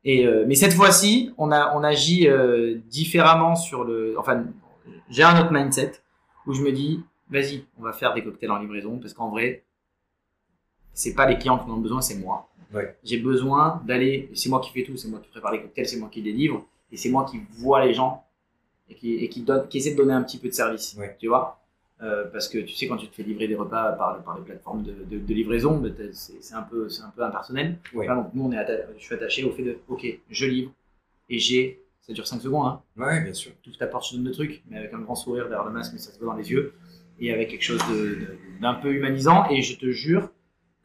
Et 0.03 0.25
euh, 0.27 0.45
mais 0.47 0.55
cette 0.55 0.73
fois-ci, 0.73 1.31
on 1.37 1.51
a 1.51 1.73
on 1.77 1.83
agit 1.83 2.27
euh, 2.27 2.75
différemment 2.89 3.55
sur 3.55 3.83
le. 3.83 4.15
Enfin, 4.17 4.43
j'ai 5.09 5.23
un 5.23 5.39
autre 5.39 5.51
mindset 5.53 5.93
où 6.47 6.53
je 6.53 6.61
me 6.63 6.71
dis, 6.71 7.03
vas-y, 7.29 7.65
on 7.79 7.83
va 7.83 7.93
faire 7.93 8.13
des 8.13 8.23
cocktails 8.23 8.49
en 8.51 8.57
livraison 8.57 8.97
parce 8.97 9.13
qu'en 9.13 9.29
vrai, 9.29 9.63
c'est 10.93 11.13
pas 11.13 11.25
les 11.27 11.37
clients 11.37 11.57
qui 11.59 11.69
en 11.69 11.75
ont 11.75 11.77
besoin, 11.77 12.01
c'est 12.01 12.15
moi. 12.15 12.49
Ouais. 12.73 12.95
J'ai 13.03 13.17
besoin 13.17 13.81
d'aller. 13.85 14.29
C'est 14.33 14.49
moi 14.49 14.61
qui 14.61 14.71
fais 14.71 14.83
tout, 14.83 14.97
c'est 14.97 15.07
moi 15.09 15.19
qui 15.19 15.29
prépare 15.29 15.51
les 15.51 15.61
cocktails, 15.61 15.87
c'est 15.87 15.97
moi 15.99 16.09
qui 16.11 16.21
les 16.21 16.31
livre 16.31 16.65
et 16.91 16.97
c'est 16.97 17.09
moi 17.09 17.25
qui 17.29 17.39
vois 17.51 17.85
les 17.85 17.93
gens 17.93 18.23
et 18.89 18.95
qui, 18.95 19.13
et 19.15 19.29
qui, 19.29 19.41
donne, 19.41 19.67
qui 19.67 19.77
essaie 19.77 19.91
de 19.91 19.97
donner 19.97 20.13
un 20.13 20.23
petit 20.23 20.37
peu 20.37 20.47
de 20.49 20.53
service. 20.53 20.95
Ouais. 20.99 21.15
Tu 21.19 21.27
vois 21.27 21.57
Euh, 22.01 22.25
Parce 22.31 22.47
que 22.49 22.57
tu 22.57 22.73
sais, 22.73 22.87
quand 22.87 22.97
tu 22.97 23.07
te 23.07 23.15
fais 23.15 23.23
livrer 23.23 23.47
des 23.47 23.55
repas 23.55 23.91
par, 23.93 24.23
par 24.23 24.37
les 24.39 24.43
plateformes 24.43 24.83
de, 24.83 24.93
de, 25.11 25.19
de 25.19 25.33
livraison, 25.33 25.77
bah, 25.77 25.89
c'est 26.13 26.53
un, 26.55 26.63
peu- 26.63 26.87
un 27.03 27.09
peu 27.15 27.21
impersonnel. 27.23 27.77
Ouais. 27.93 28.07
Enfin, 28.09 28.15
donc, 28.21 28.33
nous, 28.33 28.43
on 28.45 28.51
est 28.51 28.65
je 28.97 29.03
suis 29.03 29.13
attaché 29.15 29.43
au 29.43 29.51
fait 29.51 29.63
de, 29.63 29.77
ok, 29.87 30.03
je 30.29 30.45
livre 30.47 30.71
et 31.29 31.37
j'ai, 31.39 31.79
ça 32.01 32.11
dure 32.13 32.25
5 32.27 32.41
secondes, 32.41 32.65
hein, 32.67 32.81
Ouais, 32.97 33.21
bien 33.23 33.33
sûr. 33.33 33.51
tu 33.61 33.69
ouvres 33.69 33.77
ta 33.77 33.85
porte, 33.87 34.07
je 34.09 34.15
donne 34.15 34.25
le 34.25 34.31
truc, 34.31 34.63
mais 34.67 34.77
avec 34.79 34.93
un 34.93 34.99
grand 34.99 35.15
sourire 35.15 35.47
derrière 35.47 35.65
le 35.65 35.71
masque, 35.71 35.93
mais 35.93 35.99
ça 35.99 36.11
se 36.11 36.17
voit 36.19 36.33
dans 36.33 36.37
les 36.39 36.49
yeux, 36.51 36.73
et 37.19 37.31
avec 37.31 37.49
quelque 37.51 37.63
chose 37.63 37.79
d'un 38.59 38.73
peu 38.73 38.91
humanisant. 38.93 39.47
Et 39.51 39.61
je 39.61 39.77
te 39.77 39.91
jure 39.91 40.29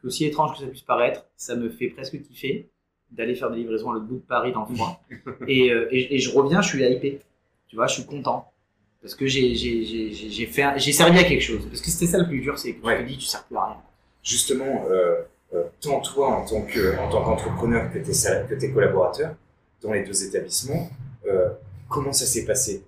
qu'aussi 0.07 0.25
étrange 0.25 0.53
que 0.57 0.63
ça 0.63 0.67
puisse 0.67 0.81
paraître, 0.81 1.25
ça 1.35 1.55
me 1.55 1.69
fait 1.69 1.87
presque 1.89 2.21
kiffer 2.21 2.69
d'aller 3.11 3.35
faire 3.35 3.49
des 3.51 3.57
livraisons 3.57 3.91
à 3.91 3.93
l'autre 3.93 4.05
bout 4.05 4.15
de 4.15 4.21
Paris 4.21 4.51
dans 4.53 4.65
le 4.67 4.75
froid. 4.75 5.01
et, 5.47 5.71
euh, 5.71 5.87
et, 5.91 6.15
et 6.15 6.19
je 6.19 6.29
reviens, 6.31 6.61
je 6.61 6.69
suis 6.69 6.83
hypé. 6.83 7.19
Tu 7.67 7.75
vois, 7.75 7.87
je 7.87 7.93
suis 7.95 8.05
content. 8.05 8.51
Parce 9.01 9.15
que 9.15 9.27
j'ai 9.27 9.55
servi 10.93 11.19
à 11.19 11.23
quelque 11.23 11.41
chose. 11.41 11.65
Parce 11.67 11.81
que 11.81 11.89
c'était 11.89 12.07
ça 12.11 12.17
le 12.17 12.27
plus 12.27 12.41
dur, 12.41 12.57
c'est 12.57 12.73
que 12.73 12.85
Ouais. 12.85 12.97
tu 12.99 13.03
te 13.03 13.09
dis, 13.09 13.17
tu 13.17 13.25
sers 13.25 13.43
plus 13.45 13.55
à 13.57 13.65
rien. 13.65 13.77
Justement, 14.23 14.85
euh, 14.89 15.15
euh, 15.53 15.63
tant 15.79 16.01
toi 16.01 16.27
en 16.35 16.45
tant 16.45 16.61
que 16.63 16.97
en 16.97 17.09
tant 17.09 17.23
qu'entrepreneur 17.23 17.91
que 17.93 17.99
tes 17.99 18.13
sal- 18.13 18.47
que 18.49 18.55
tes 18.55 18.71
collaborateurs 18.71 19.35
dans 19.81 19.93
les 19.93 20.03
deux 20.03 20.23
établissements, 20.25 20.89
comment 21.87 22.11
ça 22.13 22.25
s'est 22.25 22.45
passé? 22.45 22.83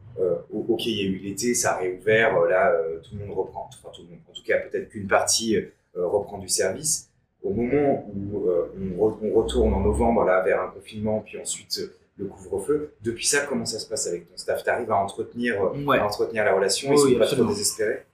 Ok, 0.51 0.86
il 0.86 0.97
y 0.97 1.01
a 1.01 1.03
eu 1.05 1.17
l'été, 1.19 1.53
ça 1.53 1.75
a 1.75 1.77
réouvert, 1.77 2.38
là 2.45 2.73
tout 3.03 3.15
le 3.15 3.25
monde 3.25 3.38
reprend, 3.38 3.69
enfin 3.71 3.89
tout 3.95 4.01
le 4.03 4.10
monde, 4.10 4.19
en 4.29 4.34
tout 4.34 4.43
cas 4.45 4.58
peut-être 4.60 4.89
qu'une 4.89 5.08
partie 5.08 5.55
reprend 5.95 6.38
du 6.39 6.49
service. 6.49 7.08
Au 7.41 7.54
moment 7.54 8.06
où 8.13 8.47
euh, 8.49 8.67
on, 8.99 9.08
re- 9.10 9.17
on 9.21 9.34
retourne 9.34 9.73
en 9.73 9.80
novembre 9.80 10.23
là 10.25 10.41
vers 10.43 10.62
un 10.62 10.67
confinement, 10.67 11.21
puis 11.25 11.39
ensuite 11.39 11.78
euh, 11.80 11.95
le 12.17 12.25
couvre-feu, 12.25 12.93
depuis 13.02 13.25
ça, 13.25 13.45
comment 13.45 13.65
ça 13.65 13.80
se 13.80 13.88
passe 13.88 14.08
avec 14.08 14.30
ton 14.30 14.36
staff? 14.36 14.63
T'arrives 14.63 14.91
à 14.91 14.97
entretenir, 14.97 15.62
euh, 15.63 15.84
Ouais. 15.86 15.99
à 15.99 16.06
entretenir 16.06 16.43
la 16.43 16.54
relation, 16.54 16.91
ils 16.91 16.97
sont 16.97 17.06
oui, 17.06 17.15
pas 17.15 17.23
absolument. 17.23 17.47
trop 17.47 17.56
désespérés 17.56 18.06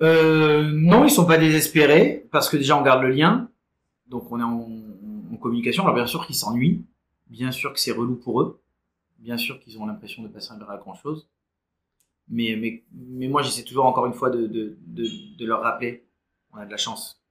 non, 0.00 1.04
ils 1.04 1.10
sont 1.10 1.24
pas 1.24 1.38
désespérés 1.38 2.26
parce 2.30 2.48
que 2.48 2.56
déjà 2.56 2.76
on 2.76 2.82
garde 2.82 3.02
le 3.02 3.10
lien, 3.10 3.48
donc 4.08 4.30
on 4.30 4.38
est 4.38 4.42
en, 4.42 4.68
en 5.32 5.36
communication. 5.36 5.82
Alors 5.84 5.94
bien 5.94 6.06
sûr 6.06 6.26
qu'ils 6.26 6.34
s'ennuient, 6.34 6.84
bien 7.28 7.52
sûr 7.52 7.72
que 7.72 7.80
c'est 7.80 7.92
relou 7.92 8.16
pour 8.16 8.42
eux, 8.42 8.60
bien 9.18 9.36
sûr 9.38 9.58
qu'ils 9.60 9.78
ont 9.78 9.86
l'impression 9.86 10.22
de 10.22 10.28
pas 10.28 10.40
servir 10.40 10.68
à 10.70 10.76
grand 10.76 10.94
chose. 10.94 11.28
Mais, 12.28 12.56
mais, 12.60 12.82
mais 12.92 13.28
moi 13.28 13.42
j'essaie 13.42 13.62
toujours 13.64 13.84
encore 13.86 14.06
une 14.06 14.14
fois 14.14 14.30
de, 14.30 14.46
de, 14.46 14.76
de, 14.86 15.06
de 15.38 15.46
leur 15.46 15.60
rappeler, 15.62 16.04
on 16.52 16.56
a 16.58 16.66
de 16.66 16.70
la 16.70 16.76
chance. 16.76 17.22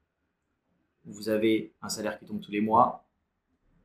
Vous 1.05 1.29
avez 1.29 1.73
un 1.81 1.89
salaire 1.89 2.17
qui 2.17 2.25
tombe 2.25 2.39
tous 2.39 2.51
les 2.51 2.61
mois, 2.61 3.05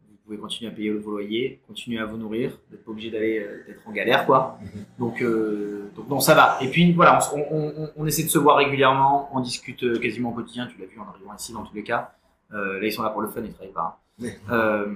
vous 0.09 0.17
pouvez 0.25 0.37
continuer 0.39 0.71
à 0.71 0.75
payer 0.75 0.91
vos 0.91 1.11
loyers, 1.13 1.61
continuer 1.67 1.99
à 1.99 2.05
vous 2.05 2.17
nourrir, 2.17 2.51
vous 2.69 2.77
n'êtes 2.77 2.85
pas 2.85 2.91
obligé 2.91 3.11
d'aller 3.11 3.39
euh, 3.39 3.65
d'être 3.67 3.81
en 3.89 3.93
galère 3.93 4.27
quoi. 4.27 4.59
Donc, 4.99 5.23
euh, 5.23 5.91
donc 5.97 6.09
non, 6.09 6.21
ça 6.21 6.35
va. 6.35 6.59
Et 6.61 6.69
puis 6.69 6.93
voilà, 6.93 7.19
on, 7.35 7.91
on, 7.97 8.07
essaie 8.07 8.25
de 8.25 8.29
se 8.29 8.39
voir 8.39 8.59
régulièrement, 8.59 9.31
on 9.33 9.41
discute 9.41 9.83
euh, 9.85 9.99
quasiment 9.99 10.31
au 10.31 10.35
quotidien, 10.35 10.67
tu 10.67 10.79
l'as 10.79 10.87
vu 10.87 11.01
en 11.01 11.09
arrivant 11.09 11.35
ici 11.35 11.53
dans 11.53 11.65
tous 11.65 11.75
les 11.75 11.83
cas. 11.83 12.15
Euh, 12.53 12.79
là, 12.79 12.87
ils 12.87 12.93
sont 12.93 13.03
là 13.03 13.11
pour 13.11 13.23
le 13.23 13.29
fun, 13.29 13.43
ils 13.43 13.53
travaillent 13.53 13.73
pas. 13.73 14.03
Euh, 14.51 14.93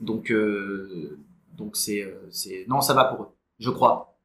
donc, 0.00 0.32
donc 1.52 1.76
c'est, 1.76 2.12
c'est, 2.30 2.64
non, 2.68 2.80
ça 2.80 2.94
va 2.94 3.04
pour 3.04 3.24
eux, 3.24 3.28
je 3.58 3.70
crois, 3.70 4.16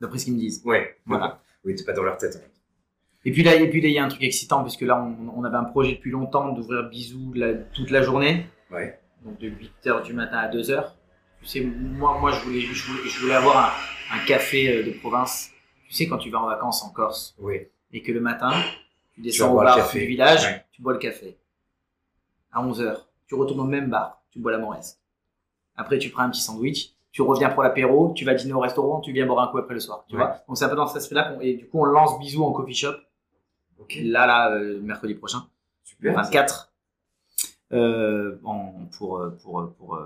d'après 0.00 0.18
ce 0.18 0.24
qu'ils 0.24 0.34
me 0.34 0.38
disent. 0.38 0.62
Ouais. 0.64 0.96
Voilà. 1.06 1.40
Oui, 1.64 1.74
t'es 1.74 1.84
pas 1.84 1.92
dans 1.92 2.02
leur 2.02 2.16
tête. 2.18 2.36
en 2.36 2.38
fait. 2.38 2.61
Et 3.24 3.30
puis 3.32 3.42
là, 3.42 3.54
et 3.54 3.68
puis 3.70 3.80
là, 3.80 3.88
il 3.88 3.94
y 3.94 3.98
a 3.98 4.04
un 4.04 4.08
truc 4.08 4.22
excitant 4.22 4.62
parce 4.62 4.76
que 4.76 4.84
là, 4.84 5.00
on, 5.00 5.40
on 5.40 5.44
avait 5.44 5.56
un 5.56 5.64
projet 5.64 5.92
depuis 5.92 6.10
longtemps 6.10 6.48
d'ouvrir 6.52 6.88
Bisous 6.88 7.32
la- 7.34 7.54
toute 7.54 7.90
la 7.90 8.02
journée. 8.02 8.46
Ouais. 8.70 8.98
Donc 9.24 9.38
de 9.38 9.48
8h 9.48 10.02
du 10.02 10.12
matin 10.12 10.38
à 10.38 10.48
2h. 10.48 10.84
Tu 11.40 11.46
sais, 11.46 11.60
moi, 11.60 12.18
moi 12.20 12.32
je, 12.32 12.40
voulais, 12.44 12.60
je, 12.60 12.84
voulais, 12.90 13.08
je 13.08 13.20
voulais 13.20 13.34
avoir 13.34 13.56
un, 14.12 14.16
un 14.16 14.24
café 14.26 14.68
euh, 14.78 14.82
de 14.84 14.90
province. 14.98 15.50
Tu 15.88 15.94
sais, 15.94 16.08
quand 16.08 16.18
tu 16.18 16.30
vas 16.30 16.40
en 16.40 16.46
vacances 16.46 16.82
en 16.84 16.90
Corse 16.90 17.34
Oui. 17.38 17.60
et 17.92 18.02
que 18.02 18.10
le 18.12 18.20
matin, 18.20 18.52
tu 19.14 19.20
descends 19.20 19.52
au 19.52 19.56
bar 19.56 19.76
café. 19.76 20.00
du 20.00 20.06
village, 20.06 20.44
Ouais. 20.44 20.64
tu 20.72 20.82
bois 20.82 20.92
le 20.94 20.98
café. 20.98 21.36
À 22.52 22.62
11h, 22.64 22.96
tu 23.28 23.34
retournes 23.34 23.60
au 23.60 23.64
même 23.64 23.88
bar, 23.88 24.20
tu 24.30 24.38
bois 24.40 24.52
la 24.52 24.58
moresque. 24.58 24.98
Après, 25.76 25.98
tu 25.98 26.10
prends 26.10 26.22
un 26.22 26.30
petit 26.30 26.40
sandwich, 26.42 26.90
tu 27.12 27.22
reviens 27.22 27.50
pour 27.50 27.62
l'apéro, 27.62 28.12
tu 28.16 28.24
vas 28.24 28.34
dîner 28.34 28.52
au 28.52 28.60
restaurant, 28.60 29.00
tu 29.00 29.12
viens 29.12 29.26
boire 29.26 29.46
un 29.48 29.50
coup 29.50 29.58
après 29.58 29.74
le 29.74 29.80
soir. 29.80 30.04
Tu 30.08 30.16
Ouais. 30.16 30.22
vois 30.22 30.42
Donc 30.48 30.56
c'est 30.58 30.64
un 30.64 30.68
peu 30.68 30.76
dans 30.76 30.86
cet 30.86 30.96
aspect-là. 30.98 31.24
qu'on- 31.34 31.40
Et 31.40 31.54
du 31.54 31.68
coup, 31.68 31.80
on 31.80 31.84
lance 31.84 32.18
Bisous 32.18 32.42
en 32.44 32.52
coffee 32.52 32.74
shop. 32.74 32.94
Ok. 33.82 33.98
Là, 34.02 34.26
là, 34.26 34.52
euh, 34.52 34.80
mercredi 34.80 35.14
prochain, 35.14 35.44
Super. 35.84 36.14
24. 36.14 36.72
Euh, 37.72 38.36
en- 38.44 38.86
pour, 38.98 39.18
euh, 39.18 39.30
pour, 39.42 39.72
pour, 39.78 39.98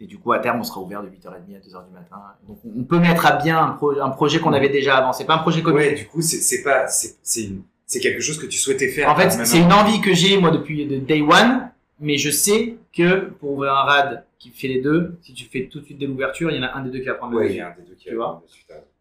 et 0.00 0.06
du 0.06 0.18
coup, 0.18 0.32
à 0.32 0.40
terme, 0.40 0.58
on 0.60 0.64
sera 0.64 0.80
ouvert 0.80 1.02
de 1.02 1.08
8h30 1.08 1.54
à 1.56 1.60
2h 1.60 1.86
du 1.86 1.92
matin. 1.92 2.16
Donc, 2.48 2.58
on 2.64 2.82
peut 2.82 2.98
mettre 2.98 3.24
à 3.26 3.36
bien 3.36 3.58
un, 3.62 3.70
pro- 3.70 4.00
un 4.00 4.10
projet 4.10 4.40
qu'on 4.40 4.52
avait 4.52 4.68
déjà 4.68 4.96
avancé. 4.96 5.24
Pas 5.24 5.34
un 5.36 5.38
projet 5.38 5.62
commun. 5.62 5.76
Ouais, 5.76 5.94
du 5.94 6.06
coup, 6.06 6.20
c'est 6.20 6.38
c'est 6.38 6.62
pas, 6.64 6.88
c'est 6.88 7.16
c'est 7.22 7.50
c'est 7.86 8.00
quelque 8.00 8.20
chose 8.20 8.38
que 8.38 8.46
tu 8.46 8.58
souhaitais 8.58 8.88
faire. 8.88 9.08
En 9.10 9.14
fait, 9.14 9.36
même. 9.36 9.46
c'est 9.46 9.60
une 9.60 9.72
envie 9.72 10.00
que 10.00 10.12
j'ai, 10.14 10.38
moi, 10.40 10.50
depuis 10.50 10.86
de 10.86 10.98
day 10.98 11.20
one. 11.22 11.70
Mais 12.00 12.18
je 12.18 12.30
sais 12.30 12.76
que 12.92 13.26
pour 13.38 13.52
ouvrir 13.52 13.72
un 13.72 13.82
rad 13.84 14.24
qui 14.40 14.50
fait 14.50 14.66
les 14.66 14.80
deux, 14.80 15.16
si 15.22 15.32
tu 15.32 15.44
fais 15.44 15.68
tout 15.68 15.78
de 15.78 15.84
suite 15.84 15.98
dès 15.98 16.06
l'ouverture, 16.06 16.50
il 16.50 16.56
y 16.56 16.58
en 16.58 16.64
a 16.64 16.72
un 16.74 16.82
des 16.82 16.90
deux 16.90 16.98
qui 16.98 17.06
va 17.06 17.14
prendre 17.14 17.34
le 17.34 17.38
Ouais, 17.38 17.50
il 17.52 17.56
y 17.56 17.60
a 17.60 17.68
un 17.68 17.74
des 17.76 17.82
deux 17.88 17.94
qui. 17.94 18.08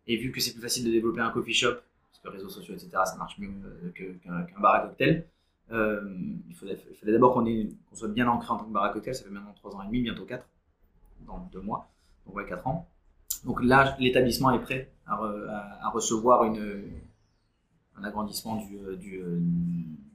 Et 0.06 0.18
vu 0.18 0.32
que 0.32 0.40
c'est 0.40 0.52
plus 0.52 0.62
facile 0.62 0.86
de 0.86 0.92
développer 0.92 1.22
un 1.22 1.32
coffee 1.32 1.56
shop, 1.56 1.74
que 2.24 2.30
réseaux 2.30 2.50
sociaux, 2.50 2.74
etc., 2.74 2.90
ça 3.06 3.16
marche 3.18 3.38
mieux 3.38 3.50
euh, 3.50 4.14
qu'un 4.24 4.60
bar 4.60 4.76
à 4.76 4.80
cocktail, 4.82 5.26
euh, 5.72 6.02
il 6.48 6.56
fallait, 6.56 6.78
d'abord 7.06 7.34
qu'on 7.34 7.46
soit 7.94 8.10
bien 8.10 8.28
ancré 8.28 8.50
en 8.52 8.58
tant 8.58 8.66
que 8.66 8.72
bar 8.72 8.84
à 8.84 8.90
cocktail. 8.90 9.16
Ça 9.16 9.24
fait 9.24 9.30
maintenant 9.30 9.54
3 9.56 9.76
ans 9.76 9.84
et 9.84 9.88
demi, 9.88 10.02
bientôt 10.02 10.26
4, 10.26 10.46
dans 11.28 11.50
deux 11.52 11.62
mois. 11.62 11.90
Donc 12.26 12.36
ouais, 12.36 12.46
4 12.46 12.68
ans. 12.68 12.88
Donc 13.46 13.62
là, 13.64 13.96
l'établissement 14.00 14.52
est 14.52 14.62
prêt 14.62 14.92
à, 15.06 15.16
à, 15.82 15.90
recevoir 15.90 16.46
une, 16.46 16.84
un 17.98 18.04
agrandissement 18.04 18.56
du, 18.56 18.98
du, 18.98 19.22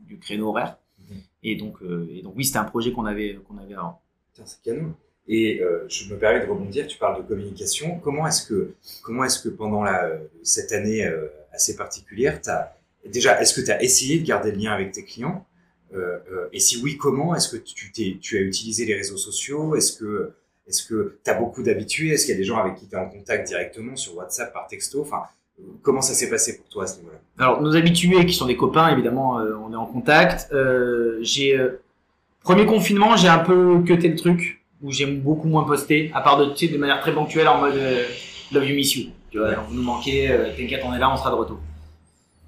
du 0.06 0.18
créneau 0.18 0.48
horaire. 0.48 0.78
Mhm. 0.98 1.16
Et, 1.42 1.56
donc, 1.56 1.78
et 2.10 2.22
donc, 2.22 2.34
oui, 2.36 2.44
c'était 2.44 2.58
un 2.58 2.64
projet 2.64 2.92
qu'on 2.92 3.04
avait, 3.04 3.38
qu'on 3.46 3.58
avait 3.58 3.74
avant. 3.74 4.00
C'est 4.32 4.62
canon. 4.62 4.94
Et 5.26 5.60
je 5.88 6.14
me 6.14 6.18
permets 6.18 6.46
de 6.46 6.50
rebondir, 6.50 6.86
tu 6.86 6.96
parles 6.96 7.22
de 7.22 7.28
communication. 7.28 7.98
Comment 7.98 8.26
est-ce 8.26 8.46
que, 8.46 8.74
comment 9.02 9.24
est-ce 9.24 9.42
que 9.42 9.50
pendant 9.50 9.82
la, 9.82 10.10
cette 10.42 10.72
année 10.72 11.06
assez 11.58 11.74
particulière, 11.74 12.40
as, 12.46 12.72
déjà, 13.04 13.40
est-ce 13.40 13.52
que 13.52 13.64
tu 13.64 13.72
as 13.72 13.82
essayé 13.82 14.20
de 14.20 14.26
garder 14.26 14.52
le 14.52 14.58
lien 14.58 14.72
avec 14.72 14.92
tes 14.92 15.04
clients 15.04 15.44
euh, 15.92 16.18
euh, 16.32 16.48
Et 16.52 16.60
si 16.60 16.80
oui, 16.80 16.96
comment? 16.96 17.34
Est-ce 17.34 17.48
que 17.48 17.56
tu, 17.56 18.36
as 18.36 18.40
utilisé 18.40 18.86
les 18.86 18.94
réseaux 18.94 19.16
sociaux? 19.16 19.74
Est-ce 19.74 19.98
que 19.98 20.32
que 20.88 21.18
tu 21.24 21.30
as 21.30 21.34
beaucoup 21.34 21.62
d'habitués? 21.62 22.10
Est-ce 22.10 22.26
qu'il 22.26 22.34
y 22.34 22.36
a 22.36 22.40
des 22.40 22.44
gens 22.44 22.58
avec 22.58 22.76
qui 22.76 22.86
tu 22.86 22.94
es 22.94 22.98
en 22.98 23.08
contact 23.08 23.48
directement 23.48 23.96
sur 23.96 24.16
WhatsApp, 24.16 24.52
par 24.52 24.68
texto? 24.68 25.00
Enfin, 25.00 25.22
comment 25.82 26.02
ça 26.02 26.14
s'est 26.14 26.30
passé 26.30 26.58
pour 26.58 26.68
toi 26.68 26.84
à 26.84 26.86
ce 26.86 26.98
niveau-là? 26.98 27.18
Alors, 27.38 27.62
nos 27.62 27.74
habitués 27.74 28.24
qui 28.26 28.34
sont 28.34 28.46
des 28.46 28.56
copains, 28.56 28.88
évidemment, 28.90 29.40
euh, 29.40 29.54
on 29.66 29.72
est 29.72 29.76
en 29.76 29.86
contact. 29.86 30.54
j'ai 31.22 31.58
premier 32.42 32.66
confinement, 32.66 33.16
j'ai 33.16 33.28
un 33.28 33.40
peu 33.40 33.82
cuté 33.84 34.08
le 34.08 34.16
truc 34.16 34.62
où 34.82 34.92
j'ai 34.92 35.06
beaucoup 35.06 35.48
moins 35.48 35.64
posté, 35.64 36.12
à 36.14 36.20
part 36.20 36.38
de, 36.38 36.44
de 36.44 36.78
manière 36.78 37.00
très 37.00 37.12
ponctuelle 37.12 37.48
en 37.48 37.58
mode 37.60 37.80
love 38.52 38.64
you 38.64 38.76
miss 38.76 38.94
you. 38.94 39.10
Tu 39.30 39.38
vois, 39.38 39.54
vous 39.54 39.74
nous 39.74 39.82
manquez, 39.82 40.28
t'inquiète, 40.56 40.82
on 40.84 40.94
est 40.94 40.98
là, 40.98 41.12
on 41.12 41.16
sera 41.16 41.30
de 41.30 41.36
retour. 41.36 41.58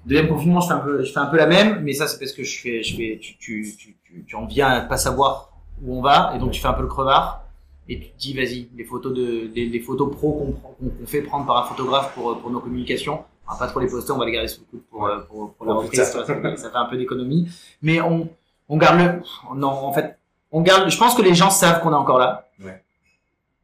Deuxième 0.05 0.29
confinement, 0.29 0.61
je 0.61 0.67
fais 0.67 0.73
un 0.73 0.79
peu, 0.79 1.03
je 1.03 1.11
fais 1.11 1.19
un 1.19 1.27
peu 1.27 1.37
la 1.37 1.45
même, 1.45 1.81
mais 1.83 1.93
ça 1.93 2.07
c'est 2.07 2.17
parce 2.17 2.31
que 2.31 2.43
je 2.43 2.59
fais, 2.59 2.81
je 2.81 2.95
fais, 2.95 3.19
tu, 3.21 3.37
tu, 3.37 3.75
tu, 3.77 4.25
tu, 4.25 4.35
en 4.35 4.45
viens 4.45 4.67
à 4.67 4.81
pas 4.81 4.97
savoir 4.97 5.51
où 5.83 5.95
on 5.95 6.01
va, 6.01 6.33
et 6.35 6.39
donc 6.39 6.51
tu 6.51 6.59
fais 6.59 6.67
un 6.67 6.73
peu 6.73 6.81
le 6.81 6.87
crevard, 6.87 7.43
et 7.87 7.99
tu 7.99 8.09
te 8.09 8.17
dis 8.17 8.33
vas-y, 8.33 8.69
les 8.75 8.83
photos 8.83 9.13
de, 9.13 9.51
les, 9.53 9.79
photos 9.79 10.11
pro 10.11 10.55
qu'on 10.79 11.05
fait 11.05 11.21
prendre 11.21 11.45
par 11.45 11.57
un 11.57 11.63
photographe 11.67 12.13
pour 12.15 12.39
pour 12.39 12.49
nos 12.49 12.59
communications, 12.59 13.23
on 13.47 13.53
va 13.53 13.59
pas 13.59 13.67
trop 13.67 13.79
les 13.79 13.87
poster, 13.87 14.11
on 14.11 14.17
va 14.17 14.25
les 14.25 14.31
garder 14.31 14.47
sous 14.47 14.61
le 14.61 14.65
coude 14.65 14.81
pour 14.89 15.07
pour, 15.29 15.53
pour, 15.53 15.65
la 15.67 15.73
reprise, 15.73 16.01
ça, 16.01 16.25
ça, 16.25 16.25
fait 16.25 16.71
un 16.73 16.85
peu 16.85 16.97
d'économie, 16.97 17.47
mais 17.83 18.01
on 18.01 18.27
on 18.69 18.77
garde 18.77 18.99
le, 18.99 19.21
non 19.55 19.69
en 19.69 19.93
fait, 19.93 20.17
on 20.51 20.61
garde, 20.61 20.89
je 20.89 20.97
pense 20.97 21.13
que 21.13 21.21
les 21.21 21.35
gens 21.35 21.51
savent 21.51 21.81
qu'on 21.81 21.91
est 21.91 21.95
encore 21.95 22.17
là. 22.17 22.47
Ouais. 22.63 22.81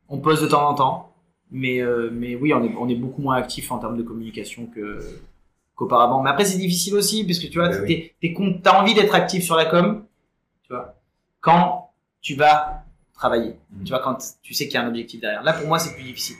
On 0.07 0.19
poste 0.19 0.43
de 0.43 0.47
temps 0.47 0.69
en 0.69 0.75
temps, 0.75 1.11
mais 1.51 1.79
euh, 1.81 2.09
mais 2.11 2.35
oui, 2.35 2.53
on 2.53 2.63
est 2.63 2.73
on 2.77 2.89
est 2.89 2.95
beaucoup 2.95 3.21
moins 3.21 3.35
actif 3.35 3.71
en 3.71 3.79
termes 3.79 3.97
de 3.97 4.03
communication 4.03 4.65
que 4.67 4.99
qu'auparavant. 5.75 6.21
Mais 6.21 6.29
après, 6.29 6.45
c'est 6.45 6.57
difficile 6.57 6.95
aussi, 6.95 7.23
puisque 7.23 7.49
tu 7.49 7.59
vois, 7.59 7.69
bah 7.69 7.85
t'es, 7.85 8.15
t'as 8.63 8.81
envie 8.81 8.93
d'être 8.93 9.15
actif 9.15 9.43
sur 9.43 9.55
la 9.55 9.65
com, 9.65 10.03
tu 10.63 10.73
vois, 10.73 10.95
quand 11.39 11.91
tu 12.21 12.35
vas 12.35 12.83
travailler. 13.13 13.55
Mm. 13.71 13.83
Tu 13.83 13.89
vois, 13.89 13.99
quand 13.99 14.17
tu 14.41 14.53
sais 14.53 14.65
qu'il 14.65 14.75
y 14.75 14.77
a 14.77 14.83
un 14.83 14.87
objectif 14.87 15.21
derrière. 15.21 15.43
Là, 15.43 15.53
pour 15.53 15.67
moi, 15.67 15.79
c'est 15.79 15.93
plus 15.93 16.03
difficile. 16.03 16.35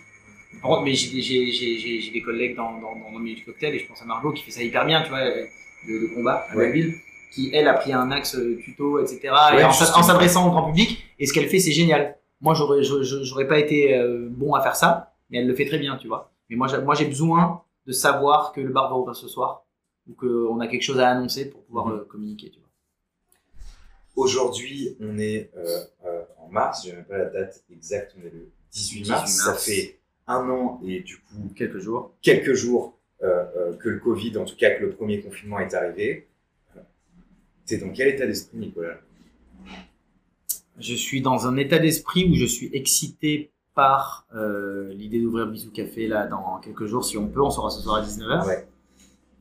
Mais 0.84 0.94
j'ai, 0.94 1.22
j'ai, 1.22 1.52
j'ai, 1.52 2.02
j'ai 2.02 2.12
des 2.12 2.22
collègues 2.22 2.56
dans, 2.56 2.74
dans, 2.74 2.96
dans 2.96 3.12
le 3.12 3.20
milieu 3.20 3.36
du 3.36 3.46
cocktail, 3.46 3.76
et 3.76 3.80
je 3.80 3.88
pense 3.88 4.02
à 4.02 4.06
Margot 4.06 4.32
qui 4.32 4.44
fait 4.44 4.52
ça 4.52 4.64
hyper 4.64 4.86
bien, 4.86 5.02
tu 5.04 5.10
vois, 5.10 5.24
de, 5.24 6.16
combat 6.16 6.46
à 6.50 6.56
la 6.56 6.70
ville, 6.70 6.96
qui, 7.32 7.52
elle, 7.54 7.68
a 7.68 7.74
pris 7.74 7.94
un 7.94 8.12
axe 8.12 8.36
euh, 8.36 8.60
tuto, 8.64 9.00
etc., 9.00 9.34
et 9.58 9.64
en, 9.64 9.72
s'adressant 9.72 10.48
au 10.48 10.52
grand 10.52 10.64
public, 10.64 11.06
et 11.20 11.26
ce 11.26 11.34
qu'elle 11.34 11.48
fait, 11.48 11.60
c'est 11.60 11.72
génial. 11.72 12.17
Moi, 12.42 12.54
j'aurais, 12.54 12.84
j'aurais 12.84 13.48
pas 13.48 13.60
été 13.60 13.98
euh, 13.98 14.28
bon 14.30 14.54
à 14.54 14.62
faire 14.62 14.76
ça, 14.76 15.16
mais 15.30 15.40
elle 15.40 15.48
le 15.48 15.56
fait 15.56 15.66
très 15.66 15.80
bien, 15.80 15.98
tu 15.98 16.08
vois. 16.08 16.32
Mais 16.50 16.56
moi, 16.56 16.68
moi, 16.82 16.96
j'ai 16.96 17.06
besoin 17.06 17.64
de 17.86 17.92
savoir 17.92 18.52
que 18.52 18.62
le 18.62 18.72
bar 18.72 18.90
va 18.90 18.98
ouvrir 18.98 19.16
ce 19.16 19.28
soir 19.28 19.66
ou 20.08 20.14
qu'on 20.14 20.60
a 20.60 20.68
quelque 20.68 20.84
chose 20.84 21.00
à 21.00 21.10
annoncer 21.10 21.50
pour 21.50 21.64
pouvoir 21.64 21.88
mhm. 21.88 22.00
euh, 22.00 22.06
communiquer. 22.06 22.50
Tu 22.50 22.60
vois. 22.60 22.70
Aujourd'hui, 24.16 24.96
on 25.00 25.18
est 25.18 25.52
euh, 25.56 25.84
euh, 26.06 26.22
en 26.38 26.50
mars, 26.50 26.86
je 26.86 26.90
n'ai 26.90 26.96
même 26.98 27.06
pas 27.06 27.18
la 27.18 27.26
date 27.26 27.64
exacte, 27.72 28.16
on 28.18 28.26
est 28.26 28.32
le 28.32 28.50
18 28.72 29.10
mars. 29.10 29.32
Ça 29.32 29.54
fait 29.54 30.00
un 30.28 30.50
an 30.50 30.82
et 30.86 31.00
du 31.02 31.18
coup 31.18 31.54
quelques 31.56 31.80
jours, 31.80 32.14
quelques 32.22 32.54
jours 32.54 32.98
que 33.20 33.90
le 33.90 34.00
Covid, 34.00 34.38
en 34.38 34.46
tout 34.46 34.56
cas 34.56 34.72
que 34.72 34.84
le 34.84 34.92
premier 34.92 35.22
confinement 35.22 35.60
est 35.60 35.74
arrivé. 35.74 36.28
es 37.70 37.78
dans 37.78 37.90
quel 37.90 38.10
état 38.10 38.28
d'esprit, 38.28 38.58
Nicolas? 38.58 39.00
Je 40.80 40.94
suis 40.94 41.22
dans 41.22 41.48
un 41.48 41.58
état 41.58 41.80
d'esprit 41.80 42.30
où 42.30 42.36
je 42.36 42.46
suis 42.46 42.70
excité 42.74 43.52
par 43.74 44.26
euh, 44.36 44.94
l'idée 44.94 45.22
d'ouvrir 45.22 45.48
Bisou 45.48 45.72
Café 45.72 46.08
là 46.08 46.28
dans 46.28 46.60
quelques 46.60 46.86
jours 46.86 47.06
si 47.06 47.18
on 47.18 47.28
peut. 47.28 47.42
On 47.42 47.50
sera 47.50 47.70
ce 47.70 47.82
soir 47.82 47.98
à 47.98 48.02
19h 48.02 48.64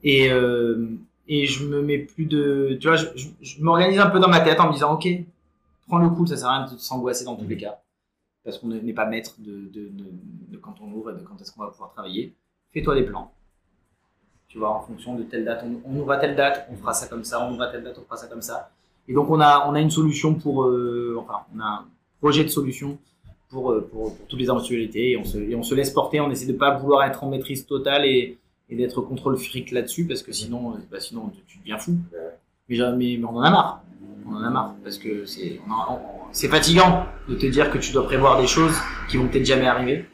et 0.03 0.31
euh, 0.31 0.88
et 1.29 1.46
je 1.46 1.66
me 1.66 1.83
mets 1.83 1.99
plus 1.99 2.27
de 2.27 2.77
tu 2.81 2.87
vois 2.87 2.96
je, 2.96 3.07
je, 3.40 3.62
m'organise 3.62 3.99
un 3.99 4.11
peu 4.11 4.20
dans 4.20 4.29
ma 4.29 4.40
tête 4.40 4.61
en 4.61 4.68
me 4.68 4.72
disant 4.72 4.94
ok 4.94 5.09
prends 5.88 5.99
le 5.99 6.11
coup 6.11 6.27
ça 6.27 6.37
sert 6.37 6.49
à 6.49 6.59
rien 6.59 6.72
de 6.72 6.79
s'angoisser 6.79 7.25
dans 7.25 7.37
tous 7.37 7.49
les 7.49 7.57
cas. 7.57 7.81
Parce 8.44 8.59
qu'on 8.59 8.68
n'est 8.68 8.92
pas 8.92 9.07
maître 9.07 9.35
de, 9.38 9.68
de, 9.72 9.90
de, 9.90 10.57
quand 10.59 10.77
on 10.81 10.92
ouvre 10.92 11.11
et 11.11 11.14
de 11.14 11.25
quand 11.25 11.40
est-ce 11.40 11.51
qu'on 11.53 11.62
va 11.62 11.70
pouvoir 11.70 11.90
travailler. 11.90 12.33
Fais-toi 12.70 12.94
des 12.94 13.03
plans. 13.03 13.33
Tu 14.46 14.59
vois 14.59 14.70
en 14.70 14.83
fonction 14.83 15.16
de 15.16 15.25
telle 15.25 15.44
date 15.44 15.64
on, 15.64 15.81
on, 15.85 15.96
ouvre 15.96 16.12
à 16.12 16.18
telle 16.18 16.37
date 16.37 16.68
on 16.70 16.77
fera 16.77 16.94
ça 16.94 17.09
comme 17.09 17.25
ça 17.25 17.44
on 17.44 17.53
ouvre 17.53 17.62
à 17.62 17.68
telle 17.68 17.83
date 17.83 17.99
on 17.99 18.05
fera 18.05 18.16
ça 18.16 18.29
comme 18.29 18.42
ça 18.42 18.70
et 19.08 19.14
donc 19.14 19.30
on 19.30 19.40
a 19.40 19.66
on 19.68 19.74
a 19.74 19.80
une 19.80 19.90
solution 19.90 20.34
pour 20.34 20.64
euh, 20.64 21.16
enfin 21.18 21.40
on 21.54 21.60
a 21.60 21.64
un 21.64 21.84
projet 22.20 22.44
de 22.44 22.48
solution 22.48 22.98
pour, 23.48 23.72
euh, 23.72 23.88
pour, 23.90 24.16
pour, 24.16 24.26
toutes 24.26 24.38
les 24.38 24.46
éventualités 24.46 25.12
et 25.12 25.16
on, 25.16 25.24
se, 25.24 25.38
et 25.38 25.54
on 25.54 25.62
se 25.62 25.74
laisse 25.74 25.90
porter, 25.90 26.20
on 26.20 26.30
essaie 26.30 26.46
de 26.46 26.52
pas 26.52 26.76
vouloir 26.76 27.04
être 27.04 27.22
en 27.22 27.30
maîtrise 27.30 27.66
totale 27.66 28.04
et, 28.04 28.38
et 28.68 28.76
d'être 28.76 29.00
contre 29.02 29.30
le 29.30 29.36
fric 29.36 29.70
là-dessus 29.70 30.06
parce 30.06 30.22
que 30.22 30.32
sinon, 30.32 30.72
euh, 30.72 30.78
bah 30.90 31.00
sinon 31.00 31.30
tu 31.46 31.58
deviens 31.58 31.78
fou. 31.78 31.96
Mais, 32.68 32.78
mais, 32.96 33.24
on 33.24 33.36
en 33.36 33.42
a 33.42 33.50
marre. 33.50 33.84
On 34.28 34.34
en 34.34 34.42
a 34.42 34.50
marre 34.50 34.74
parce 34.82 34.98
que 34.98 35.24
c'est 35.24 35.60
c'est 36.32 36.48
fatigant 36.48 37.06
de 37.28 37.36
te 37.36 37.46
dire 37.46 37.70
que 37.70 37.78
tu 37.78 37.92
dois 37.92 38.04
prévoir 38.04 38.40
des 38.40 38.48
choses 38.48 38.74
qui 39.08 39.16
vont 39.16 39.28
peut-être 39.28 39.46
jamais 39.46 39.66
arriver. 39.66 40.04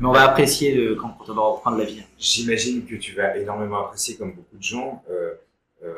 Mais 0.00 0.08
on 0.08 0.12
va 0.12 0.22
apprécier 0.22 0.96
quand, 0.98 1.14
on 1.28 1.34
va 1.34 1.42
reprendre 1.42 1.76
la 1.76 1.84
vie. 1.84 2.02
J'imagine 2.18 2.86
que 2.86 2.96
tu 2.96 3.14
vas 3.14 3.36
énormément 3.36 3.84
apprécier, 3.84 4.16
comme 4.16 4.32
beaucoup 4.32 4.56
de 4.56 4.62
gens, 4.62 5.04
euh, 5.10 5.34
euh, 5.84 5.94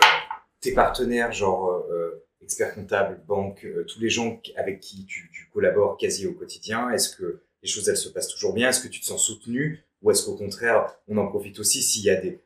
tes 0.62 0.72
partenaires, 0.72 1.32
genre 1.32 1.84
euh, 1.90 2.24
experts 2.40 2.74
comptables, 2.74 3.20
banques, 3.26 3.64
euh, 3.66 3.84
tous 3.84 4.00
les 4.00 4.08
gens 4.08 4.40
avec 4.56 4.80
qui 4.80 5.04
tu, 5.04 5.50
collabores 5.52 5.98
quasi 5.98 6.26
au 6.26 6.32
quotidien 6.32 6.88
Est-ce 6.90 7.14
que 7.14 7.42
les 7.62 7.68
choses, 7.68 7.88
elles 7.88 7.98
se 7.98 8.08
passent 8.08 8.28
toujours 8.28 8.54
bien? 8.54 8.70
Est-ce 8.70 8.80
que 8.80 8.88
tu 8.88 9.00
te 9.00 9.04
sens 9.04 9.26
soutenu? 9.26 9.84
Ou 10.00 10.10
est-ce 10.10 10.24
qu'au 10.24 10.34
contraire, 10.34 10.96
on 11.06 11.18
en 11.18 11.28
profite 11.28 11.58
aussi 11.58 11.82
s'il 11.82 12.04
y 12.04 12.10
a 12.10 12.20
des, 12.20 12.40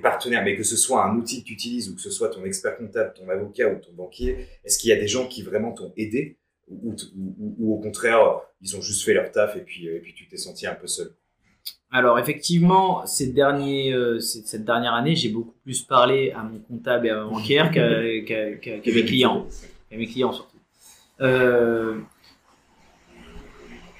partenaires, 0.00 0.44
mais 0.44 0.56
que 0.56 0.62
ce 0.62 0.76
soit 0.76 1.04
un 1.04 1.16
outil 1.16 1.42
que 1.42 1.48
tu 1.48 1.54
utilises 1.54 1.90
ou 1.90 1.96
que 1.96 2.00
ce 2.00 2.10
soit 2.10 2.28
ton 2.28 2.44
expert 2.44 2.76
comptable, 2.76 3.12
ton 3.14 3.28
avocat 3.28 3.68
ou 3.68 3.78
ton 3.78 3.92
banquier, 3.92 4.46
est-ce 4.64 4.78
qu'il 4.78 4.90
y 4.90 4.92
a 4.92 4.96
des 4.96 5.08
gens 5.08 5.26
qui 5.26 5.42
vraiment 5.42 5.72
t'ont 5.72 5.92
aidé? 5.96 6.38
Ou, 6.68 6.94
ou, 7.16 7.54
ou, 7.58 7.74
au 7.74 7.78
contraire, 7.78 8.40
ils 8.60 8.76
ont 8.76 8.80
juste 8.80 9.04
fait 9.04 9.14
leur 9.14 9.30
taf 9.30 9.56
et 9.56 9.60
puis, 9.60 9.86
et 9.86 10.00
puis 10.00 10.14
tu 10.14 10.26
t'es 10.28 10.36
senti 10.36 10.66
un 10.66 10.74
peu 10.74 10.86
seul? 10.86 11.14
Alors 11.92 12.18
effectivement, 12.18 13.06
ces 13.06 13.28
derniers, 13.32 13.92
euh, 13.92 14.18
cette 14.18 14.64
dernière 14.64 14.94
année, 14.94 15.14
j'ai 15.14 15.28
beaucoup 15.28 15.54
plus 15.62 15.82
parlé 15.82 16.32
à 16.32 16.42
mon 16.42 16.58
comptable 16.58 17.06
et 17.06 17.10
à 17.10 17.16
ma 17.16 17.24
banquière 17.24 17.70
qu'à 17.70 18.00
mes 18.00 19.04
clients, 19.04 19.46
à 19.92 19.96
mes 19.96 20.06
clients 20.06 20.32
surtout. 20.32 20.58
Euh, 21.20 21.98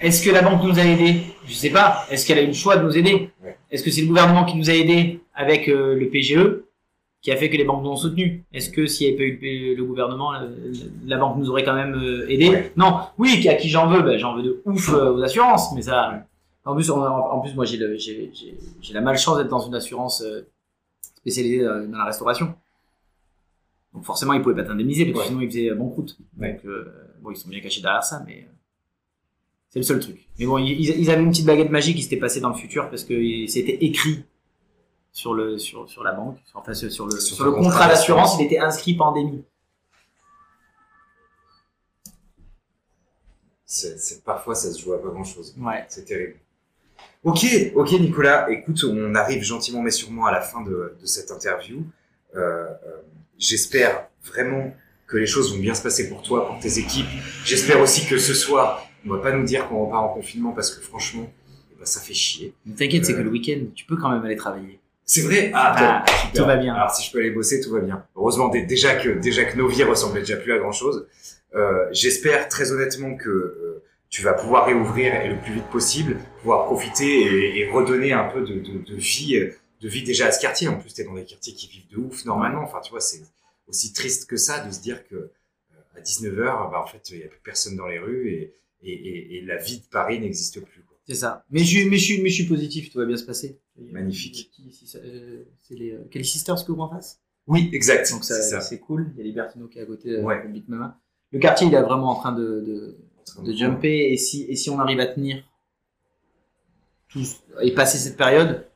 Est-ce 0.01 0.25
que 0.25 0.31
la 0.31 0.43
banque 0.43 0.65
nous 0.65 0.79
a 0.79 0.83
aidés? 0.83 1.21
Je 1.47 1.55
sais 1.55 1.71
pas. 1.71 2.05
Est-ce 2.11 2.27
qu'elle 2.27 2.39
a 2.39 2.43
eu 2.43 2.49
le 2.49 2.53
choix 2.53 2.77
de 2.77 2.83
nous 2.83 2.99
aider? 2.99 3.31
Est-ce 3.71 3.85
que 3.85 3.91
c'est 3.91 4.03
le 4.03 4.09
gouvernement 4.09 4.45
qui 4.45 4.57
nous 4.57 4.69
a 4.69 4.75
aidés 4.75 5.21
avec 5.35 5.69
euh, 5.69 5.95
le 5.95 6.09
PGE 6.09 6.65
qui 7.23 7.31
a 7.33 7.37
fait 7.37 7.49
que 7.51 7.57
les 7.57 7.65
banques 7.65 7.85
nous 7.85 7.91
ont 7.91 7.97
soutenus? 7.97 8.43
Est-ce 8.53 8.69
que 8.69 8.87
s'il 8.87 9.09
n'y 9.09 9.15
avait 9.15 9.33
pas 9.33 9.47
eu 9.47 9.77
le 9.77 9.85
gouvernement, 9.85 10.33
la, 11.07 11.17
banque 11.17 11.39
nous 11.39 11.51
aurait 11.51 11.65
quand 11.65 11.75
même 11.75 11.95
aidés? 12.29 12.73
Non. 12.77 12.99
Oui, 13.17 13.47
à 13.49 13.55
qui 13.55 13.69
j'en 13.69 13.87
veux? 13.87 14.03
Ben, 14.03 14.19
J'en 14.19 14.37
veux 14.37 14.43
de 14.43 14.63
ouf 14.65 14.93
aux 14.93 15.23
assurances, 15.23 15.73
mais 15.75 15.83
ça 15.83 16.27
en 16.67 16.75
plus, 16.75 16.91
en, 16.91 17.41
plus 17.41 17.55
moi, 17.55 17.65
j'ai 17.65 18.93
la 18.93 19.01
malchance 19.01 19.39
d'être 19.39 19.49
dans 19.49 19.61
une 19.61 19.75
assurance 19.75 20.21
euh, 20.23 20.43
spécialisée 21.19 21.63
dans 21.63 21.99
la 21.99 22.05
restauration. 22.05 22.55
Donc 23.95 24.05
forcément, 24.05 24.33
ils 24.33 24.43
pouvaient 24.43 24.57
pas 24.57 24.65
t'indemniser, 24.65 25.07
parce 25.07 25.25
que 25.25 25.29
sinon 25.29 25.41
ils 25.41 25.49
faisaient 25.49 25.71
banqueroute. 25.71 26.19
Donc 26.35 26.65
euh, 26.67 26.93
bon, 27.23 27.31
ils 27.31 27.37
sont 27.37 27.49
bien 27.49 27.61
cachés 27.61 27.81
derrière 27.81 28.03
ça, 28.03 28.23
mais 28.27 28.47
euh, 28.47 28.53
c'est 29.69 29.79
le 29.79 29.85
seul 29.85 30.01
truc. 30.01 30.29
Mais 30.39 30.45
bon, 30.45 30.59
ils, 30.59 31.11
avaient 31.11 31.23
une 31.23 31.31
petite 31.31 31.47
baguette 31.47 31.71
magique 31.71 31.97
qui 31.97 32.03
s'était 32.03 32.19
passée 32.19 32.41
dans 32.41 32.51
le 32.51 32.57
futur 32.57 32.91
parce 32.91 33.05
que 33.05 33.15
c'était 33.47 33.79
écrit 33.81 34.25
sur 35.13 35.33
le 35.33 35.59
sur 35.59 35.89
sur 35.89 36.03
la 36.03 36.13
banque, 36.13 36.37
enfin 36.53 36.75
sur 36.75 37.07
le 37.07 37.19
sur, 37.19 37.45
le 37.45 37.53
contrat 37.53 37.89
d'assurance, 37.89 38.37
il 38.39 38.45
était 38.45 38.59
inscrit 38.59 38.95
pandémie. 38.95 39.45
Parfois 44.25 44.55
ça 44.55 44.71
se 44.71 44.83
joue 44.83 44.93
à 44.93 45.01
pas 45.01 45.09
grand 45.09 45.25
chose. 45.25 45.55
Ouais. 45.59 45.87
C'est 45.89 46.05
terrible. 46.05 46.37
Ok, 47.25 47.45
ok 47.75 47.93
Nicolas, 47.93 48.49
écoute, 48.51 48.85
on 48.85 49.15
arrive 49.15 49.43
gentiment 49.43 49.83
mais 49.83 49.91
sûrement 49.91 50.27
à 50.27 50.33
la 50.33 50.41
fin 50.41 50.63
de, 50.63 50.95
de 51.01 51.07
cette 51.07 51.31
interview. 51.31 51.83
Euh, 52.35 52.39
euh, 52.41 52.67
J'espère 53.39 54.07
vraiment 54.25 54.75
que 55.07 55.17
les 55.17 55.27
choses 55.27 55.53
vont 55.55 55.61
bien 55.61 55.75
se 55.75 55.83
passer 55.83 56.09
pour 56.09 56.23
toi, 56.23 56.47
pour 56.47 56.59
tes 56.59 56.79
équipes. 56.79 57.07
J'espère 57.45 57.81
aussi 57.81 58.07
que 58.07 58.19
ce 58.19 58.33
soir, 58.33 58.89
on 59.05 59.11
va 59.11 59.19
pas 59.19 59.33
nous 59.33 59.45
dire 59.45 59.69
qu'on 59.69 59.85
repart 59.85 60.05
en 60.05 60.09
confinement 60.09 60.53
parce 60.53 60.75
que 60.75 60.81
franchement, 60.83 61.31
eh 61.73 61.79
ben, 61.79 61.85
ça 61.85 62.01
fait 62.01 62.15
chier. 62.15 62.55
T'inquiète, 62.77 63.05
c'est 63.05 63.15
que 63.15 63.21
le 63.21 63.31
week-end, 63.31 63.67
tu 63.75 63.85
peux 63.85 63.97
quand 63.97 64.11
même 64.11 64.25
aller 64.25 64.37
travailler. 64.37 64.81
C'est 65.05 65.23
vrai? 65.23 65.53
Ah, 65.55 66.05
ah 66.05 66.05
tout 66.35 66.45
va 66.45 66.57
bien. 66.57 66.75
Alors 66.75 66.91
si 66.91 67.07
je 67.07 67.13
peux 67.13 67.19
aller 67.19 67.31
bosser, 67.31 67.61
tout 67.61 67.71
va 67.71 67.81
bien. 67.81 68.05
Heureusement 68.17 68.49
déjà 68.49 68.97
que 68.97 69.11
déjà 69.11 69.45
que 69.45 69.57
nos 69.57 69.69
vies 69.69 69.85
ressemblaient 69.85 70.23
déjà 70.23 70.37
plus 70.37 70.53
à 70.53 70.59
grand 70.59 70.73
chose. 70.73 71.07
Euh, 71.55 71.87
J'espère 71.93 72.49
très 72.49 72.73
honnêtement 72.73 73.17
que 73.17 73.29
euh, 73.29 73.83
tu 74.09 74.23
vas 74.23 74.35
pouvoir 74.35 74.67
réouvrir 74.67 75.15
et 75.15 75.29
le 75.29 75.41
plus 75.41 75.55
vite 75.55 75.69
possible, 75.69 76.19
pouvoir 76.41 76.67
profiter 76.67 77.59
et, 77.59 77.71
redonner 77.71 78.13
un 78.13 78.29
peu 78.29 78.43
de, 78.43 78.61
de, 78.61 78.95
vie, 78.95 79.39
de 79.81 79.89
vie 79.89 80.05
déjà 80.05 80.27
à 80.27 80.33
ce 80.33 80.41
quartier. 80.41 80.69
En 80.69 80.79
plus, 80.79 80.95
tu 80.95 81.01
es 81.01 81.05
dans 81.05 81.15
des 81.15 81.25
quartiers 81.25 81.55
qui 81.55 81.69
vivent 81.69 81.89
de 81.91 81.97
ouf 81.97 82.25
normalement. 82.25 82.63
Enfin, 82.63 82.81
tu 82.81 82.91
vois, 82.91 83.01
c'est 83.01 83.23
aussi 83.67 83.93
triste 83.93 84.29
que 84.29 84.37
ça 84.37 84.65
de 84.65 84.73
se 84.73 84.81
dire 84.81 85.07
que 85.09 85.31
à 85.97 86.01
19h, 86.01 86.71
bah, 86.71 86.83
en 86.83 86.87
fait, 86.87 87.11
il 87.11 87.19
n'y 87.19 87.25
a 87.25 87.29
plus 87.29 87.41
personne 87.43 87.77
dans 87.77 87.87
les 87.87 87.99
rues 87.99 88.31
et, 88.31 88.55
et, 88.83 89.39
et 89.39 89.41
la 89.43 89.57
vie 89.57 89.79
de 89.79 89.87
Paris 89.91 90.21
n'existe 90.21 90.61
plus. 90.61 90.85
C'est 91.07 91.15
ça. 91.15 91.45
Mais 91.51 91.61
je, 91.61 91.89
mais, 91.89 91.99
je, 91.99 92.21
mais 92.21 92.29
je 92.29 92.35
suis 92.35 92.47
positif, 92.47 92.91
tout 92.91 92.99
va 92.99 93.07
bien 93.07 93.17
se 93.17 93.25
passer. 93.25 93.61
Magnifique. 93.93 94.51
Euh, 94.97 95.45
c'est 95.61 95.75
les 95.75 95.93
euh, 95.93 96.05
Kelly 96.11 96.25
Sisters 96.25 96.65
que 96.65 96.73
vous 96.73 96.81
en 96.81 96.91
face? 96.91 97.21
Oui, 97.47 97.71
exact. 97.73 98.11
Donc 98.11 98.25
c'est 98.25 98.81
cool. 98.81 99.13
Il 99.15 99.19
y 99.19 99.21
a 99.21 99.25
Libertino 99.25 99.69
qui 99.69 99.79
est 99.79 99.83
à 99.83 99.87
côté 99.87 100.21
ouais. 100.21 100.49
Big 100.49 100.65
Mama. 100.69 100.99
Le 101.33 101.39
quartier, 101.39 101.69
il 101.69 101.75
est 101.75 101.83
vraiment 101.83 102.11
en 102.11 102.17
train 102.17 102.33
de, 102.33 102.61
de, 102.61 102.97
de 103.43 103.53
jumper. 103.53 104.13
Et 104.13 104.17
si, 104.17 104.45
et 104.49 104.57
si 104.57 104.71
on 104.71 104.79
arrive 104.79 105.01
à 105.01 105.07
tenir 105.07 105.43
et 107.63 107.73
passer 107.75 107.99
cette 107.99 108.17
période, 108.17 108.67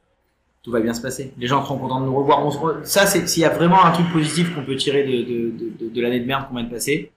tout 0.63 0.71
va 0.71 0.81
bien 0.81 0.95
se 0.95 1.01
passer. 1.01 1.33
Les 1.39 1.47
gens 1.47 1.65
seront 1.65 1.79
contents 1.79 2.01
de 2.01 2.07
nous 2.07 2.17
revoir. 2.17 2.45
On 2.45 2.85
Ça, 2.85 3.07
c'est 3.07 3.27
s'il 3.27 3.43
y 3.43 3.47
a 3.47 3.51
vraiment 3.51 3.85
un 3.85 3.93
truc 3.93 4.11
positif 4.13 4.55
qu'on 4.55 4.65
peut 4.65 4.77
tirer 4.77 5.05
de, 5.05 5.23
de, 5.23 5.69
de, 5.85 5.89
de 5.89 6.01
l'année 6.01 6.21
de 6.21 6.27
merde 6.27 6.49
qu'on 6.49 6.55
vient 6.55 6.65
de 6.65 6.71
passer, 6.71 7.13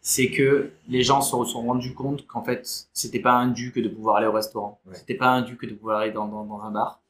c'est 0.00 0.30
que 0.30 0.70
les 0.88 1.02
gens 1.02 1.20
se 1.20 1.30
sont 1.30 1.62
rendus 1.62 1.94
compte 1.94 2.26
qu'en 2.26 2.42
fait, 2.42 2.86
c'était 2.92 3.18
pas 3.18 3.32
un 3.32 3.48
dû 3.48 3.72
que 3.72 3.80
de 3.80 3.88
pouvoir 3.88 4.16
aller 4.16 4.26
au 4.26 4.32
restaurant. 4.32 4.78
C'était 4.92 5.14
pas 5.14 5.28
un 5.28 5.42
dû 5.42 5.56
que 5.56 5.66
de 5.66 5.74
pouvoir 5.74 5.98
aller 6.00 6.12
dans, 6.12 6.28
dans, 6.28 6.44
dans 6.44 6.60
un 6.60 6.70
bar. 6.70 7.00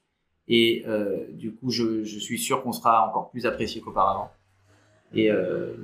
Et 0.49 0.85
euh, 0.87 1.27
du 1.33 1.53
coup, 1.53 1.71
je, 1.71 2.05
je 2.05 2.19
suis 2.19 2.39
sûr 2.39 2.63
qu'on 2.63 2.73
sera 2.73 3.09
encore 3.09 3.31
plus 3.31 3.47
apprécié 3.47 3.81
qu'auparavant. 3.81 4.31
Et, 5.13 5.31
euh, 5.31 5.75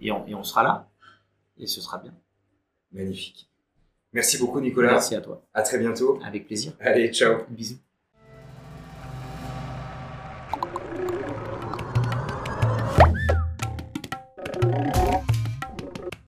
et, 0.00 0.10
on, 0.12 0.26
et 0.26 0.34
on 0.34 0.44
sera 0.44 0.62
là. 0.62 0.88
Et 1.58 1.66
ce 1.66 1.80
sera 1.80 1.98
bien. 1.98 2.14
Magnifique. 2.94 3.48
Merci 4.12 4.38
beaucoup, 4.38 4.60
Nicolas. 4.60 4.92
Merci 4.92 5.16
à 5.16 5.20
toi. 5.20 5.42
À 5.52 5.62
très 5.62 5.78
bientôt. 5.78 6.20
Avec 6.24 6.46
plaisir. 6.46 6.72
Allez, 6.80 7.12
ciao. 7.12 7.42
Bisous. 7.50 7.78